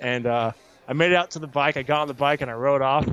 And 0.00 0.26
uh, 0.26 0.52
I 0.86 0.92
made 0.92 1.10
it 1.12 1.16
out 1.16 1.30
to 1.32 1.38
the 1.38 1.46
bike. 1.46 1.76
I 1.76 1.82
got 1.82 2.02
on 2.02 2.08
the 2.08 2.14
bike 2.14 2.42
and 2.42 2.50
I 2.50 2.54
rode 2.54 2.82
off. 2.82 3.08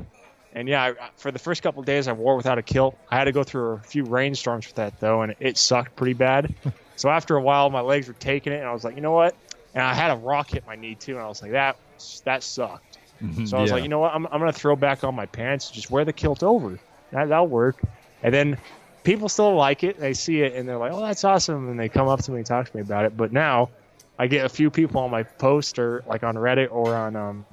And 0.54 0.68
yeah, 0.68 0.82
I, 0.84 0.92
for 1.16 1.30
the 1.30 1.38
first 1.38 1.62
couple 1.62 1.80
of 1.80 1.86
days, 1.86 2.08
I 2.08 2.12
wore 2.12 2.36
without 2.36 2.58
a 2.58 2.62
kilt. 2.62 2.98
I 3.10 3.16
had 3.16 3.24
to 3.24 3.32
go 3.32 3.42
through 3.42 3.72
a 3.72 3.78
few 3.78 4.04
rainstorms 4.04 4.66
with 4.66 4.74
that 4.76 5.00
though, 5.00 5.22
and 5.22 5.34
it 5.40 5.56
sucked 5.56 5.96
pretty 5.96 6.12
bad. 6.12 6.54
so 6.96 7.08
after 7.08 7.36
a 7.36 7.40
while, 7.40 7.70
my 7.70 7.80
legs 7.80 8.06
were 8.06 8.14
taking 8.14 8.52
it, 8.52 8.56
and 8.56 8.66
I 8.68 8.72
was 8.72 8.84
like, 8.84 8.94
you 8.94 9.00
know 9.00 9.12
what? 9.12 9.34
And 9.74 9.82
I 9.82 9.94
had 9.94 10.10
a 10.10 10.16
rock 10.16 10.50
hit 10.50 10.66
my 10.66 10.76
knee 10.76 10.94
too, 10.94 11.14
and 11.14 11.22
I 11.22 11.28
was 11.28 11.40
like, 11.40 11.52
that 11.52 11.76
that 12.24 12.42
sucked. 12.42 12.98
So 13.46 13.56
I 13.56 13.62
was 13.62 13.70
Yeah. 13.70 13.76
like, 13.76 13.82
you 13.82 13.88
know 13.88 14.00
what? 14.00 14.14
I'm, 14.14 14.26
I'm 14.26 14.40
gonna 14.40 14.52
throw 14.52 14.76
back 14.76 15.04
on 15.04 15.14
my 15.14 15.24
pants, 15.24 15.68
and 15.68 15.74
just 15.74 15.90
wear 15.90 16.04
the 16.04 16.12
kilt 16.12 16.42
over. 16.42 16.78
That 17.12 17.28
that'll 17.28 17.46
work. 17.46 17.80
And 18.22 18.32
then 18.34 18.58
people 19.04 19.28
still 19.28 19.54
like 19.54 19.84
it. 19.84 19.98
They 19.98 20.14
see 20.14 20.42
it 20.42 20.54
and 20.54 20.68
they're 20.68 20.78
like, 20.78 20.92
oh, 20.92 21.00
that's 21.00 21.24
awesome, 21.24 21.68
and 21.68 21.78
they 21.78 21.88
come 21.88 22.08
up 22.08 22.22
to 22.22 22.30
me 22.30 22.38
and 22.38 22.46
talk 22.46 22.68
to 22.68 22.76
me 22.76 22.82
about 22.82 23.04
it. 23.04 23.16
But 23.16 23.32
now, 23.32 23.70
I 24.18 24.26
get 24.26 24.44
a 24.44 24.48
few 24.48 24.70
people 24.70 25.00
on 25.00 25.10
my 25.10 25.22
post 25.22 25.78
or 25.78 26.02
like 26.06 26.22
on 26.22 26.34
Reddit 26.36 26.68
or 26.70 26.94
on 26.94 27.16
um, 27.16 27.46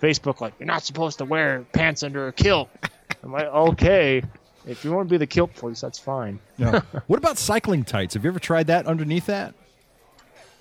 Facebook 0.00 0.40
like, 0.40 0.54
you're 0.58 0.66
not 0.66 0.82
supposed 0.82 1.18
to 1.18 1.24
wear 1.24 1.64
pants 1.72 2.02
under 2.02 2.28
a 2.28 2.32
kilt. 2.32 2.68
I'm 3.22 3.32
like, 3.32 3.46
okay, 3.46 4.22
if 4.66 4.84
you 4.84 4.92
want 4.92 5.08
to 5.08 5.12
be 5.12 5.18
the 5.18 5.26
kilt 5.26 5.54
police, 5.54 5.80
that's 5.80 5.98
fine. 5.98 6.38
No. 6.58 6.80
what 7.06 7.18
about 7.18 7.38
cycling 7.38 7.84
tights? 7.84 8.14
Have 8.14 8.24
you 8.24 8.30
ever 8.30 8.38
tried 8.38 8.66
that 8.68 8.86
underneath 8.86 9.26
that? 9.26 9.54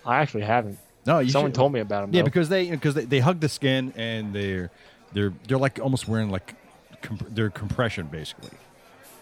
I 0.06 0.17
actually 0.17 0.43
haven't. 0.43 0.78
No, 1.06 1.19
you 1.19 1.30
Someone 1.30 1.52
should- 1.52 1.56
told 1.56 1.73
me 1.73 1.80
about 1.80 2.02
them. 2.02 2.13
Yeah, 2.13 2.21
though. 2.21 2.25
because 2.25 2.49
they 2.49 2.69
because 2.69 2.93
they, 2.93 3.06
they 3.06 3.19
hug 3.19 3.39
the 3.39 3.49
skin 3.49 3.93
and 3.95 4.34
they're 4.34 4.69
they're 5.13 5.34
they're 5.47 5.58
like 5.58 5.80
almost 5.80 6.08
wearing 6.08 6.30
like 6.30 6.54
comp- 7.01 7.27
they're 7.29 7.49
compression 7.49 8.07
basically, 8.07 8.51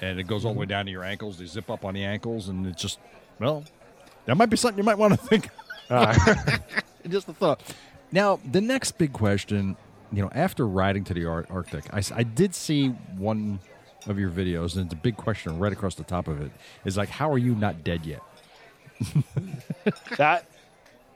and 0.02 0.20
it 0.20 0.24
goes 0.24 0.46
all 0.46 0.54
the 0.54 0.60
way 0.60 0.66
down 0.66 0.86
to 0.86 0.92
your 0.92 1.04
ankles. 1.04 1.38
They 1.38 1.46
zip 1.46 1.70
up 1.70 1.86
on 1.86 1.94
the 1.94 2.04
ankles, 2.04 2.50
and 2.50 2.66
it's 2.66 2.82
just 2.82 3.00
well, 3.40 3.64
that 4.26 4.36
might 4.36 4.50
be 4.50 4.58
something 4.58 4.78
you 4.78 4.84
might 4.84 4.98
want 4.98 5.14
to 5.14 5.28
think. 5.28 5.50
Uh, 5.90 6.58
just 7.08 7.30
a 7.30 7.34
thought. 7.34 7.62
Now 8.12 8.40
the 8.50 8.62
next 8.62 8.98
big 8.98 9.14
question, 9.14 9.76
you 10.12 10.22
know, 10.22 10.30
after 10.34 10.68
riding 10.68 11.04
to 11.06 11.14
the 11.14 11.26
Ar- 11.26 11.46
Arctic, 11.50 11.86
I 11.94 12.24
did 12.24 12.56
see 12.56 12.90
one 13.18 13.60
of 14.08 14.18
your 14.20 14.30
videos, 14.30 14.76
and 14.76 14.86
it's 14.86 14.94
a 14.94 14.98
big 14.98 15.18
question 15.18 15.60
right 15.60 15.74
across 15.74 15.96
the 15.96 16.04
top 16.04 16.28
of 16.28 16.42
it. 16.42 16.52
Is 16.86 16.98
like, 16.98 17.10
how 17.10 17.32
are 17.32 17.38
you 17.38 17.56
not 17.56 17.84
dead 17.84 18.06
yet? 18.06 18.22
that 20.18 20.46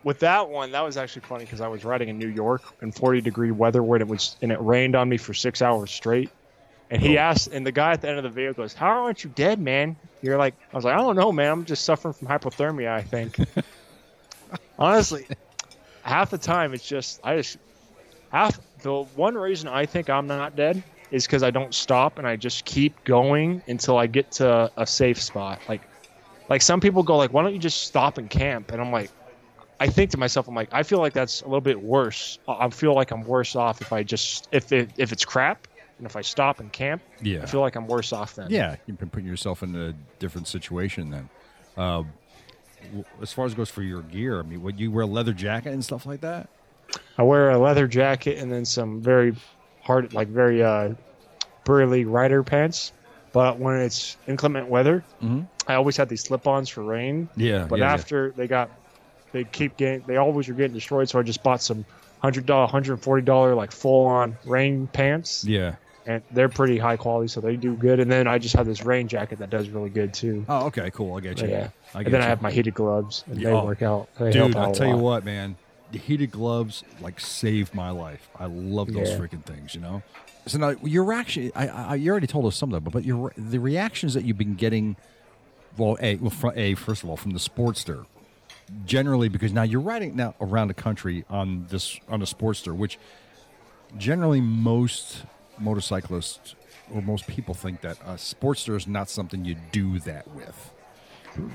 with 0.04 0.20
that 0.20 0.50
one, 0.50 0.72
that 0.72 0.82
was 0.82 0.98
actually 0.98 1.24
funny 1.24 1.46
because 1.46 1.62
I 1.62 1.68
was 1.68 1.86
riding 1.86 2.10
in 2.10 2.18
New 2.18 2.28
York 2.28 2.62
in 2.82 2.92
40 2.92 3.22
degree 3.22 3.52
weather 3.52 3.84
when 3.84 4.02
it 4.02 4.08
was 4.08 4.36
and 4.42 4.52
it 4.52 4.60
rained 4.62 4.96
on 4.96 5.10
me 5.10 5.18
for 5.18 5.34
six 5.34 5.62
hours 5.62 5.92
straight. 5.92 6.30
And 6.92 7.02
he 7.02 7.18
asked, 7.18 7.48
and 7.48 7.66
the 7.66 7.72
guy 7.72 7.94
at 7.94 8.02
the 8.02 8.10
end 8.10 8.18
of 8.18 8.24
the 8.24 8.30
video 8.30 8.54
goes, 8.54 8.74
"How 8.74 9.06
aren't 9.06 9.24
you 9.24 9.30
dead, 9.34 9.60
man?" 9.60 9.96
You're 10.22 10.38
like, 10.38 10.56
I 10.74 10.76
was 10.76 10.84
like, 10.84 10.94
I 10.94 10.98
don't 10.98 11.16
know, 11.16 11.32
man. 11.32 11.50
I'm 11.50 11.66
just 11.66 11.86
suffering 11.86 12.14
from 12.14 12.28
hypothermia. 12.28 12.90
I 12.90 13.02
think. 13.02 13.40
Honestly, 14.78 15.26
half 16.04 16.30
the 16.30 16.38
time 16.38 16.74
it's 16.74 16.86
just 16.86 17.22
I 17.24 17.38
just 17.38 17.58
half 18.30 18.60
the 18.82 19.04
one 19.16 19.36
reason 19.36 19.70
I 19.70 19.86
think 19.86 20.10
I'm 20.10 20.28
not 20.28 20.58
dead 20.58 20.84
is 21.12 21.26
because 21.26 21.44
I 21.44 21.50
don't 21.50 21.74
stop 21.74 22.18
and 22.18 22.28
I 22.28 22.36
just 22.36 22.66
keep 22.66 23.02
going 23.06 23.62
until 23.68 23.98
I 23.98 24.08
get 24.08 24.32
to 24.34 24.70
a 24.76 24.86
safe 24.86 25.22
spot. 25.22 25.62
Like, 25.70 25.82
like 26.50 26.62
some 26.62 26.82
people 26.82 27.04
go 27.04 27.16
like, 27.18 27.32
why 27.32 27.42
don't 27.44 27.54
you 27.54 27.60
just 27.60 27.84
stop 27.84 28.18
and 28.18 28.30
camp? 28.30 28.72
And 28.72 28.82
I'm 28.82 28.92
like, 28.92 29.12
I 29.80 29.88
think 29.88 30.12
to 30.12 30.18
myself, 30.18 30.48
I'm 30.48 30.56
like, 30.56 30.70
I 30.72 30.84
feel 30.84 31.00
like 31.00 31.14
that's 31.14 31.42
a 31.42 31.46
little 31.46 31.62
bit 31.62 31.82
worse. 31.82 32.38
I 32.50 32.66
I 32.66 32.70
feel 32.70 32.94
like 32.94 33.12
I'm 33.12 33.24
worse 33.24 33.56
off 33.56 33.80
if 33.80 33.94
I 33.94 34.04
just 34.04 34.50
if 34.52 34.74
it 34.74 34.90
if 34.98 35.14
it's 35.14 35.24
crap 35.24 35.68
and 36.02 36.08
if 36.10 36.16
I 36.16 36.22
stop 36.22 36.60
and 36.60 36.74
camp. 36.74 37.02
Yeah. 37.22 37.44
I 37.44 37.46
feel 37.46 37.62
like 37.62 37.76
I'm 37.76 37.86
worse 37.88 38.12
off 38.12 38.34
then. 38.36 38.48
Yeah, 38.50 38.76
you've 38.88 38.98
been 38.98 39.10
putting 39.12 39.28
yourself 39.30 39.62
in 39.62 39.76
a 39.76 39.94
different 40.20 40.48
situation 40.48 41.12
then. 41.12 41.30
Uh, 41.78 42.04
as 43.22 43.32
far 43.32 43.46
as 43.46 43.54
goes 43.54 43.70
for 43.70 43.84
your 43.84 44.02
gear, 44.02 44.40
I 44.40 44.42
mean, 44.44 44.62
would 44.64 44.80
you 44.80 44.90
wear 44.92 45.04
a 45.04 45.08
leather 45.08 45.34
jacket 45.34 45.72
and 45.74 45.86
stuff 45.86 46.06
like 46.08 46.22
that? 46.22 46.50
I 47.18 47.24
wear 47.24 47.52
a 47.52 47.58
leather 47.60 47.88
jacket 47.88 48.40
and 48.40 48.52
then 48.52 48.66
some 48.66 49.00
very 49.02 49.36
hard, 49.84 50.14
like 50.14 50.28
very 50.28 50.64
uh, 50.64 50.96
burly 51.64 52.06
rider 52.06 52.42
pants. 52.44 52.92
But 53.34 53.60
when 53.60 53.78
it's 53.80 54.18
inclement 54.28 54.68
weather, 54.68 55.04
Mhm. 55.24 55.46
I 55.68 55.76
always 55.76 55.96
had 55.96 56.10
these 56.10 56.22
slip-ons 56.22 56.68
for 56.70 56.82
rain. 56.84 57.30
Yeah, 57.38 57.66
But 57.70 57.80
yeah, 57.80 57.86
yeah. 57.86 57.94
after 57.94 58.32
they 58.36 58.48
got, 58.48 58.70
they 59.32 59.44
keep 59.46 59.78
getting, 59.78 60.02
they 60.08 60.18
always 60.18 60.48
were 60.50 60.54
getting 60.56 60.74
destroyed. 60.74 61.08
So 61.08 61.20
I 61.20 61.22
just 61.24 61.42
bought 61.44 61.62
some 61.62 61.86
hundred 62.22 62.46
dollar, 62.46 62.68
hundred 62.68 63.00
forty 63.02 63.24
dollar 63.24 63.56
like 63.56 63.72
full-on 63.72 64.38
rain 64.46 64.88
pants, 64.88 65.46
Yeah. 65.46 65.76
And 66.16 66.24
they're 66.32 66.50
pretty 66.50 66.78
high 66.78 66.98
quality, 66.98 67.28
so 67.28 67.42
they 67.42 67.56
do 67.56 67.76
good. 67.76 68.00
And 68.00 68.12
then 68.12 68.28
I 68.28 68.38
just 68.38 68.56
have 68.56 68.66
this 68.66 68.84
rain 68.84 69.08
jacket 69.08 69.40
that 69.40 69.50
does 69.50 69.70
really 69.70 69.90
good 69.90 70.14
too. 70.14 70.46
Oh, 70.50 70.66
okay, 70.68 70.90
cool. 70.92 71.18
I 71.18 71.22
get 71.22 71.42
you. 71.42 71.48
yeah. 71.50 71.70
I 71.94 72.00
and 72.00 72.08
then 72.08 72.22
you. 72.22 72.26
I 72.26 72.30
have 72.30 72.42
my 72.42 72.52
heated 72.52 72.74
gloves, 72.74 73.24
and 73.28 73.40
Yeah, 73.40 73.50
they 73.50 73.56
oh. 73.56 73.66
work 73.66 73.82
out. 73.82 74.10
They 74.20 74.32
Dude, 74.32 74.56
I'll 74.56 74.74
tell 74.74 74.88
you 74.88 74.98
what, 74.98 75.26
man. 75.26 75.56
The 75.92 75.98
heated 76.00 76.32
gloves 76.32 76.84
like 77.02 77.20
saved 77.20 77.74
my 77.76 77.90
life. 77.90 78.30
I 78.40 78.46
love 78.46 78.94
those 78.94 79.10
Yeah. 79.10 79.18
freaking 79.18 79.44
things. 79.44 79.76
You 79.76 79.82
know. 79.82 80.04
So 80.48 80.58
now 80.58 80.76
your 80.84 81.04
reaction. 81.04 81.52
I, 81.56 81.68
I 81.68 81.96
you 81.96 82.10
already 82.12 82.28
told 82.28 82.46
us 82.46 82.56
some 82.56 82.74
of 82.74 82.84
them, 82.84 82.92
but 82.92 83.04
your 83.04 83.34
the 83.38 83.60
reactions 83.60 84.14
that 84.14 84.24
you've 84.24 84.38
been 84.38 84.56
getting. 84.56 84.96
Well, 85.78 85.98
a 86.02 86.16
well, 86.18 86.30
fr- 86.30 86.52
a 86.56 86.76
first 86.76 87.04
of 87.04 87.10
all 87.10 87.18
from 87.18 87.32
the 87.32 87.40
Sportster, 87.40 88.06
generally 88.86 89.30
because 89.30 89.54
now 89.54 89.64
you're 89.64 89.80
riding 89.82 90.16
now 90.16 90.34
around 90.42 90.68
the 90.70 90.74
country 90.74 91.24
on 91.30 91.68
this 91.70 92.00
on 92.10 92.22
a 92.22 92.26
Sportster, 92.26 92.76
which 92.76 92.98
generally 93.98 94.42
most 94.42 95.24
motorcyclists 95.62 96.56
or 96.94 97.02
most 97.02 97.28
people 97.28 97.54
think 97.54 97.82
that 97.82 97.98
a 98.02 98.14
Sportster 98.16 98.76
is 98.76 98.88
not 98.88 99.10
something 99.10 99.46
you 99.46 99.56
do 99.72 100.00
that 100.00 100.28
with 100.36 100.72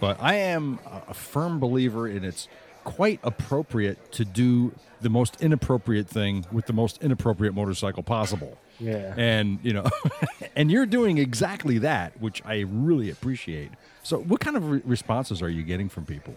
but 0.00 0.16
I 0.20 0.34
am 0.36 0.78
a- 0.86 1.10
a 1.10 1.14
firm 1.14 1.58
believer 1.60 2.08
in 2.08 2.24
it's 2.24 2.48
quite 2.84 3.20
appropriate 3.22 4.12
to 4.12 4.24
do 4.24 4.72
the 5.00 5.10
most 5.10 5.40
inappropriate 5.42 6.08
thing 6.08 6.46
with 6.50 6.66
the 6.66 6.72
most 6.72 7.02
inappropriate 7.02 7.54
motorcycle 7.54 8.02
possible. 8.02 8.56
Yeah. 8.78 9.12
And, 9.16 9.58
you 9.62 9.72
know, 9.72 9.84
and 10.56 10.70
you're 10.70 10.86
doing 10.86 11.18
exactly 11.18 11.78
that, 11.78 12.18
which 12.20 12.42
I 12.46 12.60
really 12.60 13.10
appreciate. 13.10 13.72
So, 14.02 14.18
what 14.18 14.40
kind 14.40 14.56
of 14.56 14.70
re- 14.70 14.82
responses 14.84 15.42
are 15.42 15.50
you 15.50 15.62
getting 15.62 15.88
from 15.88 16.04
people? 16.06 16.34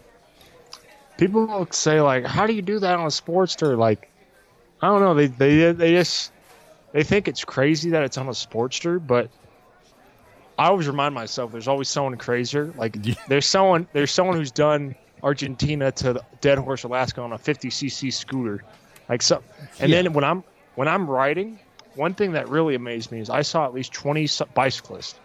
people 1.16 1.66
say 1.70 2.00
like 2.00 2.24
how 2.24 2.46
do 2.46 2.54
you 2.54 2.62
do 2.62 2.78
that 2.78 2.94
on 2.98 3.04
a 3.04 3.08
sportster 3.08 3.76
like 3.76 4.10
i 4.80 4.86
don't 4.86 5.02
know 5.02 5.12
they 5.12 5.26
they 5.26 5.70
they 5.72 5.92
just 5.92 6.32
they 6.92 7.02
think 7.02 7.28
it's 7.28 7.44
crazy 7.44 7.90
that 7.90 8.02
it's 8.02 8.18
on 8.18 8.26
a 8.28 8.32
sportster 8.32 9.04
but 9.04 9.30
i 10.58 10.66
always 10.68 10.86
remind 10.86 11.14
myself 11.14 11.52
there's 11.52 11.68
always 11.68 11.88
someone 11.88 12.16
crazier 12.16 12.72
like 12.76 12.96
there's 13.28 13.46
someone 13.46 13.86
there's 13.92 14.10
someone 14.10 14.36
who's 14.36 14.50
done 14.50 14.94
argentina 15.22 15.92
to 15.92 16.22
Deadhorse 16.40 16.84
alaska 16.84 17.20
on 17.20 17.32
a 17.32 17.38
50cc 17.38 18.12
scooter 18.12 18.62
like 19.08 19.22
so 19.22 19.42
and 19.78 19.90
Yeah. 19.90 20.02
then 20.02 20.12
when 20.12 20.24
i'm 20.24 20.44
when 20.74 20.88
i'm 20.88 21.08
riding 21.08 21.58
one 21.94 22.14
thing 22.14 22.32
that 22.32 22.48
really 22.48 22.74
amazed 22.74 23.10
me 23.12 23.20
is 23.20 23.30
i 23.30 23.42
saw 23.42 23.64
at 23.66 23.74
least 23.74 23.92
20 23.92 24.26
bicyclists 24.54 25.18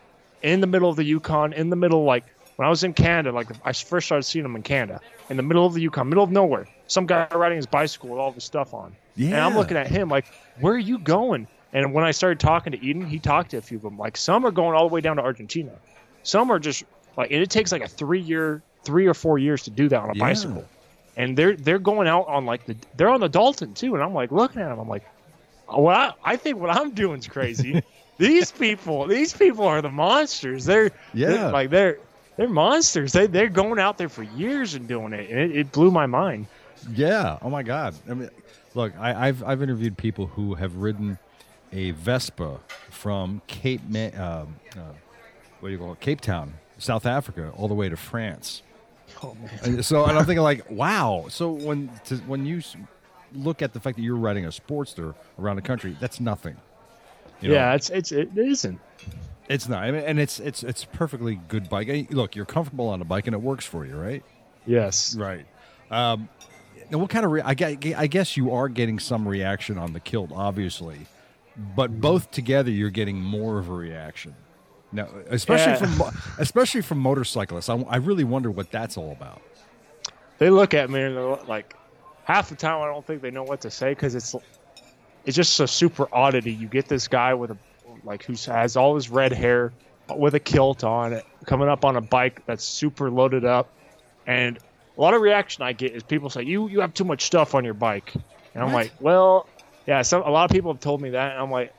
in 0.44 0.62
the 0.62 0.68
middle 0.68 0.90
of 0.92 0.96
the 0.96 1.04
Yukon, 1.04 1.54
in 1.54 1.72
the 1.72 1.76
middle, 1.76 2.04
like 2.04 2.24
when 2.58 2.68
I 2.68 2.70
was 2.70 2.84
in 2.84 2.94
Canada, 2.94 3.32
like 3.32 3.48
I 3.64 3.74
first 3.74 4.06
started 4.06 4.22
seeing 4.24 4.44
them 4.44 4.56
in 4.56 4.62
Canada, 4.62 5.02
in 5.28 5.38
the 5.38 5.44
middle 5.44 5.66
of 5.66 5.74
the 5.74 5.82
Yukon, 5.82 6.08
middle 6.08 6.24
of 6.24 6.30
nowhere. 6.30 6.68
Some 6.86 7.08
guy 7.08 7.26
riding 7.34 7.56
his 7.56 7.66
bicycle 7.66 8.10
with 8.10 8.20
all 8.20 8.32
this 8.32 8.44
stuff 8.44 8.72
on. 8.72 8.96
Yeah. 9.16 9.30
And 9.30 9.38
I'm 9.38 9.56
looking 9.56 9.76
at 9.76 9.88
him 9.88 10.08
like, 10.08 10.26
where 10.60 10.74
are 10.76 10.78
you 10.78 11.00
going? 11.00 11.48
And 11.74 11.94
when 11.94 12.06
I 12.06 12.12
started 12.12 12.40
talking 12.40 12.72
to 12.72 12.82
Eden, 12.82 13.06
he 13.06 13.20
talked 13.20 13.52
to 13.52 13.58
a 13.58 13.62
few 13.62 13.78
of 13.78 13.84
them. 13.84 13.98
Like 13.98 14.16
some 14.18 14.46
are 14.46 14.52
going 14.52 14.76
all 14.76 14.88
the 14.88 14.94
way 14.94 15.02
down 15.02 15.18
to 15.18 15.22
Argentina. 15.24 15.72
Some 16.24 16.50
are 16.52 16.60
just 16.60 16.84
like, 17.18 17.32
and 17.32 17.42
it 17.42 17.50
takes 17.50 17.72
like 17.72 17.82
a 17.84 17.88
three 17.88 18.22
year, 18.22 18.62
three 18.84 19.08
or 19.08 19.14
four 19.14 19.38
years 19.38 19.64
to 19.64 19.70
do 19.72 19.90
that 19.90 20.00
on 20.02 20.10
a 20.12 20.14
Yeah. 20.14 20.20
bicycle. 20.24 20.66
And 21.18 21.38
they're 21.38 21.56
they're 21.56 21.80
going 21.80 22.08
out 22.08 22.28
on 22.28 22.46
like 22.46 22.66
the 22.66 22.76
they're 22.98 23.10
on 23.10 23.20
the 23.22 23.30
Dalton 23.30 23.74
too. 23.74 23.94
And 23.96 24.04
I'm 24.04 24.14
like 24.14 24.32
looking 24.32 24.62
at 24.62 24.70
them, 24.70 24.80
I'm 24.80 24.90
like, 24.90 25.04
what 25.68 25.96
I, 25.96 26.14
I 26.24 26.36
think 26.38 26.60
what 26.60 26.70
I'm 26.70 26.92
doing 26.92 27.20
is 27.20 27.28
crazy. 27.28 27.82
these 28.18 28.52
people, 28.52 29.08
these 29.08 29.34
people 29.34 29.66
are 29.66 29.82
the 29.82 29.90
monsters. 29.90 30.66
They're 30.66 30.92
Yeah. 31.14 31.28
they're- 31.30 31.52
like 31.52 31.70
they're 31.70 31.98
they're 32.38 32.50
monsters. 32.50 33.14
They 33.14 33.28
they're 33.28 33.48
going 33.50 33.80
out 33.80 33.98
there 33.98 34.10
for 34.10 34.24
years 34.24 34.74
and 34.74 34.88
doing 34.90 35.14
it, 35.14 35.30
and 35.30 35.40
it, 35.40 35.56
it 35.58 35.72
blew 35.72 35.90
my 35.92 36.06
mind. 36.06 36.48
Yeah. 36.94 37.38
Oh 37.42 37.50
my 37.50 37.64
God. 37.64 37.96
I 38.10 38.14
mean, 38.14 38.30
look, 38.74 38.92
I, 39.00 39.28
I've 39.30 39.42
I've 39.44 39.62
interviewed 39.64 39.98
people 39.98 40.28
who 40.28 40.54
have 40.56 40.76
ridden 40.76 41.18
a 41.76 41.92
Vespa 41.92 42.60
from 42.90 43.42
Cape 43.48 43.82
Ma- 43.88 44.06
um, 44.16 44.56
uh, 44.76 44.94
what 45.60 45.70
do 45.70 45.74
you 45.74 45.78
call 45.78 45.94
it? 45.94 46.00
Cape 46.00 46.22
Town, 46.22 46.54
South 46.78 47.06
Africa, 47.06 47.52
all 47.58 47.68
the 47.68 47.74
way 47.74 47.90
to 47.90 47.98
France. 47.98 48.62
Oh 49.22 49.36
And 49.62 49.86
so 49.86 50.06
and 50.06 50.18
I'm 50.18 50.26
thinking 50.26 50.44
like, 50.44 50.70
wow. 50.72 51.26
So 51.30 51.52
when 51.52 51.92
to, 52.06 52.16
when 52.18 52.46
you 52.46 52.62
look 53.34 53.62
at 53.62 53.74
the 53.74 53.80
fact 53.80 53.98
that 53.98 54.04
you're 54.04 54.16
riding 54.16 54.46
a 54.46 54.50
Sportster 54.50 55.14
around 55.38 55.58
the 55.58 55.62
country, 55.62 55.96
that's 56.00 56.20
nothing. 56.20 56.56
You 57.42 57.50
know, 57.50 57.56
yeah, 57.56 57.76
it's 57.76 57.90
it's 57.90 58.12
it 58.12 58.36
isn't. 58.36 58.80
it's 59.50 59.68
not. 59.68 59.84
I 59.84 59.92
mean, 59.92 60.04
and 60.04 60.20
it's 60.20 60.40
it's 60.40 60.64
it's 60.64 60.86
perfectly 60.86 61.40
good 61.50 61.70
bike. 61.70 62.08
Look, 62.10 62.36
you're 62.36 62.46
comfortable 62.46 62.88
on 62.88 63.02
a 63.02 63.06
bike, 63.06 63.28
and 63.28 63.36
it 63.36 63.42
works 63.42 63.66
for 63.66 63.86
you, 63.86 63.96
right? 63.96 64.24
Yes, 64.66 65.16
Right. 65.16 65.46
Um, 65.92 66.30
now, 66.90 66.98
what 66.98 67.10
kind 67.10 67.26
of? 67.26 67.32
Re- 67.32 67.42
I, 67.42 67.56
I 67.98 68.08
guess 68.08 68.38
you 68.38 68.52
are 68.52 68.70
getting 68.70 69.00
some 69.00 69.28
reaction 69.28 69.78
on 69.78 69.94
the 69.94 70.00
kilt, 70.00 70.32
obviously, 70.34 71.08
but 71.76 72.00
both 72.02 72.32
together, 72.32 72.70
you're 72.72 72.90
getting 72.90 73.22
more 73.22 73.60
of 73.60 73.70
a 73.70 73.74
reaction. 73.74 74.36
Now, 74.92 75.08
especially 75.30 75.74
Yeah. 75.74 75.96
from 75.96 76.18
especially 76.38 76.82
from 76.82 77.00
motorcyclists, 77.00 77.70
I, 77.70 77.76
I 77.90 77.98
really 77.98 78.24
wonder 78.24 78.52
what 78.52 78.72
that's 78.72 78.98
all 78.98 79.12
about. 79.12 79.42
they 80.38 80.50
look 80.50 80.74
at 80.74 80.90
me 80.90 81.02
and 81.02 81.16
they're 81.16 81.36
like, 81.48 81.74
half 82.26 82.50
the 82.50 82.56
time 82.56 82.82
I 82.82 82.86
don't 82.88 83.06
think 83.06 83.22
they 83.22 83.32
know 83.32 83.44
what 83.44 83.62
to 83.62 83.72
say 83.72 83.92
because 83.92 84.16
it's 84.16 84.36
it's 85.26 85.36
just 85.36 85.60
a 85.60 85.68
super 85.68 86.08
oddity. 86.14 86.54
You 86.54 86.68
get 86.68 86.88
this 86.88 87.08
guy 87.08 87.34
with 87.34 87.52
a 87.52 87.58
like 88.04 88.24
who 88.24 88.34
has 88.52 88.76
all 88.78 88.96
his 88.96 89.10
red 89.10 89.32
hair 89.34 89.74
with 90.16 90.36
a 90.36 90.40
kilt 90.40 90.84
on 90.84 91.14
it, 91.14 91.26
coming 91.46 91.68
up 91.68 91.84
on 91.84 91.96
a 91.96 92.02
bike 92.02 92.46
that's 92.46 92.64
super 92.64 93.10
loaded 93.10 93.44
up, 93.44 93.70
and 94.28 94.60
a 94.98 95.02
lot 95.02 95.14
of 95.14 95.22
reaction 95.22 95.64
I 95.64 95.74
get 95.74 95.94
is 95.94 96.04
people 96.04 96.30
say 96.30 96.44
you 96.44 96.68
you 96.70 96.80
have 96.82 96.94
too 96.94 97.06
much 97.06 97.24
stuff 97.24 97.56
on 97.56 97.66
your 97.66 97.74
bike, 97.74 98.14
and 98.54 98.64
I'm 98.64 98.72
What? 98.72 98.76
like, 98.86 98.92
well, 99.00 99.48
yeah, 99.86 100.02
some 100.02 100.24
a 100.24 100.30
lot 100.30 100.46
of 100.46 100.52
people 100.52 100.72
have 100.72 100.80
told 100.82 101.02
me 101.02 101.12
that, 101.12 101.34
and 101.34 101.42
I'm 101.42 101.52
like. 101.52 101.72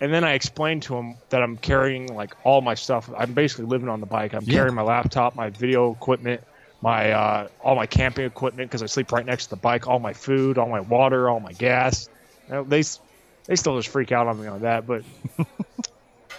And 0.00 0.12
then 0.12 0.24
I 0.24 0.34
explained 0.34 0.82
to 0.84 0.94
them 0.94 1.16
that 1.30 1.42
I'm 1.42 1.56
carrying 1.56 2.14
like 2.14 2.34
all 2.44 2.60
my 2.60 2.74
stuff. 2.74 3.10
I'm 3.16 3.34
basically 3.34 3.66
living 3.66 3.88
on 3.88 4.00
the 4.00 4.06
bike. 4.06 4.34
I'm 4.34 4.46
Yeah. 4.46 4.54
carrying 4.54 4.74
my 4.74 4.82
laptop, 4.82 5.34
my 5.36 5.50
video 5.50 5.92
equipment, 5.92 6.42
my 6.82 7.12
uh, 7.12 7.48
all 7.60 7.76
my 7.76 7.86
camping 7.86 8.26
equipment 8.26 8.70
because 8.70 8.82
I 8.82 8.86
sleep 8.86 9.12
right 9.12 9.24
next 9.26 9.44
to 9.44 9.50
the 9.50 9.56
bike. 9.56 9.86
All 9.88 9.98
my 10.00 10.12
food, 10.12 10.58
all 10.58 10.68
my 10.68 10.80
water, 10.80 11.28
all 11.30 11.40
my 11.40 11.52
gas. 11.52 12.08
You 12.48 12.54
know, 12.54 12.64
they 12.64 12.82
they 13.46 13.56
still 13.56 13.76
just 13.76 13.88
freak 13.88 14.12
out 14.12 14.26
on 14.26 14.40
me 14.40 14.48
on 14.48 14.60
that, 14.62 14.86
but 14.86 15.02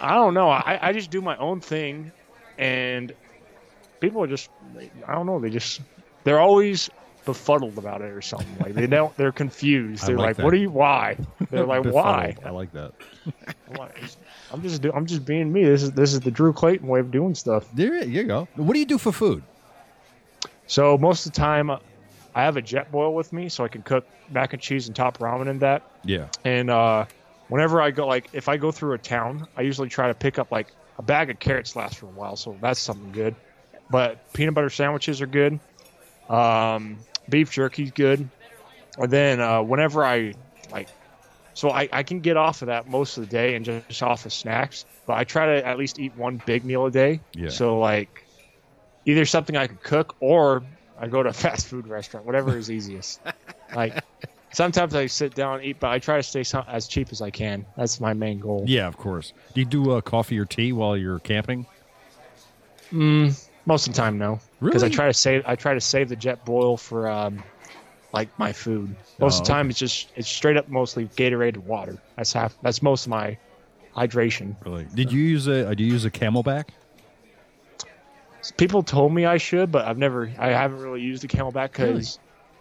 I 0.00 0.14
don't 0.14 0.34
know. 0.34 0.48
I, 0.50 0.78
I 0.88 0.92
just 0.92 1.10
do 1.10 1.20
my 1.20 1.36
own 1.36 1.60
thing, 1.60 2.12
and 2.58 3.12
people 4.00 4.22
are 4.22 4.26
just 4.28 4.50
I 5.06 5.14
don't 5.14 5.26
know. 5.26 5.40
They 5.40 5.50
just 5.50 5.80
they're 6.24 6.40
always 6.40 6.90
befuddled 7.30 7.78
about 7.78 8.00
it 8.00 8.10
or 8.10 8.20
something. 8.20 8.56
Like 8.58 8.74
they 8.74 8.86
don't, 8.86 9.16
they're 9.16 9.32
confused. 9.32 10.04
They're 10.06 10.16
like 10.16 10.38
like, 10.38 10.44
"What 10.44 10.52
are 10.52 10.58
you? 10.58 10.70
Why?" 10.70 11.16
They're 11.50 11.66
like, 11.66 11.84
"Why?" 11.84 12.36
I 12.44 12.50
like 12.50 12.72
that. 12.72 12.92
I'm, 13.70 13.88
I'm 14.52 14.62
just, 14.62 14.82
do, 14.82 14.92
I'm 14.92 15.06
just 15.06 15.24
being 15.24 15.52
me. 15.52 15.64
This 15.64 15.82
is 15.82 15.92
this 15.92 16.12
is 16.12 16.20
the 16.20 16.30
Drew 16.30 16.52
Clayton 16.52 16.88
way 16.88 17.00
of 17.00 17.10
doing 17.10 17.34
stuff. 17.34 17.66
There 17.72 18.02
you 18.02 18.24
go. 18.24 18.48
What 18.56 18.74
do 18.74 18.78
you 18.80 18.86
do 18.86 18.98
for 18.98 19.12
food? 19.12 19.42
So 20.66 20.98
most 20.98 21.26
of 21.26 21.32
the 21.32 21.36
time, 21.36 21.70
I 21.70 22.42
have 22.42 22.56
a 22.56 22.62
Jetboil 22.62 23.14
with 23.14 23.32
me, 23.32 23.48
so 23.48 23.64
I 23.64 23.68
can 23.68 23.82
cook 23.82 24.06
mac 24.30 24.52
and 24.52 24.62
cheese 24.62 24.86
and 24.86 24.96
top 24.96 25.18
ramen 25.18 25.48
in 25.48 25.58
that. 25.60 25.82
Yeah. 26.04 26.26
And 26.44 26.70
uh, 26.70 27.06
whenever 27.48 27.80
I 27.80 27.90
go, 27.90 28.06
like 28.06 28.28
if 28.32 28.48
I 28.48 28.56
go 28.56 28.70
through 28.70 28.94
a 28.94 28.98
town, 28.98 29.46
I 29.56 29.62
usually 29.62 29.88
try 29.88 30.08
to 30.08 30.14
pick 30.14 30.38
up 30.38 30.50
like 30.50 30.68
a 30.98 31.02
bag 31.02 31.30
of 31.30 31.38
carrots 31.38 31.76
lasts 31.76 31.98
for 31.98 32.06
a 32.06 32.10
while, 32.10 32.36
so 32.36 32.56
that's 32.60 32.80
something 32.80 33.12
good. 33.12 33.34
But 33.90 34.32
peanut 34.32 34.54
butter 34.54 34.70
sandwiches 34.70 35.20
are 35.20 35.26
good. 35.26 35.58
Um, 36.28 36.98
beef 37.30 37.50
jerky's 37.50 37.90
good. 37.92 38.28
And 38.98 39.10
then 39.10 39.40
uh, 39.40 39.62
whenever 39.62 40.04
I 40.04 40.34
like, 40.70 40.88
so 41.54 41.70
I, 41.70 41.88
I 41.92 42.02
can 42.02 42.20
get 42.20 42.36
off 42.36 42.62
of 42.62 42.66
that 42.66 42.88
most 42.88 43.16
of 43.16 43.24
the 43.24 43.30
day 43.30 43.54
and 43.54 43.64
just 43.64 44.02
off 44.02 44.26
of 44.26 44.32
snacks. 44.32 44.84
But 45.06 45.16
I 45.16 45.24
try 45.24 45.46
to 45.58 45.66
at 45.66 45.78
least 45.78 45.98
eat 45.98 46.16
one 46.16 46.42
big 46.44 46.64
meal 46.64 46.86
a 46.86 46.90
day. 46.90 47.20
Yeah. 47.34 47.48
So 47.48 47.78
like, 47.78 48.24
either 49.06 49.24
something 49.24 49.56
I 49.56 49.66
could 49.66 49.82
cook 49.82 50.16
or 50.20 50.62
I 50.98 51.06
go 51.08 51.22
to 51.22 51.30
a 51.30 51.32
fast 51.46 51.66
food 51.68 51.86
restaurant, 51.86 52.26
whatever 52.26 52.56
is 52.56 52.70
easiest. 52.70 53.20
like 53.74 54.04
sometimes 54.52 54.94
I 54.94 55.06
sit 55.06 55.34
down 55.34 55.56
and 55.56 55.64
eat, 55.64 55.80
but 55.80 55.90
I 55.90 55.98
try 55.98 56.16
to 56.16 56.22
stay 56.22 56.42
so- 56.42 56.64
as 56.66 56.88
cheap 56.88 57.08
as 57.12 57.22
I 57.22 57.30
can. 57.30 57.64
That's 57.76 58.00
my 58.00 58.12
main 58.12 58.38
goal. 58.40 58.64
Yeah, 58.66 58.86
of 58.86 58.96
course. 58.96 59.32
Do 59.54 59.60
you 59.60 59.66
do 59.66 59.92
uh, 59.92 60.00
coffee 60.00 60.38
or 60.38 60.44
tea 60.44 60.72
while 60.72 60.96
you're 60.96 61.20
camping? 61.20 61.66
Mm, 62.92 63.40
Most 63.66 63.86
of 63.86 63.94
the 63.94 64.00
time, 64.00 64.18
no, 64.18 64.40
because 64.64 64.82
I 64.82 64.88
try 64.88 65.06
to 65.06 65.14
save. 65.14 65.42
I 65.46 65.54
try 65.56 65.74
to 65.74 65.80
save 65.80 66.08
the 66.08 66.16
Jetboil 66.16 66.78
for 66.78 67.08
um, 67.08 67.42
like 68.12 68.28
my 68.38 68.52
food. 68.52 68.94
Most 69.18 69.38
Oh, 69.38 69.40
of 69.40 69.46
the 69.46 69.52
time, 69.52 69.70
it's 69.70 69.78
just 69.78 70.10
it's 70.16 70.28
straight 70.28 70.56
up 70.56 70.68
mostly 70.68 71.06
Gatorade 71.16 71.54
and 71.54 71.66
water. 71.66 71.98
That's 72.16 72.32
half. 72.32 72.56
That's 72.62 72.82
most 72.82 73.06
of 73.06 73.10
my 73.10 73.38
hydration. 73.94 74.56
Really? 74.64 74.86
Did 74.94 75.12
you 75.12 75.22
use 75.22 75.46
a? 75.48 75.68
uh, 75.70 75.74
Do 75.74 75.82
you 75.84 75.92
use 75.92 76.04
a 76.04 76.10
CamelBak? 76.10 76.70
People 78.56 78.82
told 78.82 79.12
me 79.12 79.24
I 79.26 79.36
should, 79.38 79.70
but 79.70 79.86
I've 79.86 79.98
never. 79.98 80.30
I 80.38 80.48
haven't 80.48 80.80
really 80.80 81.00
used 81.00 81.22
the 81.22 81.28
CamelBak 81.28 81.72
because 81.72 82.18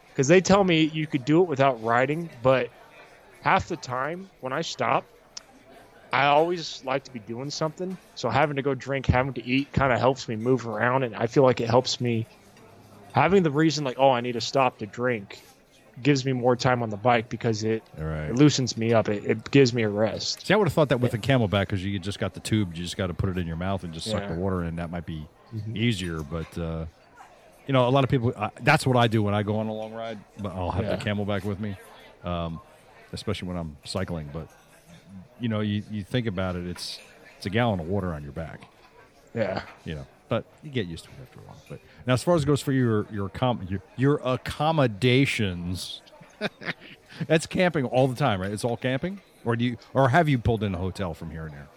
because 0.09 0.27
they 0.27 0.41
tell 0.41 0.63
me 0.63 0.83
you 0.83 1.07
could 1.07 1.25
do 1.25 1.41
it 1.41 1.47
without 1.47 1.81
riding, 1.83 2.29
but 2.41 2.69
half 3.41 3.67
the 3.67 3.77
time 3.77 4.29
when 4.39 4.53
I 4.53 4.61
stop, 4.61 5.05
I 6.11 6.25
always 6.25 6.83
like 6.83 7.03
to 7.03 7.11
be 7.11 7.19
doing 7.19 7.49
something. 7.49 7.97
So 8.15 8.29
having 8.29 8.55
to 8.55 8.61
go 8.61 8.73
drink, 8.73 9.05
having 9.05 9.33
to 9.33 9.45
eat, 9.45 9.71
kind 9.73 9.93
of 9.93 9.99
helps 9.99 10.27
me 10.27 10.35
move 10.35 10.67
around, 10.67 11.03
and 11.03 11.15
I 11.15 11.27
feel 11.27 11.43
like 11.43 11.61
it 11.61 11.69
helps 11.69 12.01
me. 12.01 12.25
Having 13.13 13.43
the 13.43 13.51
reason 13.51 13.83
like, 13.83 13.97
oh, 13.99 14.11
I 14.11 14.21
need 14.21 14.33
to 14.33 14.41
stop 14.41 14.77
to 14.79 14.85
drink, 14.85 15.41
gives 16.01 16.25
me 16.25 16.31
more 16.31 16.55
time 16.55 16.83
on 16.83 16.89
the 16.89 16.97
bike 16.97 17.29
because 17.29 17.63
it, 17.63 17.83
right. 17.97 18.29
it 18.29 18.35
loosens 18.35 18.77
me 18.77 18.93
up. 18.93 19.09
It, 19.09 19.25
it 19.25 19.51
gives 19.51 19.73
me 19.73 19.83
a 19.83 19.89
rest. 19.89 20.45
See, 20.45 20.53
I 20.53 20.57
would 20.57 20.67
have 20.67 20.73
thought 20.73 20.89
that 20.89 20.99
with 20.99 21.13
a 21.13 21.17
CamelBak 21.17 21.61
because 21.61 21.83
you 21.83 21.97
just 21.99 22.19
got 22.19 22.33
the 22.33 22.39
tube, 22.39 22.75
you 22.75 22.83
just 22.83 22.97
got 22.97 23.07
to 23.07 23.13
put 23.13 23.29
it 23.29 23.37
in 23.37 23.47
your 23.47 23.55
mouth 23.55 23.83
and 23.83 23.93
just 23.93 24.07
suck 24.07 24.21
Yeah. 24.21 24.27
Mm-hmm. 24.27 24.35
the 24.35 24.41
water 24.41 24.63
in. 24.63 24.75
That 24.77 24.89
might 24.91 25.05
be 25.05 25.27
easier, 25.73 26.21
but 26.21 26.57
uh, 26.57 26.85
you 27.67 27.73
know, 27.73 27.87
a 27.87 27.89
lot 27.89 28.03
of 28.03 28.09
people. 28.09 28.33
Uh, 28.35 28.49
that's 28.61 28.85
what 28.87 28.97
I 28.97 29.07
do 29.07 29.21
when 29.21 29.33
I 29.33 29.43
go 29.43 29.59
on 29.59 29.67
a 29.67 29.73
long 29.73 29.93
ride. 29.93 30.19
But 30.39 30.53
I'll 30.53 30.71
have 30.71 30.85
the 30.85 30.91
Yeah. 30.91 31.13
CamelBak 31.13 31.43
with 31.43 31.59
me, 31.59 31.75
um, 32.23 32.59
especially 33.13 33.47
when 33.47 33.57
I'm 33.57 33.77
cycling. 33.85 34.29
But 34.33 34.47
you 35.39 35.49
know, 35.49 35.61
you, 35.61 35.83
you 35.89 36.03
think 36.03 36.27
about 36.27 36.55
it, 36.55 36.65
it's 36.65 36.99
it's 37.37 37.45
a 37.45 37.49
gallon 37.49 37.79
of 37.79 37.87
water 37.87 38.13
on 38.13 38.23
your 38.23 38.33
back. 38.33 38.61
Yeah. 39.33 39.61
you 39.85 39.95
know. 39.95 40.05
But 40.27 40.45
you 40.63 40.69
get 40.69 40.85
used 40.85 41.05
to 41.05 41.09
it 41.09 41.15
after 41.23 41.39
a 41.39 41.43
while. 41.43 41.57
But 41.67 41.79
now, 42.05 42.13
as 42.13 42.21
far 42.21 42.35
as 42.35 42.43
it 42.43 42.45
goes 42.45 42.61
for 42.61 42.71
your 42.71 43.07
your 43.11 43.29
accom- 43.29 43.69
your, 43.69 43.81
your 43.97 44.21
accommodations, 44.23 46.01
that's 47.27 47.47
camping 47.47 47.85
all 47.85 48.07
the 48.07 48.15
time, 48.15 48.39
right? 48.39 48.51
It's 48.51 48.63
all 48.63 48.77
camping, 48.77 49.21
or 49.43 49.55
do 49.55 49.65
you, 49.65 49.77
or 49.93 50.09
have 50.09 50.29
you 50.29 50.37
pulled 50.37 50.63
in 50.63 50.75
a 50.75 50.77
hotel 50.77 51.15
from 51.15 51.31
here 51.31 51.45
and 51.45 51.53
there? 51.53 51.67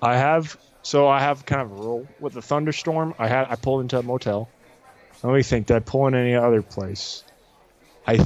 I 0.00 0.16
have 0.16 0.56
so 0.82 1.08
I 1.08 1.18
have 1.18 1.44
kind 1.46 1.62
of 1.62 1.72
a 1.72 1.74
rule 1.74 2.06
with 2.20 2.34
the 2.34 2.42
thunderstorm. 2.42 3.14
I 3.18 3.26
had 3.26 3.48
I 3.50 3.56
pulled 3.56 3.80
into 3.80 3.98
a 3.98 4.02
motel. 4.04 4.48
Let 5.24 5.34
me 5.34 5.42
think. 5.42 5.66
Did 5.66 5.76
I 5.76 5.80
pull 5.80 6.06
in 6.06 6.14
any 6.14 6.36
other 6.36 6.62
place? 6.62 7.24
I 8.06 8.24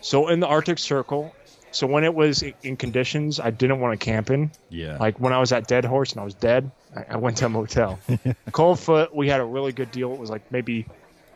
so 0.00 0.28
in 0.28 0.40
the 0.40 0.48
Arctic 0.48 0.80
Circle. 0.80 1.32
So 1.72 1.86
when 1.86 2.04
it 2.04 2.14
was 2.14 2.42
in 2.62 2.76
conditions 2.76 3.40
I 3.40 3.50
didn't 3.50 3.80
want 3.80 3.98
to 3.98 4.04
camp 4.04 4.30
in, 4.30 4.50
Yeah, 4.70 4.98
like 4.98 5.18
when 5.18 5.32
I 5.32 5.38
was 5.40 5.52
at 5.52 5.66
Deadhorse 5.66 6.12
and 6.12 6.20
I 6.20 6.24
was 6.24 6.34
dead, 6.34 6.70
I, 6.94 7.14
I 7.14 7.16
went 7.16 7.38
to 7.38 7.46
a 7.46 7.48
motel. 7.48 7.98
Coldfoot, 8.52 9.14
we 9.14 9.28
had 9.28 9.40
a 9.40 9.44
really 9.44 9.72
good 9.72 9.90
deal. 9.90 10.12
It 10.12 10.18
was 10.18 10.30
like 10.30 10.42
maybe 10.52 10.86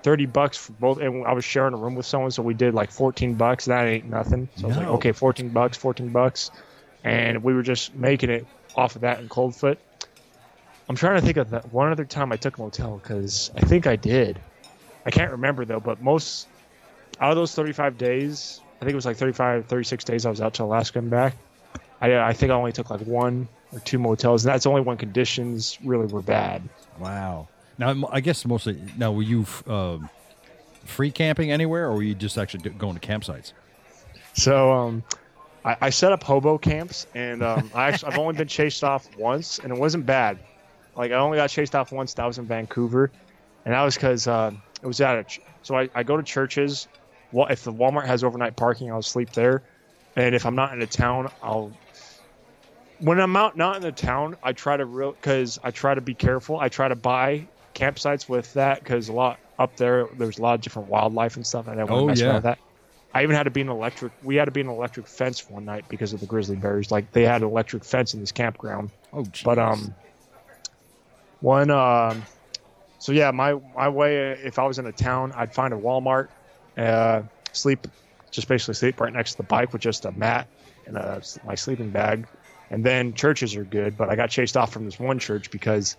thirty 0.03 0.27
bucks 0.27 0.57
for 0.57 0.73
both, 0.73 0.99
and 0.99 1.27
I 1.27 1.33
was 1.33 1.45
sharing 1.45 1.75
a 1.75 1.77
room 1.77 1.95
with 1.95 2.07
someone, 2.07 2.31
so 2.31 2.43
we 2.43 2.55
did 2.55 2.75
like 2.75 2.91
fourteen 2.91 3.35
bucks. 3.35 3.65
That 3.65 3.87
ain't 3.87 4.09
nothing. 4.09 4.49
So 4.57 4.67
I 4.67 4.69
was 4.69 4.77
like, 4.77 4.87
okay, 4.87 5.13
fourteen 5.13 5.49
bucks, 5.49 5.77
fourteen 5.77 6.11
bucks, 6.11 6.51
and 7.03 7.43
we 7.43 7.55
were 7.55 7.63
just 7.63 7.95
making 7.95 8.31
it 8.31 8.47
off 8.75 8.95
of 8.95 9.03
that 9.03 9.19
in 9.21 9.29
Coldfoot. 9.29 9.79
I'm 10.89 10.97
trying 10.97 11.19
to 11.19 11.23
think 11.25 11.39
of 11.39 11.51
that 11.51 11.73
one 11.73 11.91
other 11.91 12.05
time 12.05 12.31
I 12.31 12.37
took 12.37 12.59
a 12.59 12.61
motel 12.61 13.01
because 13.03 13.51
I 13.57 13.61
think 13.63 13.87
I 13.87 13.97
did. 13.97 14.39
I 15.05 15.11
can't 15.11 15.33
remember 15.33 15.65
though, 15.65 15.81
but 15.81 16.03
most 16.03 16.47
out 17.21 17.31
of 17.31 17.37
those 17.37 17.55
35 17.55 17.97
days, 17.97 18.61
I 18.77 18.81
think 18.81 18.93
it 18.93 18.97
was 18.97 19.07
like 19.07 19.17
35, 19.17 19.67
36 19.67 20.05
days 20.05 20.27
I 20.27 20.31
was 20.31 20.41
out 20.41 20.55
to 20.55 20.65
Alaska 20.65 20.99
and 20.99 21.11
back. 21.11 21.35
I, 22.01 22.17
I 22.19 22.33
think 22.33 22.53
I 22.53 22.55
only 22.55 22.73
took 22.73 22.91
like 22.91 23.01
one 23.01 23.49
or 23.73 23.81
two 23.81 23.99
motels, 23.99 24.45
and 24.45 24.53
that's 24.53 24.67
only 24.67 24.83
when 24.83 24.97
conditions 24.97 25.79
really 25.83 26.07
were 26.07 26.23
bad. 26.23 26.63
wow. 26.99 27.49
Now, 27.79 28.09
I 28.11 28.21
guess 28.21 28.45
mostly. 28.47 28.81
Now, 28.97 29.13
were 29.13 29.23
you 29.23 29.45
um, 29.67 30.09
free 30.85 31.11
camping 31.11 31.51
anywhere, 31.51 31.87
or 31.87 31.95
were 31.97 32.03
you 32.03 32.15
just 32.15 32.39
actually 32.39 32.71
going 32.71 32.99
to 32.99 33.07
campsites? 33.07 33.53
So 34.33 34.73
um, 34.73 35.03
I, 35.65 35.77
I 35.83 35.91
set 35.91 36.13
up 36.13 36.23
hobo 36.23 36.57
camps, 36.59 37.07
and 37.15 37.43
um, 37.43 37.71
I 37.75 37.89
actually, 37.89 38.13
I've 38.13 38.19
only 38.19 38.35
been 38.35 38.49
chased 38.49 38.83
off 38.85 39.07
once, 39.19 39.59
and 39.59 39.73
it 39.73 39.79
wasn't 39.79 40.07
bad. 40.07 40.39
Like 40.97 41.13
I 41.13 41.17
only 41.17 41.37
got 41.37 41.51
chased 41.51 41.75
off 41.75 41.93
once. 41.93 42.15
That 42.15 42.25
was 42.25 42.39
in 42.39 42.47
Vancouver, 42.47 43.11
and 43.65 43.75
that 43.75 43.83
was 43.83 43.95
because 43.95 44.27
uh, 44.27 44.53
it 44.83 44.87
was 44.87 45.01
at 45.01 45.19
a. 45.19 45.25
Ch- 45.25 45.41
so 45.63 45.77
I, 45.77 45.89
I 45.95 46.03
go 46.03 46.17
to 46.17 46.23
churches. 46.23 46.89
Well, 47.33 47.47
if 47.49 47.65
the 47.65 47.73
Walmart 47.73 48.07
has 48.07 48.25
overnight 48.25 48.57
parking, 48.57 48.91
I'll 48.91 49.03
sleep 49.03 49.33
there, 49.33 49.63
and 50.17 50.35
if 50.35 50.47
I'm 50.47 50.55
not 50.55 50.73
in 50.73 50.83
a 50.83 50.87
town, 50.87 51.29
I'll. 51.43 51.73
When 52.99 53.21
I'm 53.21 53.37
out 53.37 53.57
not 53.57 53.77
in 53.77 53.83
the 53.83 53.93
town, 53.93 54.37
I 54.43 54.53
try 54.53 54.77
to 54.77 54.87
real 54.87 55.13
because 55.13 55.59
I 55.63 55.71
try 55.71 55.95
to 55.95 56.01
be 56.01 56.15
careful. 56.15 56.59
I 56.59 56.69
try 56.69 56.89
to 56.89 56.97
buy 56.97 57.47
campsites 57.75 58.29
with 58.29 58.53
that 58.55 58.79
because 58.79 59.09
a 59.09 59.13
lot 59.13 59.39
up 59.59 59.77
there, 59.77 60.09
there's 60.17 60.39
a 60.39 60.43
lot 60.43 60.55
of 60.55 60.61
different 60.63 60.89
wildlife 60.89 61.37
and 61.37 61.47
stuff, 61.47 61.67
and 61.67 61.75
I 61.75 61.79
don't 61.81 61.91
want 61.91 62.01
Oh, 62.01 62.07
to 62.07 62.07
mess 62.07 62.21
yeah. 62.21 62.27
around 62.27 62.37
with 62.37 62.45
that. 62.45 62.59
I 63.15 63.23
even 63.23 63.37
had 63.37 63.45
to 63.45 63.51
be 63.51 63.61
an 63.63 63.69
electric. 63.69 64.13
We 64.23 64.37
had 64.37 64.47
to 64.47 64.51
be 64.51 64.61
an 64.61 64.69
electric 64.69 65.09
fence 65.09 65.49
one 65.49 65.65
night 65.65 65.85
because 65.89 66.13
of 66.13 66.21
the 66.21 66.27
grizzly 66.27 66.57
bears. 66.57 66.91
Like 66.91 67.13
they 67.13 67.23
had 67.25 67.43
an 67.43 67.49
electric 67.49 67.85
fence 67.85 68.15
in 68.15 68.21
this 68.21 68.33
campground. 68.33 68.91
Oh, 69.13 69.25
geez. 69.25 69.43
But 69.45 69.59
um, 69.59 69.95
one 71.41 71.71
um, 71.71 72.23
so 72.99 73.13
yeah, 73.13 73.31
my 73.31 73.55
my 73.75 73.89
way 73.89 74.33
if 74.33 74.59
I 74.59 74.65
was 74.67 74.79
in 74.79 74.87
a 74.87 74.93
town, 74.93 75.33
I'd 75.35 75.55
find 75.55 75.73
a 75.73 75.77
Walmart, 75.77 76.29
uh, 76.77 77.23
sleep, 77.53 77.87
just 78.33 78.49
basically 78.49 78.75
sleep 78.75 79.01
right 79.01 79.13
next 79.13 79.33
to 79.33 79.37
the 79.39 79.45
bike 79.45 79.73
with 79.73 79.83
just 79.83 80.05
a 80.05 80.13
mat 80.13 80.49
and 80.87 80.97
a, 80.97 81.21
my 81.45 81.55
sleeping 81.55 81.91
bag, 81.91 82.27
and 82.71 82.85
then 82.85 83.15
churches 83.15 83.57
are 83.57 83.65
good. 83.65 83.97
But 83.97 84.11
I 84.11 84.17
got 84.17 84.31
chased 84.31 84.57
off 84.57 84.73
from 84.73 84.85
this 84.85 84.99
one 84.99 85.19
church 85.19 85.51
because 85.51 85.97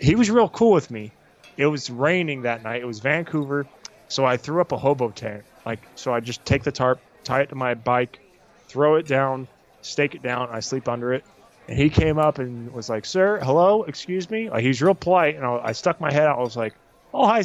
he 0.00 0.14
was 0.14 0.30
real 0.30 0.48
cool 0.48 0.72
with 0.72 0.90
me. 0.90 1.16
It 1.56 1.66
was 1.66 1.90
raining 1.90 2.42
that 2.42 2.62
night. 2.62 2.82
It 2.82 2.86
was 2.86 3.00
Vancouver, 3.00 3.68
so 4.08 4.24
I 4.24 4.36
threw 4.36 4.60
up 4.60 4.72
a 4.72 4.78
hobo 4.78 5.10
tent. 5.10 5.44
Like 5.66 5.88
so, 5.94 6.12
I 6.12 6.20
just 6.20 6.44
take 6.44 6.64
the 6.64 6.72
tarp, 6.72 7.02
tie 7.24 7.42
it 7.42 7.48
to 7.48 7.54
my 7.54 7.74
bike, 7.74 8.20
throw 8.68 8.96
it 8.96 9.06
down, 9.06 9.48
stake 9.82 10.14
it 10.14 10.22
down, 10.22 10.48
I 10.50 10.60
sleep 10.60 10.88
under 10.88 11.12
it. 11.12 11.24
And 11.68 11.78
he 11.78 11.90
came 11.90 12.18
up 12.18 12.38
and 12.38 12.70
was 12.72 12.88
like, 12.88 13.04
"Sir, 13.04 13.40
hello, 13.42 13.84
excuse 13.84 14.30
me." 14.30 14.48
Like 14.50 14.64
he's 14.64 14.80
real 14.82 14.94
polite, 14.94 15.36
and 15.36 15.44
I, 15.44 15.60
I 15.64 15.72
stuck 15.72 16.00
my 16.00 16.12
head 16.12 16.26
out. 16.26 16.38
I 16.38 16.42
was 16.42 16.56
like, 16.56 16.74
"Oh, 17.12 17.26
hi." 17.26 17.42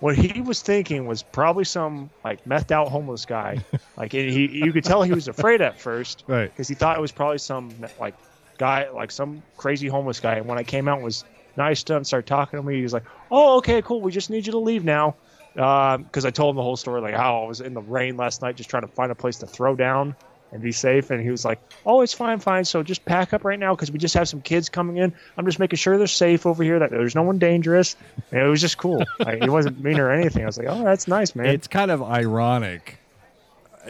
What 0.00 0.16
he 0.16 0.40
was 0.40 0.62
thinking 0.62 1.06
was 1.06 1.22
probably 1.22 1.64
some 1.64 2.10
like 2.24 2.44
methed 2.44 2.70
out 2.70 2.88
homeless 2.88 3.24
guy. 3.24 3.64
like 3.96 4.12
he, 4.12 4.46
you 4.46 4.72
could 4.72 4.84
tell 4.84 5.02
he 5.02 5.12
was 5.12 5.28
afraid 5.28 5.60
at 5.60 5.80
first 5.80 6.24
right. 6.28 6.50
because 6.50 6.68
he 6.68 6.74
thought 6.74 6.96
it 6.96 7.00
was 7.00 7.12
probably 7.12 7.38
some 7.38 7.74
like 7.98 8.14
guy, 8.58 8.88
like 8.90 9.10
some 9.10 9.42
crazy 9.56 9.88
homeless 9.88 10.20
guy. 10.20 10.36
And 10.36 10.46
when 10.46 10.58
I 10.58 10.62
came 10.62 10.86
out 10.86 10.96
and 10.96 11.04
was 11.04 11.24
nice 11.56 11.82
to 11.84 11.94
him, 11.94 12.04
started 12.04 12.28
talking 12.28 12.58
to 12.58 12.62
me, 12.62 12.76
he 12.76 12.82
was 12.82 12.92
like, 12.92 13.04
"Oh, 13.30 13.58
okay, 13.58 13.82
cool. 13.82 14.00
We 14.00 14.12
just 14.12 14.30
need 14.30 14.46
you 14.46 14.52
to 14.52 14.58
leave 14.58 14.84
now." 14.84 15.16
Um, 15.56 16.04
because 16.04 16.24
I 16.24 16.30
told 16.30 16.50
him 16.52 16.56
the 16.56 16.62
whole 16.62 16.76
story, 16.76 17.00
like 17.00 17.14
how 17.14 17.42
I 17.42 17.48
was 17.48 17.60
in 17.60 17.74
the 17.74 17.82
rain 17.82 18.16
last 18.16 18.42
night, 18.42 18.54
just 18.54 18.70
trying 18.70 18.82
to 18.82 18.88
find 18.88 19.10
a 19.10 19.16
place 19.16 19.38
to 19.38 19.46
throw 19.46 19.74
down 19.74 20.14
and 20.52 20.62
be 20.62 20.72
safe. 20.72 21.10
And 21.10 21.22
he 21.22 21.30
was 21.30 21.44
like, 21.44 21.60
"Oh, 21.84 22.00
it's 22.00 22.12
fine, 22.12 22.38
fine. 22.38 22.64
So 22.64 22.82
just 22.82 23.04
pack 23.04 23.32
up 23.32 23.44
right 23.44 23.58
now 23.58 23.74
because 23.74 23.90
we 23.90 23.98
just 23.98 24.14
have 24.14 24.28
some 24.28 24.40
kids 24.40 24.68
coming 24.68 24.96
in. 24.96 25.12
I'm 25.36 25.44
just 25.46 25.58
making 25.58 25.76
sure 25.76 25.98
they're 25.98 26.06
safe 26.06 26.46
over 26.46 26.62
here. 26.62 26.78
That 26.78 26.90
there's 26.90 27.14
no 27.14 27.22
one 27.22 27.38
dangerous." 27.38 27.96
And 28.30 28.40
it 28.40 28.48
was 28.48 28.60
just 28.60 28.78
cool. 28.78 29.04
Like, 29.18 29.42
he 29.42 29.50
wasn't 29.50 29.82
mean 29.82 29.98
or 29.98 30.10
anything. 30.10 30.42
I 30.42 30.46
was 30.46 30.58
like, 30.58 30.68
"Oh, 30.68 30.82
that's 30.84 31.08
nice, 31.08 31.34
man." 31.34 31.46
It's 31.46 31.66
kind 31.66 31.90
of 31.90 32.02
ironic 32.02 32.98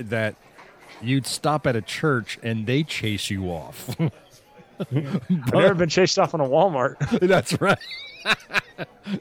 that 0.01 0.37
you'd 1.01 1.27
stop 1.27 1.67
at 1.67 1.77
a 1.77 1.83
church 1.83 2.39
and 2.43 2.67
they 2.67 2.83
chase 2.83 3.31
you 3.31 3.45
off. 3.47 3.95
I've 4.81 5.53
never 5.53 5.75
been 5.75 5.89
chased 5.89 6.19
off 6.19 6.35
on 6.35 6.41
a 6.41 6.45
Walmart. 6.45 6.97
That's 7.29 7.61
right. 7.61 7.79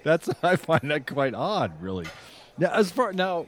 That's 0.03 0.29
I 0.43 0.55
find 0.55 0.91
that 0.91 1.07
quite 1.07 1.33
odd, 1.33 1.81
really. 1.81 2.05
Now, 2.59 2.71
as 2.73 2.91
far 2.91 3.11
now, 3.13 3.47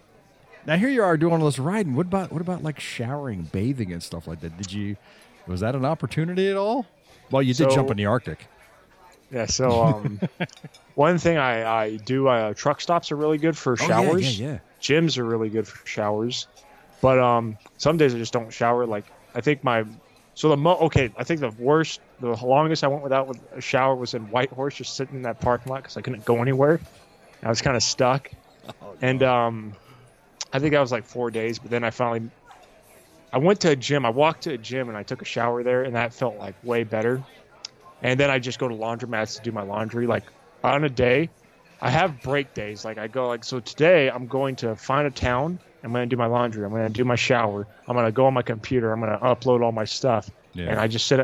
now 0.65 0.77
here 0.77 0.89
you 0.89 1.03
are 1.03 1.17
doing 1.17 1.33
all 1.41 1.45
this 1.45 1.59
riding. 1.59 1.95
What 1.95 2.05
about 2.07 2.31
what 2.31 2.41
about 2.41 2.63
like 2.63 2.79
showering, 2.79 3.43
bathing, 3.51 3.91
and 3.91 4.01
stuff 4.03 4.27
like 4.27 4.41
that? 4.41 4.57
Did 4.57 4.71
you 4.73 4.95
was 5.47 5.61
that 5.61 5.75
an 5.75 5.85
opportunity 5.85 6.49
at 6.49 6.57
all? 6.57 6.85
Well, 7.31 7.41
you 7.41 7.53
did 7.53 7.69
So- 7.69 7.75
jump 7.75 7.91
in 7.91 7.97
the 7.97 8.05
Arctic. 8.05 8.47
Yeah. 9.31 9.45
So 9.45 9.83
um, 9.83 10.19
one 10.95 11.17
thing 11.19 11.37
I, 11.37 11.83
I 11.83 11.95
do 11.97 12.27
uh, 12.27 12.53
truck 12.55 12.81
stops 12.81 13.11
are 13.11 13.15
really 13.15 13.37
good 13.37 13.55
for 13.57 13.73
Oh, 13.73 13.75
yeah, 13.81 13.87
showers. 13.87 14.39
yeah, 14.39 14.47
yeah. 14.53 14.57
Gyms 14.81 15.17
are 15.19 15.23
really 15.23 15.49
good 15.49 15.67
for 15.67 15.85
showers, 15.87 16.47
but 17.01 17.19
um, 17.19 17.57
some 17.77 17.97
days 17.97 18.15
I 18.15 18.17
just 18.17 18.33
don't 18.33 18.51
shower. 18.51 18.85
Like 18.87 19.05
I 19.35 19.41
think 19.41 19.63
my 19.63 19.85
so 20.33 20.49
the 20.49 20.57
mo 20.57 20.75
okay. 20.83 21.11
I 21.17 21.23
think 21.25 21.41
the 21.41 21.51
worst, 21.59 21.99
the 22.21 22.29
longest 22.43 22.83
I 22.83 22.87
went 22.87 23.03
without 23.03 23.27
with 23.27 23.39
a 23.53 23.61
shower 23.61 23.93
was 23.95 24.13
in 24.15 24.23
Whitehorse, 24.31 24.75
just 24.75 24.95
sitting 24.95 25.15
in 25.17 25.21
that 25.23 25.39
parking 25.41 25.71
lot 25.71 25.83
because 25.83 25.97
I 25.97 26.01
couldn't 26.01 26.25
go 26.25 26.41
anywhere. 26.41 26.79
I 27.43 27.49
was 27.49 27.61
kind 27.61 27.75
of 27.77 27.83
stuck, 27.83 28.31
and 29.01 29.21
um, 29.21 29.73
I 30.51 30.59
think 30.59 30.75
I 30.75 30.81
was 30.81 30.91
like 30.91 31.05
four 31.05 31.31
days. 31.31 31.59
But 31.59 31.71
then 31.71 31.83
I 31.83 31.89
finally, 31.89 32.29
I 33.31 33.37
went 33.37 33.61
to 33.61 33.71
a 33.71 33.75
gym. 33.75 34.05
I 34.05 34.09
walked 34.09 34.43
to 34.43 34.53
a 34.53 34.57
gym 34.57 34.89
and 34.89 34.97
I 34.97 35.03
took 35.03 35.21
a 35.21 35.25
shower 35.25 35.63
there, 35.63 35.83
and 35.83 35.95
that 35.95 36.13
felt 36.13 36.37
like 36.37 36.55
way 36.63 36.83
better. 36.83 37.23
And 38.01 38.19
then 38.19 38.29
I 38.29 38.39
just 38.39 38.59
go 38.59 38.67
to 38.67 38.75
laundromats 38.75 39.37
to 39.37 39.43
do 39.43 39.51
my 39.51 39.63
laundry. 39.63 40.07
Like 40.07 40.23
on 40.63 40.83
a 40.83 40.89
day, 40.89 41.29
I 41.81 41.89
have 41.89 42.21
break 42.21 42.53
days. 42.53 42.85
Like 42.85 42.97
I 42.97 43.07
go 43.07 43.27
like 43.27 43.43
so 43.43 43.59
today 43.59 44.09
I'm 44.09 44.27
going 44.27 44.55
to 44.57 44.75
find 44.75 45.07
a 45.07 45.11
town. 45.11 45.59
I'm 45.83 45.91
going 45.91 46.09
to 46.09 46.13
do 46.13 46.17
my 46.17 46.25
laundry. 46.25 46.65
I'm 46.65 46.71
going 46.71 46.87
to 46.87 46.93
do 46.93 47.05
my 47.05 47.15
shower. 47.15 47.65
I'm 47.87 47.95
going 47.95 48.05
to 48.05 48.11
go 48.11 48.25
on 48.25 48.33
my 48.33 48.41
computer. 48.41 48.91
I'm 48.91 48.99
going 48.99 49.17
to 49.17 49.25
upload 49.25 49.63
all 49.63 49.71
my 49.71 49.85
stuff. 49.85 50.29
Yeah. 50.53 50.71
And 50.71 50.79
I 50.79 50.87
just 50.87 51.07
sit. 51.07 51.17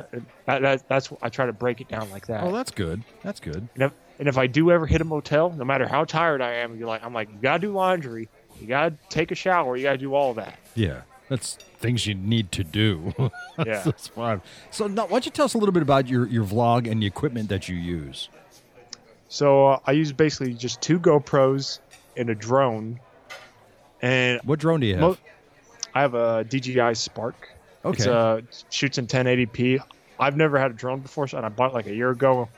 That, 0.45 0.61
that, 0.61 0.87
that's 0.87 1.11
I 1.21 1.29
try 1.29 1.45
to 1.45 1.53
break 1.53 1.81
it 1.81 1.89
down 1.89 2.09
like 2.11 2.27
that. 2.27 2.43
Oh, 2.43 2.51
that's 2.51 2.71
good. 2.71 3.03
That's 3.23 3.39
good. 3.39 3.67
And 3.75 3.83
if, 3.83 3.91
and 4.19 4.27
if 4.29 4.37
I 4.37 4.47
do 4.47 4.71
ever 4.71 4.85
hit 4.85 5.01
a 5.01 5.03
motel, 5.03 5.51
no 5.51 5.65
matter 5.65 5.87
how 5.87 6.05
tired 6.05 6.41
I 6.41 6.55
am, 6.55 6.77
you're 6.77 6.87
like 6.87 7.03
I'm 7.03 7.13
like 7.13 7.29
you 7.29 7.37
gotta 7.41 7.59
do 7.59 7.73
laundry, 7.73 8.29
you 8.65 8.69
gotta 8.69 8.95
take 9.09 9.31
a 9.31 9.35
shower, 9.35 9.77
you 9.77 9.83
gotta 9.83 9.97
do 9.97 10.13
all 10.15 10.33
that. 10.35 10.57
Yeah, 10.75 11.01
that's 11.29 11.55
things 11.77 12.05
you 12.07 12.15
need 12.15 12.51
to 12.53 12.63
do. 12.63 13.13
Yeah. 13.57 13.81
that's 13.85 14.09
fine. 14.09 14.41
So, 14.69 14.87
now, 14.87 15.03
why 15.03 15.11
don't 15.11 15.25
you 15.25 15.31
tell 15.31 15.45
us 15.45 15.53
a 15.53 15.57
little 15.57 15.71
bit 15.71 15.81
about 15.81 16.07
your 16.09 16.27
your 16.27 16.43
vlog 16.43 16.91
and 16.91 17.01
the 17.01 17.05
equipment 17.05 17.47
that 17.49 17.69
you 17.69 17.75
use? 17.77 18.27
So 19.29 19.67
uh, 19.67 19.79
I 19.85 19.93
use 19.93 20.11
basically 20.11 20.53
just 20.53 20.81
two 20.81 20.99
GoPros 20.99 21.79
and 22.17 22.29
a 22.29 22.35
drone, 22.35 22.99
and 24.01 24.41
What 24.43 24.59
drone 24.59 24.79
do 24.81 24.87
you 24.87 24.93
have? 24.95 25.01
Mo- 25.01 25.17
I 25.93 26.01
have 26.01 26.13
a 26.13 26.43
DJI 26.43 26.95
Spark. 26.95 27.49
Okay. 27.85 27.97
It's 27.97 28.07
uh 28.07 28.41
shoots 28.69 28.97
in 28.97 29.07
1080p. 29.07 29.79
I've 30.19 30.35
never 30.35 30.57
had 30.59 30.71
a 30.71 30.73
drone 30.73 30.99
before, 30.99 31.27
so 31.27 31.37
and 31.37 31.45
I 31.45 31.49
bought 31.49 31.71
it 31.71 31.73
like 31.73 31.87
a 31.87 31.95
year 31.95 32.09
ago, 32.09 32.49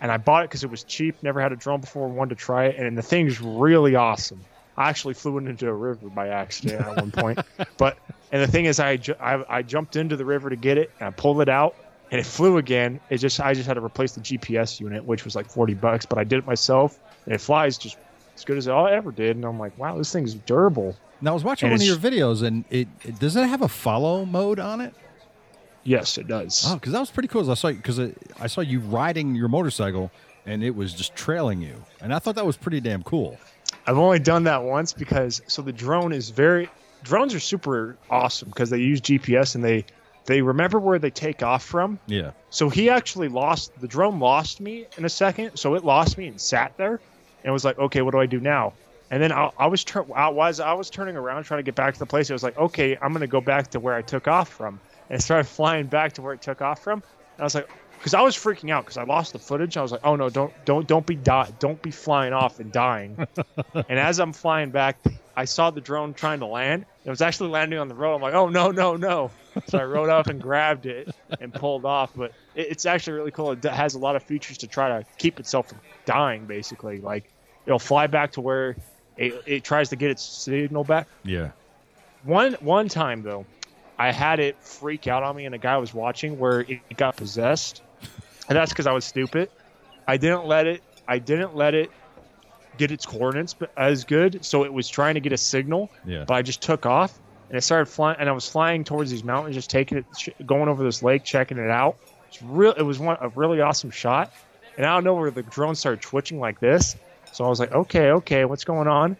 and 0.00 0.12
I 0.12 0.16
bought 0.18 0.44
it 0.44 0.50
because 0.50 0.62
it 0.64 0.70
was 0.70 0.84
cheap. 0.84 1.22
Never 1.22 1.40
had 1.40 1.52
a 1.52 1.56
drone 1.56 1.80
before, 1.80 2.08
wanted 2.08 2.36
to 2.36 2.44
try 2.44 2.66
it, 2.66 2.76
and 2.76 2.96
the 2.96 3.02
thing's 3.02 3.40
really 3.40 3.94
awesome. 3.96 4.40
I 4.76 4.88
actually 4.88 5.14
flew 5.14 5.38
it 5.38 5.46
into 5.46 5.68
a 5.68 5.72
river 5.74 6.08
by 6.08 6.28
accident 6.28 6.80
at 6.82 6.96
one 6.96 7.10
point, 7.10 7.38
but 7.78 7.98
and 8.32 8.42
the 8.42 8.46
thing 8.46 8.66
is, 8.66 8.78
I, 8.80 8.96
ju- 8.96 9.14
I 9.20 9.42
I 9.48 9.62
jumped 9.62 9.96
into 9.96 10.16
the 10.16 10.24
river 10.24 10.50
to 10.50 10.56
get 10.56 10.76
it, 10.78 10.90
and 11.00 11.08
I 11.08 11.10
pulled 11.12 11.40
it 11.40 11.48
out, 11.48 11.74
and 12.10 12.20
it 12.20 12.24
flew 12.26 12.58
again. 12.58 13.00
It 13.10 13.18
just 13.18 13.40
I 13.40 13.54
just 13.54 13.66
had 13.66 13.74
to 13.74 13.84
replace 13.84 14.12
the 14.12 14.20
GPS 14.20 14.78
unit, 14.80 15.04
which 15.04 15.24
was 15.24 15.34
like 15.34 15.46
40 15.48 15.74
bucks, 15.74 16.04
but 16.06 16.18
I 16.18 16.24
did 16.24 16.38
it 16.40 16.46
myself, 16.46 16.98
and 17.24 17.34
it 17.34 17.40
flies 17.40 17.78
just 17.78 17.96
as 18.34 18.44
good 18.44 18.58
as 18.58 18.68
I 18.68 18.92
ever 18.92 19.12
did. 19.12 19.36
And 19.36 19.44
I'm 19.44 19.58
like, 19.58 19.76
wow, 19.78 19.96
this 19.96 20.12
thing's 20.12 20.34
durable. 20.34 20.94
now, 21.22 21.30
I 21.30 21.34
was 21.34 21.44
watching 21.44 21.68
and 21.68 21.78
one 21.78 21.80
of 21.80 21.86
your 21.86 21.96
videos, 21.96 22.42
and 22.42 22.64
it, 22.68 22.88
it 23.02 23.18
does 23.18 23.34
it 23.36 23.46
have 23.46 23.62
a 23.62 23.68
follow 23.68 24.24
mode 24.26 24.58
on 24.58 24.80
it? 24.82 24.92
Yes, 25.84 26.18
it 26.18 26.26
does. 26.26 26.64
Oh, 26.66 26.74
because 26.74 26.92
that 26.92 27.00
was 27.00 27.10
pretty 27.10 27.28
cool. 27.28 27.48
I 27.50 27.54
saw 27.54 27.70
because 27.70 28.00
I 28.40 28.48
saw 28.48 28.60
you 28.60 28.80
riding 28.80 29.34
your 29.36 29.48
motorcycle, 29.48 30.10
and 30.44 30.62
it 30.64 30.74
was 30.74 30.92
just 30.92 31.14
trailing 31.14 31.62
you, 31.62 31.84
and 32.00 32.12
I 32.12 32.18
thought 32.18 32.34
that 32.34 32.44
was 32.44 32.56
pretty 32.56 32.80
damn 32.80 33.02
cool. 33.04 33.38
I've 33.86 33.98
only 33.98 34.18
done 34.18 34.44
that 34.44 34.62
once 34.62 34.92
because 34.92 35.40
so 35.46 35.62
the 35.62 35.72
drone 35.72 36.12
is 36.12 36.30
very 36.30 36.68
drones 37.02 37.34
are 37.34 37.40
super 37.40 37.96
awesome 38.10 38.48
because 38.48 38.70
they 38.70 38.78
use 38.78 39.00
GPS 39.00 39.54
and 39.54 39.64
they 39.64 39.84
they 40.26 40.42
remember 40.42 40.80
where 40.80 40.98
they 40.98 41.10
take 41.10 41.42
off 41.42 41.64
from. 41.64 42.00
Yeah. 42.06 42.32
So 42.50 42.68
he 42.68 42.90
actually 42.90 43.28
lost 43.28 43.80
the 43.80 43.86
drone 43.86 44.18
lost 44.18 44.60
me 44.60 44.86
in 44.98 45.04
a 45.04 45.08
second. 45.08 45.56
So 45.56 45.74
it 45.74 45.84
lost 45.84 46.18
me 46.18 46.26
and 46.26 46.40
sat 46.40 46.76
there 46.76 47.00
and 47.44 47.52
was 47.52 47.64
like, 47.64 47.78
okay, 47.78 48.02
what 48.02 48.10
do 48.10 48.18
I 48.18 48.26
do 48.26 48.40
now? 48.40 48.72
And 49.10 49.22
then 49.22 49.30
I, 49.30 49.50
I 49.56 49.68
was 49.68 49.84
tur- 49.84 50.12
I 50.14 50.28
was 50.28 50.58
I 50.58 50.72
was 50.72 50.90
turning 50.90 51.16
around 51.16 51.44
trying 51.44 51.58
to 51.58 51.62
get 51.62 51.76
back 51.76 51.94
to 51.94 52.00
the 52.00 52.06
place. 52.06 52.28
It 52.28 52.32
was 52.32 52.42
like, 52.42 52.58
okay, 52.58 52.98
I'm 53.00 53.12
gonna 53.12 53.28
go 53.28 53.40
back 53.40 53.70
to 53.70 53.80
where 53.80 53.94
I 53.94 54.02
took 54.02 54.26
off 54.26 54.48
from, 54.48 54.80
and 55.08 55.16
I 55.16 55.20
started 55.20 55.44
flying 55.48 55.86
back 55.86 56.14
to 56.14 56.22
where 56.22 56.34
it 56.34 56.42
took 56.42 56.60
off 56.60 56.82
from. 56.82 57.04
And 57.34 57.40
I 57.40 57.44
was 57.44 57.54
like, 57.54 57.68
because 57.98 58.14
I 58.14 58.22
was 58.22 58.36
freaking 58.36 58.70
out 58.70 58.84
because 58.84 58.96
I 58.96 59.04
lost 59.04 59.32
the 59.32 59.38
footage. 59.38 59.76
I 59.76 59.82
was 59.82 59.92
like, 59.92 60.02
oh 60.04 60.16
no, 60.16 60.30
don't 60.30 60.52
don't 60.64 60.86
don't 60.86 61.06
be 61.06 61.16
die, 61.16 61.50
don't 61.58 61.80
be 61.82 61.90
flying 61.90 62.32
off 62.32 62.60
and 62.60 62.72
dying. 62.72 63.16
and 63.74 63.98
as 63.98 64.18
I'm 64.18 64.32
flying 64.32 64.70
back, 64.70 64.98
I 65.36 65.44
saw 65.44 65.70
the 65.70 65.80
drone 65.80 66.14
trying 66.14 66.40
to 66.40 66.46
land. 66.46 66.86
It 67.04 67.10
was 67.10 67.20
actually 67.20 67.50
landing 67.50 67.78
on 67.78 67.88
the 67.88 67.94
road. 67.94 68.16
I'm 68.16 68.22
like, 68.22 68.34
oh 68.34 68.48
no 68.48 68.70
no 68.70 68.96
no! 68.96 69.30
So 69.66 69.78
I 69.78 69.84
rode 69.84 70.08
up 70.08 70.28
and 70.28 70.40
grabbed 70.40 70.86
it 70.86 71.14
and 71.40 71.52
pulled 71.52 71.84
off. 71.84 72.12
But 72.14 72.32
it, 72.54 72.68
it's 72.70 72.86
actually 72.86 73.14
really 73.14 73.30
cool. 73.30 73.52
It 73.52 73.64
has 73.64 73.94
a 73.94 73.98
lot 73.98 74.16
of 74.16 74.22
features 74.22 74.58
to 74.58 74.66
try 74.66 74.88
to 74.88 75.04
keep 75.18 75.40
itself 75.40 75.68
from 75.68 75.80
dying. 76.04 76.46
Basically, 76.46 77.00
like 77.00 77.30
it'll 77.66 77.78
fly 77.78 78.06
back 78.06 78.32
to 78.32 78.40
where 78.40 78.76
it, 79.16 79.42
it 79.46 79.64
tries 79.64 79.90
to 79.90 79.96
get 79.96 80.10
its 80.10 80.22
signal 80.22 80.84
back. 80.84 81.08
Yeah. 81.24 81.50
One 82.24 82.54
one 82.54 82.88
time 82.88 83.22
though, 83.22 83.46
I 83.98 84.12
had 84.12 84.40
it 84.40 84.56
freak 84.60 85.06
out 85.06 85.22
on 85.22 85.36
me, 85.36 85.46
and 85.46 85.54
a 85.54 85.58
guy 85.58 85.76
was 85.78 85.94
watching 85.94 86.38
where 86.38 86.60
it 86.60 86.96
got 86.96 87.16
possessed, 87.16 87.82
and 88.48 88.56
that's 88.56 88.72
because 88.72 88.86
I 88.86 88.92
was 88.92 89.04
stupid. 89.04 89.50
I 90.06 90.16
didn't 90.16 90.46
let 90.46 90.66
it. 90.66 90.82
I 91.08 91.18
didn't 91.18 91.54
let 91.56 91.74
it 91.74 91.90
get 92.78 92.90
its 92.90 93.06
coordinates 93.06 93.54
as 93.76 94.04
good, 94.04 94.44
so 94.44 94.64
it 94.64 94.72
was 94.72 94.88
trying 94.88 95.14
to 95.14 95.20
get 95.20 95.32
a 95.32 95.36
signal. 95.38 95.90
Yeah. 96.04 96.24
But 96.26 96.34
I 96.34 96.42
just 96.42 96.62
took 96.62 96.86
off, 96.86 97.18
and 97.48 97.56
it 97.56 97.62
started 97.62 97.86
flying, 97.86 98.16
and 98.20 98.28
I 98.28 98.32
was 98.32 98.48
flying 98.48 98.84
towards 98.84 99.10
these 99.10 99.24
mountains, 99.24 99.54
just 99.54 99.70
taking 99.70 99.98
it, 99.98 100.46
going 100.46 100.68
over 100.68 100.84
this 100.84 101.02
lake, 101.02 101.24
checking 101.24 101.58
it 101.58 101.70
out. 101.70 101.96
It's 102.28 102.42
real. 102.42 102.72
It 102.72 102.82
was 102.82 102.98
one 102.98 103.16
a 103.20 103.28
really 103.30 103.60
awesome 103.60 103.90
shot, 103.90 104.32
and 104.76 104.84
I 104.84 104.94
don't 104.94 105.04
know 105.04 105.14
where 105.14 105.30
the 105.30 105.42
drone 105.42 105.74
started 105.74 106.02
twitching 106.02 106.38
like 106.38 106.60
this. 106.60 106.96
So 107.32 107.44
I 107.44 107.48
was 107.48 107.60
like, 107.60 107.72
okay, 107.72 108.12
okay, 108.12 108.44
what's 108.44 108.64
going 108.64 108.88
on? 108.88 109.16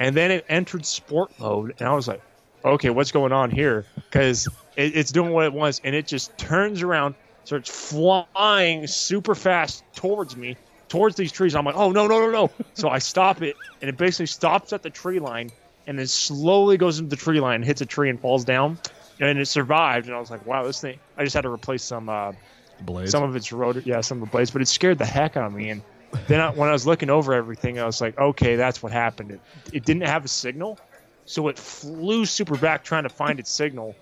And 0.00 0.16
then 0.16 0.30
it 0.30 0.44
entered 0.48 0.84
sport 0.84 1.30
mode, 1.38 1.74
and 1.78 1.88
I 1.88 1.94
was 1.94 2.08
like, 2.08 2.20
okay, 2.64 2.90
what's 2.90 3.12
going 3.12 3.32
on 3.32 3.50
here? 3.50 3.86
Because 3.94 4.48
it, 4.76 4.96
it's 4.96 5.12
doing 5.12 5.32
what 5.32 5.44
it 5.44 5.52
wants, 5.52 5.80
and 5.84 5.94
it 5.94 6.06
just 6.06 6.36
turns 6.38 6.82
around, 6.82 7.14
starts 7.44 7.70
flying 7.70 8.86
super 8.86 9.34
fast 9.34 9.84
towards 9.94 10.36
me, 10.36 10.56
towards 10.88 11.16
these 11.16 11.32
trees. 11.32 11.54
I'm 11.54 11.64
like, 11.64 11.76
oh 11.76 11.90
no, 11.90 12.06
no, 12.06 12.20
no, 12.20 12.30
no! 12.30 12.50
So 12.74 12.88
I 12.88 12.98
stop 12.98 13.42
it, 13.42 13.56
and 13.80 13.88
it 13.88 13.96
basically 13.96 14.26
stops 14.26 14.72
at 14.72 14.82
the 14.82 14.90
tree 14.90 15.18
line, 15.18 15.50
and 15.86 15.98
then 15.98 16.06
slowly 16.06 16.76
goes 16.76 16.98
into 16.98 17.10
the 17.10 17.16
tree 17.16 17.40
line, 17.40 17.62
hits 17.62 17.80
a 17.80 17.86
tree, 17.86 18.08
and 18.10 18.20
falls 18.20 18.44
down. 18.44 18.78
And 19.20 19.38
it 19.38 19.46
survived, 19.46 20.06
and 20.06 20.16
I 20.16 20.18
was 20.18 20.30
like, 20.30 20.44
wow, 20.46 20.64
this 20.64 20.80
thing. 20.80 20.98
I 21.16 21.24
just 21.24 21.34
had 21.34 21.42
to 21.42 21.50
replace 21.50 21.84
some 21.84 22.08
uh, 22.08 22.32
Blades. 22.80 23.10
some 23.10 23.22
of 23.22 23.36
its 23.36 23.52
rotor, 23.52 23.82
yeah, 23.84 24.00
some 24.00 24.22
of 24.22 24.28
the 24.28 24.32
blades, 24.32 24.50
but 24.50 24.62
it 24.62 24.68
scared 24.68 24.98
the 24.98 25.06
heck 25.06 25.36
out 25.36 25.46
of 25.46 25.52
me. 25.52 25.70
And 25.70 25.82
then 26.26 26.40
I, 26.40 26.50
when 26.50 26.68
I 26.68 26.72
was 26.72 26.86
looking 26.86 27.10
over 27.10 27.32
everything, 27.32 27.78
I 27.78 27.86
was 27.86 28.00
like, 28.00 28.18
okay, 28.18 28.56
that's 28.56 28.82
what 28.82 28.90
happened. 28.92 29.30
It, 29.32 29.40
it 29.72 29.84
didn't 29.84 30.06
have 30.06 30.24
a 30.24 30.28
signal, 30.28 30.78
so 31.24 31.48
it 31.48 31.58
flew 31.58 32.24
super 32.26 32.56
back 32.56 32.84
trying 32.84 33.04
to 33.04 33.08
find 33.08 33.38
its 33.38 33.50
signal, 33.50 33.94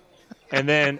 and 0.51 0.67
then 0.67 0.99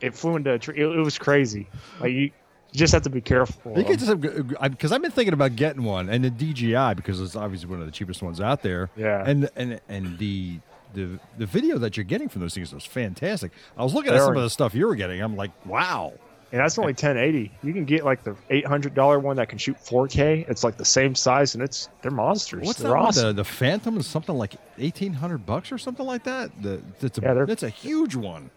it 0.00 0.14
flew 0.14 0.36
into 0.36 0.52
a 0.52 0.58
tree. 0.58 0.76
It, 0.78 0.86
it 0.86 1.00
was 1.00 1.18
crazy. 1.18 1.68
Like 2.00 2.12
you, 2.12 2.30
you 2.74 2.78
just 2.78 2.92
have 2.92 3.02
to 3.02 3.10
be 3.10 3.20
careful. 3.20 3.78
You 3.78 3.84
could 3.84 3.98
just 3.98 4.20
because 4.20 4.92
I've 4.92 5.02
been 5.02 5.12
thinking 5.12 5.34
about 5.34 5.56
getting 5.56 5.84
one, 5.84 6.08
and 6.08 6.24
the 6.24 6.30
DJI 6.30 6.94
because 6.94 7.20
it's 7.20 7.36
obviously 7.36 7.68
one 7.68 7.80
of 7.80 7.86
the 7.86 7.92
cheapest 7.92 8.22
ones 8.22 8.40
out 8.40 8.62
there. 8.62 8.90
Yeah. 8.96 9.22
and 9.24 9.48
and 9.56 9.80
and 9.88 10.18
the 10.18 10.58
the 10.94 11.18
the 11.38 11.46
video 11.46 11.78
that 11.78 11.96
you're 11.96 12.04
getting 12.04 12.28
from 12.28 12.40
those 12.40 12.54
things 12.54 12.72
was 12.72 12.84
fantastic. 12.84 13.52
I 13.76 13.84
was 13.84 13.94
looking 13.94 14.12
at 14.12 14.20
some 14.20 14.32
are. 14.32 14.36
of 14.36 14.42
the 14.42 14.50
stuff 14.50 14.74
you 14.74 14.86
were 14.86 14.94
getting. 14.94 15.20
I'm 15.20 15.36
like, 15.36 15.50
wow. 15.66 16.12
and 16.52 16.60
that's 16.60 16.78
only 16.78 16.92
1080. 16.92 17.52
You 17.62 17.72
can 17.72 17.84
get 17.84 18.04
like 18.04 18.22
the 18.22 18.36
$800 18.50 19.20
one 19.20 19.36
that 19.36 19.48
can 19.48 19.58
shoot 19.58 19.76
4K. 19.76 20.48
It's 20.48 20.64
like 20.64 20.76
the 20.76 20.84
same 20.84 21.14
size, 21.14 21.54
and 21.54 21.62
it's 21.62 21.88
they're 22.02 22.10
monsters. 22.10 22.66
What's 22.66 22.78
they're 22.78 22.90
that? 22.90 23.00
one? 23.00 23.14
The 23.14 23.32
the 23.32 23.44
Phantom 23.44 23.98
is 23.98 24.06
something 24.06 24.36
like 24.36 24.54
eighteen 24.78 25.12
hundred 25.12 25.46
bucks 25.46 25.72
or 25.72 25.78
something 25.78 26.06
like 26.06 26.24
that. 26.24 26.50
The 26.62 26.80
it's 27.00 27.18
a 27.18 27.22
Yeah, 27.22 27.44
it's 27.48 27.62
a 27.62 27.68
huge 27.68 28.14
one. 28.14 28.50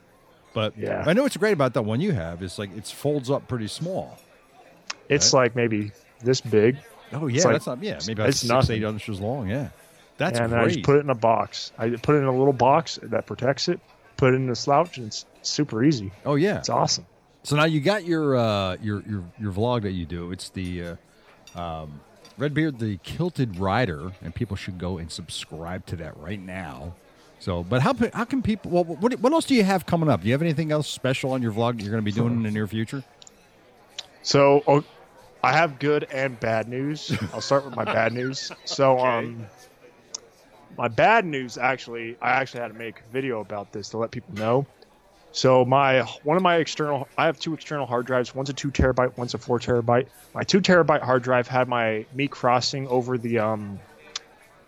But 0.57 0.75
Yeah. 0.75 1.03
I 1.05 1.13
know 1.13 1.21
what's 1.21 1.37
great 1.37 1.53
about 1.53 1.75
that 1.75 1.83
one 1.83 2.01
you 2.01 2.13
have 2.13 2.41
is 2.41 2.57
like 2.57 2.75
it 2.75 2.87
folds 2.87 3.29
up 3.29 3.47
pretty 3.47 3.67
small. 3.67 4.17
It's 5.07 5.31
like 5.31 5.55
maybe 5.55 5.91
this 6.23 6.41
big. 6.41 6.77
Oh 7.13 7.27
yeah, 7.27 7.43
like- 7.43 7.53
that's 7.53 7.67
not 7.67 7.83
yeah 7.83 7.99
maybe 8.07 8.23
it's 8.23 8.39
six 8.39 8.49
nothing. 8.49 8.77
eight 8.77 8.87
inches 8.87 9.19
long. 9.19 9.47
Yeah, 9.49 9.69
that's 10.17 10.39
and 10.39 10.51
then 10.51 10.57
I 10.59 10.63
great. 10.63 10.73
just 10.73 10.83
put 10.85 10.95
it 10.95 11.01
in 11.01 11.11
a 11.11 11.15
box. 11.15 11.71
I 11.77 11.89
put 11.91 12.15
it 12.15 12.19
in 12.19 12.23
a 12.25 12.35
little 12.35 12.53
box 12.53 12.97
that 13.03 13.27
protects 13.27 13.67
it. 13.67 13.79
Put 14.17 14.33
it 14.33 14.37
in 14.37 14.49
a 14.49 14.55
slouch, 14.55 14.97
and 14.97 15.05
it's 15.05 15.27
super 15.43 15.83
easy. 15.83 16.11
oh 16.25 16.33
yeah, 16.33 16.57
It's 16.57 16.69
awesome. 16.69 17.05
So 17.43 17.55
now 17.55 17.65
you 17.65 17.79
got 17.79 18.03
your 18.03 18.35
uh, 18.35 18.77
your 18.81 19.03
your 19.07 19.23
your 19.39 19.51
vlog 19.51 19.83
that 19.83 19.91
you 19.91 20.07
do. 20.07 20.31
It's 20.31 20.49
the 20.49 20.97
uh, 21.55 21.59
um, 21.61 22.01
Redbeard, 22.39 22.79
the 22.79 22.97
Kilted 23.03 23.57
Rider, 23.59 24.11
and 24.23 24.33
people 24.33 24.57
should 24.57 24.79
go 24.79 24.97
and 24.97 25.11
subscribe 25.11 25.85
to 25.85 25.95
that 25.97 26.17
right 26.17 26.41
now. 26.43 26.95
So, 27.39 27.63
but 27.63 27.81
how 27.81 27.93
how 28.13 28.25
can 28.25 28.41
people? 28.41 28.71
Well, 28.71 28.83
what 28.83 29.19
what 29.19 29.33
else 29.33 29.45
do 29.45 29.55
you 29.55 29.63
have 29.63 29.85
coming 29.85 30.09
up? 30.09 30.21
Do 30.21 30.27
you 30.27 30.33
have 30.33 30.41
anything 30.41 30.71
else 30.71 30.87
special 30.87 31.31
on 31.31 31.41
your 31.41 31.51
vlog 31.51 31.77
that 31.77 31.83
you're 31.83 31.91
going 31.91 32.03
to 32.03 32.05
be 32.05 32.11
doing 32.11 32.33
in 32.33 32.43
the 32.43 32.51
near 32.51 32.67
future? 32.67 33.03
So 34.23 34.63
oh, 34.67 34.83
I 35.43 35.53
have 35.53 35.79
good 35.79 36.07
and 36.11 36.39
bad 36.39 36.67
news. 36.67 37.15
I'll 37.33 37.41
start 37.41 37.63
with 37.63 37.75
my 37.75 37.85
bad 37.85 38.11
news. 38.11 38.51
So 38.65 38.99
um, 38.99 39.45
my 40.77 40.87
bad 40.87 41.25
news 41.25 41.57
actually, 41.57 42.17
I 42.21 42.31
actually 42.31 42.61
had 42.61 42.69
to 42.69 42.77
make 42.77 42.99
a 42.99 43.13
video 43.13 43.39
about 43.39 43.71
this 43.71 43.89
to 43.89 43.97
let 43.97 44.11
people 44.11 44.33
know. 44.35 44.65
So 45.31 45.63
my 45.63 46.01
one 46.23 46.37
of 46.37 46.43
my 46.43 46.55
external, 46.55 47.07
I 47.17 47.25
have 47.25 47.39
two 47.39 47.53
external 47.53 47.85
hard 47.85 48.05
drives. 48.07 48.33
One's 48.33 48.49
a 48.49 48.53
two 48.53 48.71
terabyte, 48.71 49.15
one's 49.17 49.33
a 49.33 49.37
four 49.37 49.59
terabyte. 49.59 50.07
My 50.33 50.43
two 50.43 50.61
terabyte 50.61 51.01
hard 51.01 51.21
drive 51.21 51.47
had 51.47 51.67
my 51.67 52.05
me 52.13 52.27
crossing 52.27 52.87
over 52.87 53.17
the 53.17 53.39
um, 53.39 53.79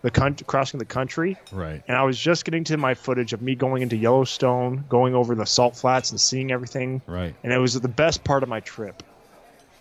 the 0.02 0.10
country, 0.10 0.44
crossing 0.46 0.78
the 0.78 0.84
country, 0.86 1.36
Right. 1.52 1.82
and 1.86 1.96
I 1.96 2.02
was 2.04 2.18
just 2.18 2.44
getting 2.44 2.64
to 2.64 2.76
my 2.76 2.94
footage 2.94 3.32
of 3.32 3.42
me 3.42 3.54
going 3.54 3.82
into 3.82 3.96
Yellowstone, 3.96 4.84
going 4.88 5.14
over 5.14 5.34
the 5.34 5.44
salt 5.46 5.76
flats 5.76 6.10
and 6.10 6.20
seeing 6.20 6.50
everything 6.52 7.02
Right. 7.06 7.34
and 7.42 7.52
it 7.52 7.58
was 7.58 7.78
the 7.78 7.88
best 7.88 8.24
part 8.24 8.42
of 8.42 8.48
my 8.48 8.60
trip. 8.60 9.02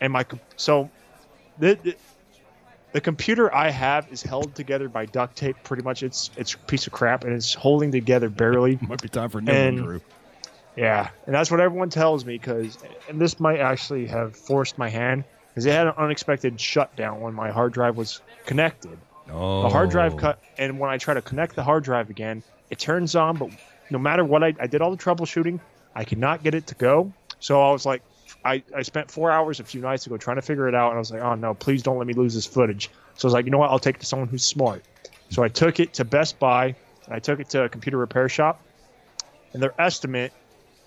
And 0.02 0.12
my 0.14 0.26
so 0.58 0.90
the, 1.58 1.76
the 1.84 1.96
the 2.92 3.02
computer 3.02 3.54
I 3.54 3.70
have 3.70 4.08
is 4.12 4.24
held 4.24 4.56
together 4.56 4.90
by 4.90 5.06
duct 5.06 5.36
tape. 5.38 5.56
Pretty 5.64 5.84
much, 5.84 6.02
it's 6.04 6.32
it's 6.38 6.54
a 6.56 6.58
piece 6.58 6.88
of 6.88 6.94
crap, 6.94 7.24
and 7.24 7.34
it's 7.34 7.54
holding 7.54 7.92
together 7.92 8.30
barely. 8.30 8.80
Might 8.88 9.02
be 9.02 9.10
time 9.10 9.30
for 9.30 9.38
a 9.40 9.42
new 9.42 9.52
And- 9.52 9.76
one, 9.80 9.86
Drew. 9.86 10.02
Yeah, 10.76 11.10
and 11.26 11.36
that's 11.36 11.52
what 11.52 11.60
everyone 11.60 11.90
tells 11.90 12.24
me 12.26 12.38
because, 12.38 12.78
and 13.10 13.20
this 13.20 13.38
might 13.40 13.60
actually 13.60 14.06
have 14.08 14.34
forced 14.36 14.78
my 14.78 14.88
hand 14.88 15.26
because 15.50 15.66
it 15.66 15.74
had 15.74 15.88
an 15.88 15.94
unexpected 15.98 16.60
shutdown 16.62 17.20
when 17.20 17.34
my 17.34 17.52
hard 17.52 17.74
drive 17.74 17.98
was 17.98 18.22
connected. 18.46 18.98
Oh. 19.32 19.64
The 19.64 19.70
hard 19.70 19.90
drive 19.90 20.14
oh. 20.16 20.18
cut, 20.18 20.44
and 20.58 20.80
when 20.80 20.90
I 20.90 20.98
try 20.98 21.14
to 21.14 21.22
connect 21.22 21.56
the 21.56 21.64
hard 21.64 21.84
drive 21.84 22.10
again, 22.10 22.44
it 22.70 22.80
turns 22.80 23.16
on, 23.16 23.38
but 23.38 23.50
no 23.90 24.00
matter 24.00 24.24
what 24.24 24.44
I, 24.44 24.54
I 24.60 24.68
did 24.68 24.82
all 24.82 24.92
the 24.92 24.98
troubleshooting, 24.98 25.60
I 25.96 26.04
could 26.04 26.18
not 26.20 26.44
get 26.44 26.54
it 26.54 26.68
to 26.68 26.76
go. 26.76 27.12
So 27.40 27.62
I 27.62 27.72
was 27.72 27.86
like, 27.86 28.04
I, 28.46 28.64
I 28.76 28.84
spent 28.84 29.10
four 29.10 29.32
hours 29.32 29.60
a 29.60 29.64
few 29.64 29.82
nights 29.82 30.06
ago 30.06 30.18
trying 30.18 30.38
to 30.38 30.42
figure 30.42 30.68
it 30.68 30.76
out, 30.76 30.90
and 30.90 30.96
I 30.96 31.00
was 31.00 31.12
like, 31.12 31.22
oh 31.22 31.36
no, 31.36 31.54
please 31.54 31.84
don't 31.84 31.98
let 31.98 32.08
me 32.08 32.14
lose 32.14 32.36
this 32.36 32.46
footage. 32.46 32.90
So 33.16 33.26
I 33.26 33.28
was 33.28 33.34
like, 33.34 33.46
you 33.46 33.52
know 33.52 33.58
what, 33.58 33.72
I'll 33.72 33.80
take 33.80 33.96
it 33.96 34.00
to 34.02 34.06
someone 34.06 34.28
who's 34.30 34.46
smart. 34.46 34.84
So 35.30 35.44
I 35.44 35.48
took 35.48 35.80
it 35.80 35.94
to 35.96 36.06
Best 36.06 36.40
Buy, 36.40 36.76
and 37.06 37.16
I 37.16 37.20
took 37.20 37.40
it 37.40 37.50
to 37.50 37.64
a 37.64 37.70
computer 37.70 37.98
repair 37.98 38.30
shop, 38.30 38.62
and 39.54 39.62
their 39.62 39.74
estimate, 39.82 40.32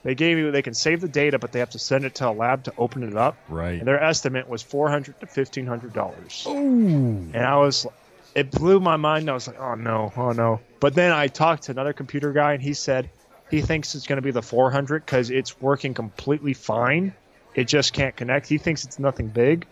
they 0.04 0.14
gave 0.14 0.36
me 0.36 0.50
they 0.50 0.62
can 0.62 0.74
save 0.74 1.00
the 1.00 1.08
data, 1.08 1.38
but 1.38 1.52
they 1.52 1.58
have 1.58 1.70
to 1.70 1.78
send 1.78 2.04
it 2.04 2.16
to 2.16 2.28
a 2.28 2.32
lab 2.32 2.64
to 2.64 2.72
open 2.78 3.02
it 3.02 3.16
up, 3.16 3.36
Right. 3.48 3.78
and 3.78 3.86
their 3.86 4.02
estimate 4.02 4.48
was 4.48 4.62
four 4.62 4.88
hundred 4.88 5.18
to 5.20 5.26
fifteen 5.26 5.66
hundred 5.66 5.92
dollars. 5.92 6.44
Ooh. 6.48 6.52
And 6.52 7.36
I 7.36 7.56
was, 7.56 7.86
it 8.34 8.50
blew 8.50 8.80
my 8.80 8.96
mind. 8.96 9.28
I 9.28 9.34
was 9.34 9.46
like, 9.46 9.60
oh 9.60 9.74
no, 9.74 10.12
oh 10.16 10.32
no. 10.32 10.60
But 10.80 10.94
then 10.94 11.12
I 11.12 11.28
talked 11.28 11.64
to 11.64 11.72
another 11.72 11.92
computer 11.92 12.32
guy, 12.32 12.54
and 12.54 12.62
he 12.62 12.74
said 12.74 13.10
he 13.50 13.60
thinks 13.60 13.94
it's 13.94 14.06
going 14.06 14.16
to 14.16 14.22
be 14.22 14.30
the 14.30 14.42
400 14.42 15.04
because 15.04 15.30
it's 15.30 15.60
working 15.60 15.94
completely 15.94 16.54
fine. 16.54 17.14
It 17.54 17.64
just 17.64 17.92
can't 17.92 18.16
connect. 18.16 18.48
He 18.48 18.58
thinks 18.58 18.84
it's 18.84 18.98
nothing 18.98 19.28
big. 19.28 19.66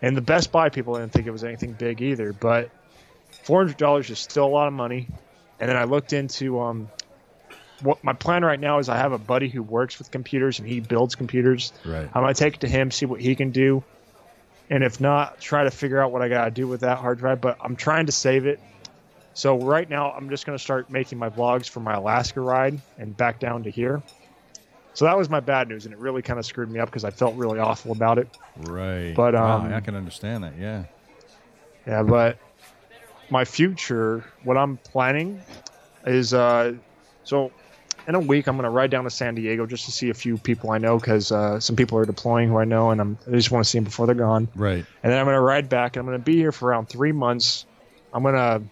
And 0.00 0.16
the 0.16 0.20
Best 0.20 0.52
Buy 0.52 0.68
people 0.68 0.94
didn't 0.94 1.12
think 1.12 1.26
it 1.26 1.32
was 1.32 1.42
anything 1.42 1.72
big 1.72 2.00
either. 2.00 2.32
But 2.32 2.70
$400 3.44 4.10
is 4.10 4.18
still 4.18 4.44
a 4.44 4.46
lot 4.46 4.68
of 4.68 4.72
money. 4.72 5.08
And 5.58 5.68
then 5.68 5.76
I 5.76 5.84
looked 5.84 6.12
into 6.12 6.60
um, 6.60 6.88
what 7.80 8.02
my 8.04 8.12
plan 8.12 8.44
right 8.44 8.60
now 8.60 8.78
is 8.78 8.88
I 8.88 8.98
have 8.98 9.12
a 9.12 9.18
buddy 9.18 9.48
who 9.48 9.62
works 9.62 9.98
with 9.98 10.10
computers 10.10 10.58
and 10.58 10.68
he 10.68 10.80
builds 10.80 11.14
computers. 11.14 11.72
Right. 11.84 12.08
I'm 12.14 12.22
gonna 12.22 12.34
take 12.34 12.54
it 12.54 12.60
to 12.60 12.68
him, 12.68 12.90
see 12.90 13.06
what 13.06 13.20
he 13.20 13.34
can 13.34 13.50
do, 13.50 13.84
and 14.70 14.82
if 14.84 15.00
not, 15.00 15.40
try 15.40 15.64
to 15.64 15.70
figure 15.70 16.00
out 16.00 16.12
what 16.12 16.22
I 16.22 16.28
gotta 16.28 16.50
do 16.50 16.66
with 16.68 16.80
that 16.80 16.98
hard 16.98 17.18
drive. 17.18 17.40
But 17.40 17.58
I'm 17.60 17.76
trying 17.76 18.06
to 18.06 18.12
save 18.12 18.46
it. 18.46 18.60
So 19.34 19.58
right 19.58 19.88
now, 19.88 20.12
I'm 20.12 20.30
just 20.30 20.46
gonna 20.46 20.58
start 20.58 20.90
making 20.90 21.18
my 21.18 21.28
vlogs 21.28 21.68
for 21.68 21.80
my 21.80 21.94
Alaska 21.94 22.40
ride 22.40 22.80
and 22.98 23.16
back 23.16 23.38
down 23.38 23.64
to 23.64 23.70
here. 23.70 24.02
So 24.94 25.04
that 25.04 25.18
was 25.18 25.28
my 25.28 25.40
bad 25.40 25.68
news, 25.68 25.84
and 25.84 25.92
it 25.92 25.98
really 25.98 26.22
kind 26.22 26.38
of 26.38 26.46
screwed 26.46 26.70
me 26.70 26.80
up 26.80 26.88
because 26.88 27.04
I 27.04 27.10
felt 27.10 27.36
really 27.36 27.58
awful 27.58 27.92
about 27.92 28.16
it. 28.18 28.34
Right. 28.56 29.12
But, 29.14 29.34
Wow, 29.34 29.58
um, 29.58 29.74
I 29.74 29.80
can 29.80 29.94
understand 29.94 30.44
that. 30.44 30.54
Yeah. 30.58 30.84
Yeah, 31.86 32.02
but 32.02 32.38
my 33.28 33.44
future, 33.44 34.24
what 34.42 34.56
I'm 34.56 34.78
planning 34.78 35.42
is 36.06 36.32
uh, 36.32 36.72
so 37.24 37.52
in 38.08 38.14
a 38.14 38.20
week 38.20 38.46
I'm 38.46 38.56
gonna 38.56 38.70
ride 38.70 38.90
down 38.90 39.04
to 39.04 39.10
San 39.10 39.34
Diego 39.34 39.66
just 39.66 39.84
to 39.86 39.92
see 39.92 40.10
a 40.10 40.14
few 40.14 40.38
people 40.38 40.70
I 40.70 40.78
know 40.78 40.98
because 40.98 41.32
uh, 41.32 41.60
some 41.60 41.76
people 41.76 41.98
are 41.98 42.04
deploying 42.04 42.48
who 42.48 42.58
I 42.58 42.64
know, 42.64 42.90
and 42.90 43.00
I'm, 43.00 43.18
I 43.26 43.32
just 43.32 43.50
want 43.50 43.64
to 43.64 43.70
see 43.70 43.78
them 43.78 43.84
before 43.84 44.06
they're 44.06 44.14
gone. 44.14 44.48
Right. 44.54 44.84
and 45.02 45.12
then 45.12 45.18
I'm 45.18 45.26
gonna 45.26 45.40
ride 45.40 45.68
back. 45.68 45.96
and 45.96 46.00
I'm 46.00 46.06
gonna 46.06 46.18
be 46.18 46.36
here 46.36 46.52
for 46.52 46.68
around 46.68 46.88
three 46.88 47.12
months. 47.12 47.66
I'm 48.12 48.22
gonna 48.22 48.62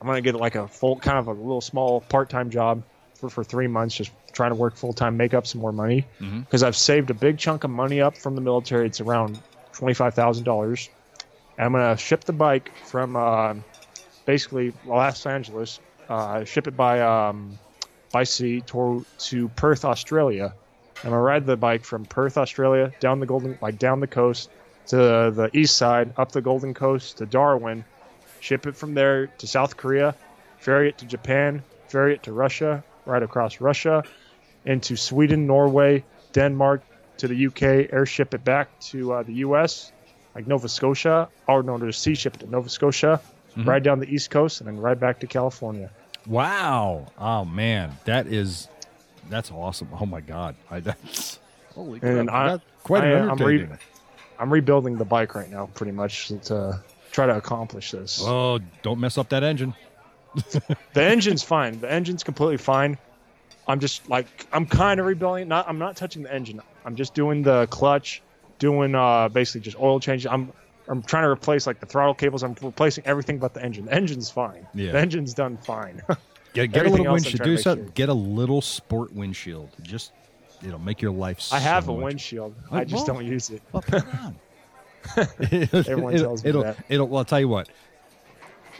I'm 0.00 0.06
gonna 0.06 0.20
get 0.20 0.34
like 0.34 0.54
a 0.54 0.66
full 0.68 0.96
kind 0.96 1.18
of 1.18 1.28
a 1.28 1.32
little 1.32 1.60
small 1.60 2.00
part 2.00 2.30
time 2.30 2.50
job 2.50 2.82
for 3.14 3.28
for 3.30 3.44
three 3.44 3.66
months, 3.68 3.94
just 3.96 4.10
trying 4.32 4.50
to 4.50 4.56
work 4.56 4.76
full 4.76 4.92
time, 4.92 5.16
make 5.16 5.34
up 5.34 5.46
some 5.46 5.60
more 5.60 5.72
money 5.72 6.06
because 6.40 6.62
I've 6.62 6.76
saved 6.76 7.10
a 7.10 7.14
big 7.14 7.38
chunk 7.38 7.64
of 7.64 7.70
money 7.70 8.00
up 8.00 8.16
from 8.16 8.34
the 8.34 8.40
military. 8.40 8.86
It's 8.86 9.00
around 9.00 9.38
twenty 9.72 9.94
five 9.94 10.14
thousand 10.14 10.44
dollars, 10.44 10.88
and 11.58 11.66
I'm 11.66 11.72
gonna 11.72 11.96
ship 11.96 12.24
the 12.24 12.32
bike 12.32 12.70
from 12.86 13.14
uh, 13.16 13.54
basically 14.24 14.72
Los 14.86 15.26
Angeles, 15.26 15.80
uh, 16.08 16.44
ship 16.44 16.66
it 16.66 16.76
by 16.76 17.00
um, 17.00 17.58
by 18.12 18.24
sea 18.24 18.60
to 18.66 19.04
to 19.18 19.48
Perth, 19.48 19.84
Australia. 19.84 20.54
I'm 21.02 21.10
gonna 21.10 21.20
ride 21.20 21.46
the 21.46 21.56
bike 21.56 21.84
from 21.84 22.04
Perth, 22.04 22.38
Australia, 22.38 22.92
down 23.00 23.18
the 23.18 23.26
Golden, 23.26 23.58
like 23.60 23.78
down 23.78 23.98
the 24.00 24.06
coast 24.06 24.50
to 24.86 24.96
the 24.96 25.50
east 25.52 25.76
side, 25.76 26.12
up 26.16 26.32
the 26.32 26.40
Golden 26.40 26.74
Coast 26.74 27.18
to 27.18 27.26
Darwin, 27.26 27.84
ship 28.40 28.66
it 28.66 28.76
from 28.76 28.94
there 28.94 29.26
to 29.38 29.46
South 29.46 29.76
Korea, 29.76 30.14
ferry 30.58 30.88
it 30.90 30.98
to 30.98 31.06
Japan, 31.06 31.62
ferry 31.88 32.14
it 32.14 32.22
to 32.24 32.32
Russia, 32.32 32.84
right 33.06 33.22
across 33.22 33.60
Russia, 33.60 34.04
into 34.64 34.96
Sweden, 34.96 35.46
Norway, 35.46 36.04
Denmark, 36.32 36.82
to 37.18 37.28
the 37.28 37.46
UK, 37.46 37.92
airship 37.92 38.34
it 38.34 38.44
back 38.44 38.68
to 38.80 39.12
uh, 39.12 39.22
the 39.22 39.34
US, 39.34 39.92
like 40.34 40.46
Nova 40.46 40.68
Scotia, 40.68 41.28
or 41.46 41.62
no, 41.62 41.78
to 41.78 41.92
sea 41.92 42.14
ship 42.14 42.34
it 42.34 42.40
to 42.40 42.50
Nova 42.50 42.68
Scotia, 42.68 43.20
ride 43.64 43.82
down 43.82 44.00
the 44.00 44.08
East 44.08 44.30
Coast, 44.30 44.60
and 44.60 44.68
then 44.68 44.78
ride 44.78 44.98
back 44.98 45.20
to 45.20 45.26
California. 45.26 45.90
Wow. 46.26 47.06
Oh 47.18 47.44
man, 47.44 47.92
that 48.04 48.26
is 48.26 48.68
that's 49.28 49.50
awesome. 49.50 49.88
Oh 49.98 50.06
my 50.06 50.20
god. 50.20 50.54
I 50.70 50.80
that's 50.80 51.38
holy 51.74 52.00
crap. 52.00 52.12
And 52.16 52.30
I- 52.30 52.46
That's 52.52 52.64
quite 52.84 53.04
I- 53.04 53.08
an 53.08 53.30
I'm 53.30 53.38
re- 53.38 53.68
I'm 54.38 54.52
rebuilding 54.52 54.96
the 54.98 55.04
bike 55.04 55.34
right 55.34 55.50
now, 55.50 55.66
pretty 55.74 55.92
much, 55.92 56.28
to 56.44 56.80
try 57.12 57.26
to 57.26 57.36
accomplish 57.36 57.92
this. 57.92 58.20
oh, 58.24 58.58
don't 58.82 58.98
mess 58.98 59.18
up 59.18 59.28
that 59.30 59.42
engine. 59.44 59.74
The 60.94 61.02
engine's 61.02 61.42
fine. 61.42 61.80
The 61.80 61.90
engine's 61.92 62.22
completely 62.24 62.56
fine. 62.56 62.96
I'm 63.68 63.80
just 63.80 64.08
like 64.08 64.46
I'm 64.52 64.66
kind 64.66 64.98
of 65.00 65.06
rebuilding. 65.06 65.48
Not 65.48 65.68
I'm 65.68 65.78
not 65.78 65.96
touching 65.96 66.22
the 66.22 66.32
engine. 66.32 66.60
I'm 66.84 66.96
just 66.96 67.14
doing 67.14 67.42
the 67.42 67.66
clutch, 67.68 68.22
doing 68.58 68.94
uh 68.94 69.28
basically 69.28 69.60
just 69.60 69.78
oil 69.78 70.00
changes. 70.00 70.26
I'm 70.26 70.52
I'm 70.92 71.02
trying 71.02 71.22
to 71.22 71.30
replace 71.30 71.66
like 71.66 71.80
the 71.80 71.86
throttle 71.86 72.14
cables. 72.14 72.42
I'm 72.42 72.54
replacing 72.60 73.06
everything 73.06 73.38
but 73.38 73.54
the 73.54 73.62
engine. 73.64 73.86
The 73.86 73.94
engine's 73.94 74.30
fine. 74.30 74.66
Yeah. 74.74 74.92
The 74.92 74.98
engine's 74.98 75.32
done 75.32 75.56
fine. 75.56 76.02
Get, 76.54 76.70
get 76.70 76.84
a 76.84 76.90
little 76.90 77.10
windshield. 77.10 77.42
Do 77.42 77.56
something. 77.56 77.86
sure. 77.86 77.92
Get 77.94 78.10
a 78.10 78.14
little 78.14 78.60
sport 78.60 79.10
windshield. 79.14 79.70
Just 79.80 80.12
it'll 80.62 80.78
make 80.78 81.00
your 81.00 81.10
life. 81.10 81.48
I 81.50 81.58
have 81.58 81.86
so 81.86 81.92
a 81.92 81.96
much- 81.96 82.04
windshield. 82.04 82.54
Oh, 82.70 82.76
I 82.76 82.84
just 82.84 83.08
well. 83.08 83.16
don't 83.16 83.26
use 83.26 83.48
it. 83.48 83.62
Well. 83.72 83.82
Everyone 85.16 86.14
it'll, 86.14 86.26
tells 86.26 86.44
me 86.44 86.50
it'll, 86.50 86.62
that. 86.62 86.84
It'll, 86.90 87.08
well, 87.08 87.20
I'll 87.20 87.24
tell 87.24 87.40
you 87.40 87.48
what. 87.48 87.70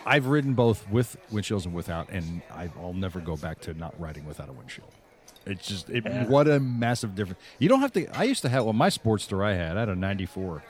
I've 0.04 0.26
ridden 0.26 0.52
both 0.52 0.86
with 0.90 1.16
windshields 1.32 1.64
and 1.64 1.72
without, 1.72 2.10
and 2.10 2.42
I, 2.52 2.68
I'll 2.78 2.92
never 2.92 3.20
go 3.20 3.38
back 3.38 3.60
to 3.62 3.72
not 3.72 3.98
riding 3.98 4.26
without 4.26 4.50
a 4.50 4.52
windshield. 4.52 4.90
It's 5.46 5.66
just 5.66 5.88
it, 5.88 6.04
Yeah. 6.04 6.26
what 6.26 6.48
a 6.48 6.60
massive 6.60 7.14
difference. 7.14 7.40
You 7.58 7.70
don't 7.70 7.80
have 7.80 7.92
to. 7.94 8.06
I 8.08 8.24
used 8.24 8.42
to 8.42 8.50
have 8.50 8.64
well, 8.64 8.74
my 8.74 8.90
Sportster 8.90 9.42
I 9.42 9.54
had. 9.54 9.78
I 9.78 9.80
had 9.80 9.88
a 9.88 9.96
'94, 9.96 10.62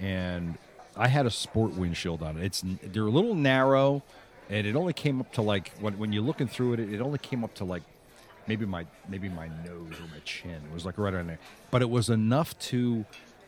and 0.00 0.58
I 0.96 1.08
had 1.08 1.26
a 1.26 1.30
sport 1.30 1.72
windshield 1.72 2.22
on 2.22 2.36
it. 2.38 2.44
It's 2.44 2.62
they're 2.82 3.06
a 3.06 3.10
little 3.10 3.34
narrow, 3.34 4.02
and 4.50 4.66
it 4.66 4.76
only 4.76 4.92
came 4.92 5.20
up 5.20 5.32
to 5.34 5.42
like 5.42 5.72
when 5.80 5.98
when 5.98 6.12
you're 6.12 6.22
looking 6.22 6.48
through 6.48 6.74
it, 6.74 6.80
it 6.80 7.00
only 7.00 7.18
came 7.18 7.44
up 7.44 7.54
to 7.54 7.64
like 7.64 7.82
maybe 8.46 8.66
my 8.66 8.86
maybe 9.08 9.28
my 9.28 9.48
nose 9.64 9.98
or 9.98 10.02
my 10.12 10.20
chin. 10.24 10.50
It 10.50 10.72
was 10.72 10.84
like 10.84 10.98
right 10.98 11.14
on 11.14 11.26
there, 11.26 11.38
but 11.70 11.82
it 11.82 11.90
was 11.90 12.10
enough 12.10 12.58
to 12.70 13.04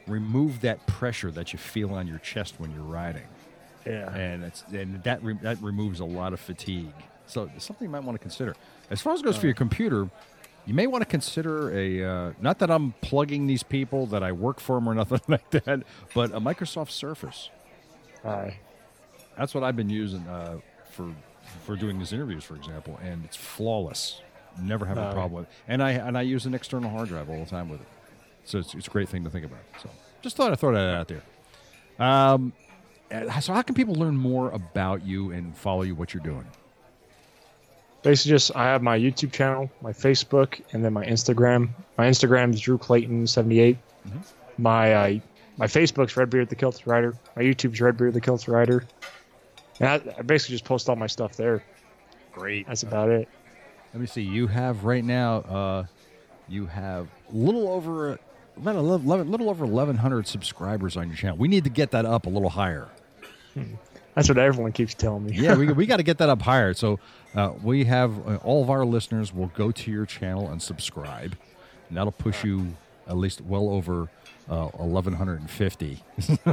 remove 0.06 0.60
that 0.60 0.86
pressure 0.86 1.30
that 1.30 1.52
you 1.52 1.58
feel 1.58 1.94
on 1.94 2.06
your 2.06 2.18
chest 2.18 2.54
when 2.58 2.70
you're 2.72 2.82
riding, 2.82 3.26
Yeah. 3.86 4.14
and 4.14 4.44
it's 4.44 4.62
and 4.72 5.02
that 5.04 5.22
re- 5.22 5.38
that 5.42 5.60
removes 5.62 6.00
a 6.00 6.04
lot 6.04 6.32
of 6.32 6.40
fatigue. 6.40 6.92
So 7.26 7.50
something 7.58 7.86
you 7.86 7.90
might 7.92 8.04
want 8.04 8.16
to 8.16 8.22
consider. 8.22 8.54
As 8.90 9.00
far 9.00 9.14
as 9.14 9.20
it 9.20 9.24
goes 9.24 9.36
for 9.36 9.42
uh. 9.42 9.48
your 9.48 9.54
computer, 9.54 10.08
you 10.66 10.74
may 10.74 10.86
want 10.86 11.02
to 11.02 11.06
consider 11.06 11.76
a 11.76 12.04
uh, 12.04 12.32
not 12.40 12.58
that 12.60 12.70
I'm 12.70 12.92
plugging 13.00 13.46
these 13.46 13.62
people 13.62 14.06
that 14.06 14.22
I 14.22 14.32
work 14.32 14.60
for 14.60 14.76
them 14.76 14.88
or 14.88 14.94
nothing 14.94 15.20
like 15.28 15.50
that, 15.50 15.82
but 16.14 16.32
a 16.32 16.40
Microsoft 16.40 16.90
Surface. 16.90 17.50
Aye. 18.24 18.58
That's 19.36 19.54
what 19.54 19.64
I've 19.64 19.76
been 19.76 19.90
using 19.90 20.26
uh, 20.26 20.58
for 20.90 21.12
for 21.64 21.76
doing 21.76 21.98
these 21.98 22.12
interviews, 22.12 22.44
for 22.44 22.56
example, 22.56 22.98
and 23.02 23.24
it's 23.24 23.36
flawless. 23.36 24.20
Never 24.60 24.86
have 24.86 24.96
a 24.96 25.12
problem 25.12 25.32
with 25.42 25.44
it. 25.46 25.52
And 25.68 25.82
I 25.82 25.92
and 25.92 26.16
I 26.16 26.22
use 26.22 26.46
an 26.46 26.54
external 26.54 26.90
hard 26.90 27.08
drive 27.08 27.28
all 27.28 27.40
the 27.40 27.50
time 27.50 27.68
with 27.68 27.80
it, 27.80 27.88
so 28.44 28.58
it's, 28.58 28.74
it's 28.74 28.86
a 28.86 28.90
great 28.90 29.08
thing 29.08 29.24
to 29.24 29.30
think 29.30 29.44
about. 29.44 29.60
So 29.82 29.90
just 30.22 30.36
thought 30.36 30.52
I'd 30.52 30.60
throw 30.60 30.72
that 30.72 30.94
out 30.94 31.08
there. 31.08 31.22
Um, 31.98 32.52
uh, 33.10 33.40
so 33.40 33.52
how 33.52 33.62
can 33.62 33.74
people 33.74 33.94
learn 33.94 34.16
more 34.16 34.50
about 34.50 35.04
you 35.04 35.32
and 35.32 35.56
follow 35.56 35.82
you 35.82 35.94
what 35.94 36.14
you're 36.14 36.22
doing? 36.22 36.46
Basically, 38.04 38.30
just 38.30 38.54
I 38.54 38.64
have 38.64 38.82
my 38.82 38.98
YouTube 38.98 39.32
channel, 39.32 39.70
my 39.80 39.92
Facebook, 39.92 40.60
and 40.72 40.84
then 40.84 40.92
my 40.92 41.04
Instagram. 41.06 41.70
My 41.96 42.06
Instagram 42.06 42.52
is 42.52 42.60
Drew 42.60 42.76
Clayton 42.78 43.26
seventy 43.26 43.60
eight. 43.60 43.78
My 44.58 44.92
uh, 44.92 45.18
my 45.56 45.66
Facebook's 45.66 46.16
Redbeard 46.16 46.50
the 46.50 46.54
Kilt 46.54 46.82
Rider. 46.86 47.16
My 47.34 47.42
YouTube's 47.42 47.80
Redbeard 47.80 48.12
the 48.12 48.20
Kilt 48.20 48.46
Rider. 48.46 48.84
And 49.80 49.88
I, 49.88 49.94
I 50.18 50.22
basically 50.22 50.54
just 50.54 50.64
post 50.64 50.88
all 50.88 50.96
my 50.96 51.06
stuff 51.06 51.36
there. 51.36 51.64
Great. 52.32 52.66
That's 52.66 52.82
about 52.82 53.08
it. 53.08 53.28
Let 53.92 54.00
me 54.00 54.06
see. 54.06 54.22
You 54.22 54.48
have 54.48 54.84
right 54.84 55.04
now. 55.04 55.36
Uh, 55.38 55.86
you 56.48 56.66
have 56.66 57.08
a 57.32 57.34
little 57.34 57.68
over 57.68 58.18
about 58.56 58.76
11, 58.76 59.30
little 59.30 59.48
over 59.48 59.64
eleven 59.64 59.96
hundred 59.96 60.26
subscribers 60.26 60.96
on 60.96 61.08
your 61.08 61.16
channel. 61.16 61.38
We 61.38 61.48
need 61.48 61.64
to 61.64 61.70
get 61.70 61.90
that 61.92 62.04
up 62.04 62.26
a 62.26 62.28
little 62.28 62.50
higher. 62.50 62.88
That's 64.14 64.28
what 64.28 64.38
everyone 64.38 64.72
keeps 64.72 64.94
telling 64.94 65.24
me. 65.26 65.32
yeah, 65.34 65.56
we, 65.56 65.66
we 65.72 65.86
got 65.86 65.96
to 65.96 66.02
get 66.02 66.18
that 66.18 66.28
up 66.28 66.42
higher. 66.42 66.72
So 66.74 66.98
uh, 67.34 67.52
we 67.62 67.84
have 67.84 68.26
uh, 68.26 68.36
all 68.36 68.62
of 68.62 68.70
our 68.70 68.84
listeners 68.84 69.32
will 69.34 69.50
go 69.56 69.70
to 69.72 69.90
your 69.90 70.06
channel 70.06 70.48
and 70.50 70.62
subscribe, 70.62 71.36
and 71.88 71.96
that'll 71.96 72.12
push 72.12 72.44
you 72.44 72.74
at 73.08 73.16
least 73.16 73.40
well 73.40 73.68
over 73.68 74.08
uh, 74.48 74.68
eleven 74.78 75.14
hundred 75.14 75.40
and 75.40 75.50
fifty. 75.50 76.02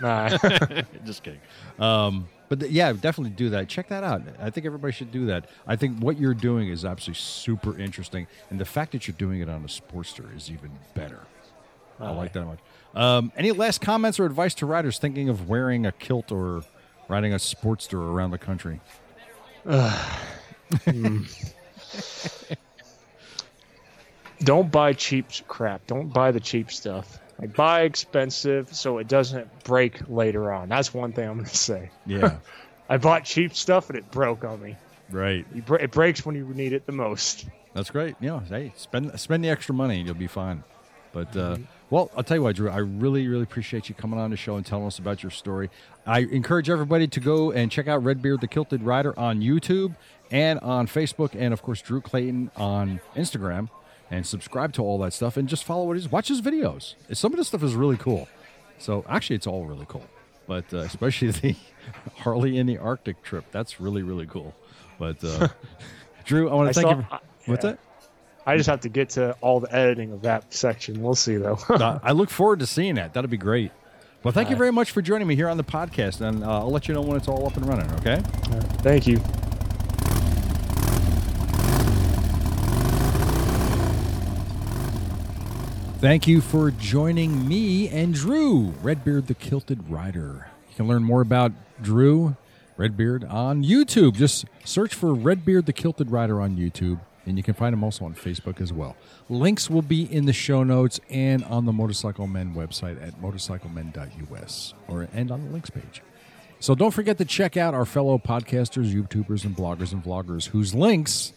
Nah. 0.00 0.28
Just 1.04 1.24
kidding. 1.24 1.40
Um, 1.80 2.28
but 2.48 2.60
th- 2.60 2.70
yeah, 2.70 2.92
definitely 2.92 3.30
do 3.30 3.50
that. 3.50 3.68
Check 3.68 3.88
that 3.88 4.04
out. 4.04 4.22
I 4.40 4.50
think 4.50 4.64
everybody 4.64 4.92
should 4.92 5.10
do 5.10 5.26
that. 5.26 5.46
I 5.66 5.74
think 5.74 5.98
what 5.98 6.20
you're 6.20 6.34
doing 6.34 6.68
is 6.68 6.84
absolutely 6.84 7.18
super 7.20 7.76
interesting, 7.76 8.28
and 8.48 8.60
the 8.60 8.64
fact 8.64 8.92
that 8.92 9.08
you're 9.08 9.16
doing 9.16 9.40
it 9.40 9.48
on 9.48 9.64
a 9.64 9.66
Sportster 9.66 10.34
is 10.36 10.52
even 10.52 10.70
better. 10.94 11.18
I 11.98 12.10
like 12.10 12.32
that 12.34 12.44
much. 12.44 12.60
Um, 12.94 13.32
any 13.36 13.50
last 13.50 13.80
comments 13.80 14.20
or 14.20 14.26
advice 14.26 14.54
to 14.54 14.66
riders 14.66 14.98
thinking 14.98 15.28
of 15.28 15.48
wearing 15.48 15.84
a 15.84 15.90
kilt 15.90 16.30
or 16.30 16.62
riding 17.08 17.32
a 17.32 17.36
Sportster 17.36 17.94
around 17.94 18.30
the 18.32 18.38
country? 18.38 18.80
Hmm. 20.84 21.22
don't 24.40 24.70
buy 24.70 24.92
cheap 24.92 25.26
crap. 25.46 25.86
Don't 25.86 26.12
buy 26.12 26.30
the 26.32 26.40
cheap 26.40 26.70
stuff. 26.70 27.18
Like 27.38 27.54
buy 27.54 27.82
expensive 27.82 28.74
so 28.74 28.98
it 28.98 29.08
doesn't 29.08 29.64
break 29.64 30.08
later 30.08 30.52
on. 30.52 30.68
That's 30.68 30.92
one 30.92 31.12
thing 31.12 31.28
I'm 31.28 31.36
gonna 31.36 31.48
say. 31.48 31.90
Yeah, 32.06 32.38
I 32.88 32.96
bought 32.96 33.24
cheap 33.24 33.54
stuff 33.54 33.90
and 33.90 33.98
it 33.98 34.10
broke 34.10 34.44
on 34.44 34.60
me. 34.62 34.76
right. 35.10 35.46
It 35.54 35.90
breaks 35.92 36.24
when 36.24 36.34
you 36.34 36.46
need 36.48 36.72
it 36.72 36.86
the 36.86 36.92
most. 36.92 37.46
That's 37.74 37.90
great. 37.90 38.16
Yeah. 38.20 38.40
hey, 38.40 38.72
spend 38.76 39.18
spend 39.20 39.44
the 39.44 39.50
extra 39.50 39.74
money 39.74 39.98
and 39.98 40.06
you'll 40.06 40.14
be 40.16 40.26
fine. 40.26 40.64
But 41.16 41.34
uh, 41.34 41.56
well, 41.88 42.10
I'll 42.14 42.22
tell 42.22 42.36
you 42.36 42.42
what, 42.42 42.56
Drew. 42.56 42.68
I 42.68 42.76
really, 42.76 43.26
really 43.26 43.44
appreciate 43.44 43.88
you 43.88 43.94
coming 43.94 44.20
on 44.20 44.30
the 44.30 44.36
show 44.36 44.56
and 44.56 44.66
telling 44.66 44.86
us 44.86 44.98
about 44.98 45.22
your 45.22 45.30
story. 45.30 45.70
I 46.04 46.18
encourage 46.18 46.68
everybody 46.68 47.08
to 47.08 47.20
go 47.20 47.52
and 47.52 47.72
check 47.72 47.88
out 47.88 48.04
Redbeard 48.04 48.42
the 48.42 48.46
Kilted 48.46 48.82
Rider 48.82 49.18
on 49.18 49.40
YouTube 49.40 49.96
and 50.30 50.60
on 50.60 50.86
Facebook, 50.86 51.34
and 51.34 51.54
of 51.54 51.62
course 51.62 51.80
Drew 51.80 52.02
Clayton 52.02 52.50
on 52.54 53.00
Instagram, 53.14 53.70
and 54.10 54.26
subscribe 54.26 54.74
to 54.74 54.82
all 54.82 54.98
that 54.98 55.14
stuff 55.14 55.38
and 55.38 55.48
just 55.48 55.64
follow 55.64 55.86
what 55.86 55.96
he's 55.96 56.12
watch 56.12 56.28
his 56.28 56.42
videos. 56.42 56.96
Some 57.14 57.32
of 57.32 57.38
this 57.38 57.48
stuff 57.48 57.62
is 57.62 57.74
really 57.74 57.96
cool. 57.96 58.28
So 58.76 59.02
actually, 59.08 59.36
it's 59.36 59.46
all 59.46 59.64
really 59.64 59.86
cool, 59.88 60.04
but 60.46 60.66
uh, 60.74 60.80
especially 60.80 61.30
the 61.30 61.56
Harley 62.16 62.58
in 62.58 62.66
the 62.66 62.76
Arctic 62.76 63.22
trip. 63.22 63.46
That's 63.52 63.80
really, 63.80 64.02
really 64.02 64.26
cool. 64.26 64.54
But 64.98 65.24
uh, 65.24 65.48
Drew, 66.26 66.50
I 66.50 66.54
want 66.54 66.68
to 66.68 66.74
thank 66.74 66.92
saw- 66.92 66.96
you. 66.96 67.02
For, 67.08 67.14
I- 67.14 67.20
what's 67.46 67.64
yeah. 67.64 67.70
that? 67.70 67.78
I 68.46 68.56
just 68.56 68.68
have 68.68 68.80
to 68.82 68.88
get 68.88 69.10
to 69.10 69.32
all 69.40 69.58
the 69.58 69.74
editing 69.74 70.12
of 70.12 70.22
that 70.22 70.54
section. 70.54 71.02
We'll 71.02 71.16
see 71.16 71.36
though. 71.36 71.58
I 72.02 72.12
look 72.12 72.30
forward 72.30 72.60
to 72.60 72.66
seeing 72.66 72.94
that. 72.94 73.12
That'll 73.12 73.28
be 73.28 73.36
great. 73.36 73.72
Well, 74.22 74.32
thank 74.32 74.50
you 74.50 74.56
very 74.56 74.72
much 74.72 74.90
for 74.90 75.02
joining 75.02 75.28
me 75.28 75.36
here 75.36 75.48
on 75.48 75.56
the 75.56 75.64
podcast, 75.64 76.20
and 76.20 76.42
uh, 76.42 76.60
I'll 76.60 76.70
let 76.70 76.88
you 76.88 76.94
know 76.94 77.00
when 77.00 77.16
it's 77.16 77.28
all 77.28 77.46
up 77.46 77.56
and 77.56 77.66
running. 77.66 77.88
Okay. 77.96 78.20
Thank 78.82 79.06
you. 79.06 79.18
Thank 85.98 86.26
you 86.26 86.40
for 86.40 86.70
joining 86.70 87.48
me 87.48 87.88
and 87.88 88.14
Drew, 88.14 88.74
Redbeard 88.82 89.28
the 89.28 89.34
Kilted 89.34 89.88
Rider. 89.90 90.48
You 90.68 90.76
can 90.76 90.86
learn 90.88 91.02
more 91.02 91.20
about 91.20 91.52
Drew 91.82 92.36
Redbeard 92.76 93.24
on 93.24 93.64
YouTube. 93.64 94.14
Just 94.14 94.44
search 94.64 94.94
for 94.94 95.14
Redbeard 95.14 95.66
the 95.66 95.72
Kilted 95.72 96.10
Rider 96.10 96.40
on 96.40 96.56
YouTube, 96.56 97.00
and 97.26 97.36
you 97.36 97.42
can 97.42 97.54
find 97.54 97.72
them 97.72 97.84
also 97.84 98.04
on 98.04 98.14
Facebook 98.14 98.60
as 98.60 98.72
well. 98.72 98.96
Links 99.28 99.68
will 99.68 99.82
be 99.82 100.10
in 100.10 100.26
the 100.26 100.32
show 100.32 100.62
notes 100.62 101.00
and 101.10 101.44
on 101.44 101.66
the 101.66 101.72
Motorcycle 101.72 102.26
Men 102.26 102.54
website 102.54 103.02
at 103.04 103.20
motorcyclemen.us 103.20 104.74
or 104.88 105.08
and 105.12 105.30
on 105.30 105.44
the 105.44 105.50
links 105.50 105.70
page. 105.70 106.02
So 106.60 106.74
don't 106.74 106.92
forget 106.92 107.18
to 107.18 107.24
check 107.24 107.56
out 107.56 107.74
our 107.74 107.84
fellow 107.84 108.16
podcasters, 108.16 108.94
YouTubers, 108.94 109.44
and 109.44 109.54
bloggers 109.54 109.92
and 109.92 110.02
vloggers 110.02 110.46
whose 110.46 110.74
links 110.74 111.32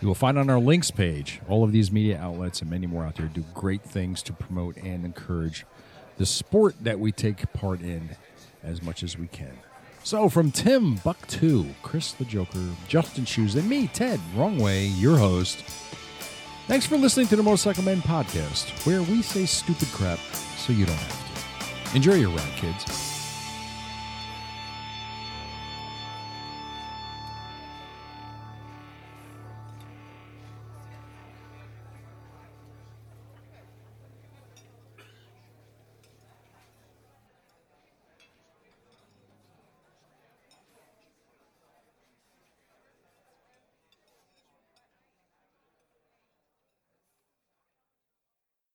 you 0.00 0.08
will 0.08 0.14
find 0.14 0.38
on 0.38 0.48
our 0.48 0.58
links 0.58 0.90
page. 0.90 1.40
All 1.48 1.64
of 1.64 1.72
these 1.72 1.90
media 1.90 2.18
outlets 2.18 2.60
and 2.62 2.70
many 2.70 2.86
more 2.86 3.04
out 3.04 3.16
there 3.16 3.26
do 3.26 3.44
great 3.54 3.82
things 3.82 4.22
to 4.24 4.32
promote 4.32 4.76
and 4.76 5.04
encourage 5.04 5.66
the 6.16 6.26
sport 6.26 6.74
that 6.82 6.98
we 6.98 7.12
take 7.12 7.52
part 7.52 7.80
in 7.80 8.16
as 8.62 8.82
much 8.82 9.02
as 9.02 9.18
we 9.18 9.26
can. 9.26 9.58
So, 10.06 10.28
from 10.28 10.52
Tim 10.52 10.94
Buck 11.02 11.26
2, 11.26 11.66
Chris 11.82 12.12
the 12.12 12.24
Joker, 12.24 12.64
Justin 12.86 13.24
Shoes, 13.24 13.56
and 13.56 13.68
me, 13.68 13.88
Ted 13.88 14.20
Wrong 14.36 14.56
Way, 14.56 14.84
your 14.86 15.18
host, 15.18 15.64
thanks 16.68 16.86
for 16.86 16.96
listening 16.96 17.26
to 17.26 17.34
the 17.34 17.42
Motorcycle 17.42 17.82
Men 17.82 18.00
podcast, 18.02 18.86
where 18.86 19.02
we 19.02 19.20
say 19.20 19.46
stupid 19.46 19.88
crap 19.88 20.20
so 20.58 20.72
you 20.72 20.86
don't 20.86 20.94
have 20.94 21.90
to. 21.90 21.96
Enjoy 21.96 22.14
your 22.14 22.30
ride, 22.30 22.52
kids. 22.54 23.15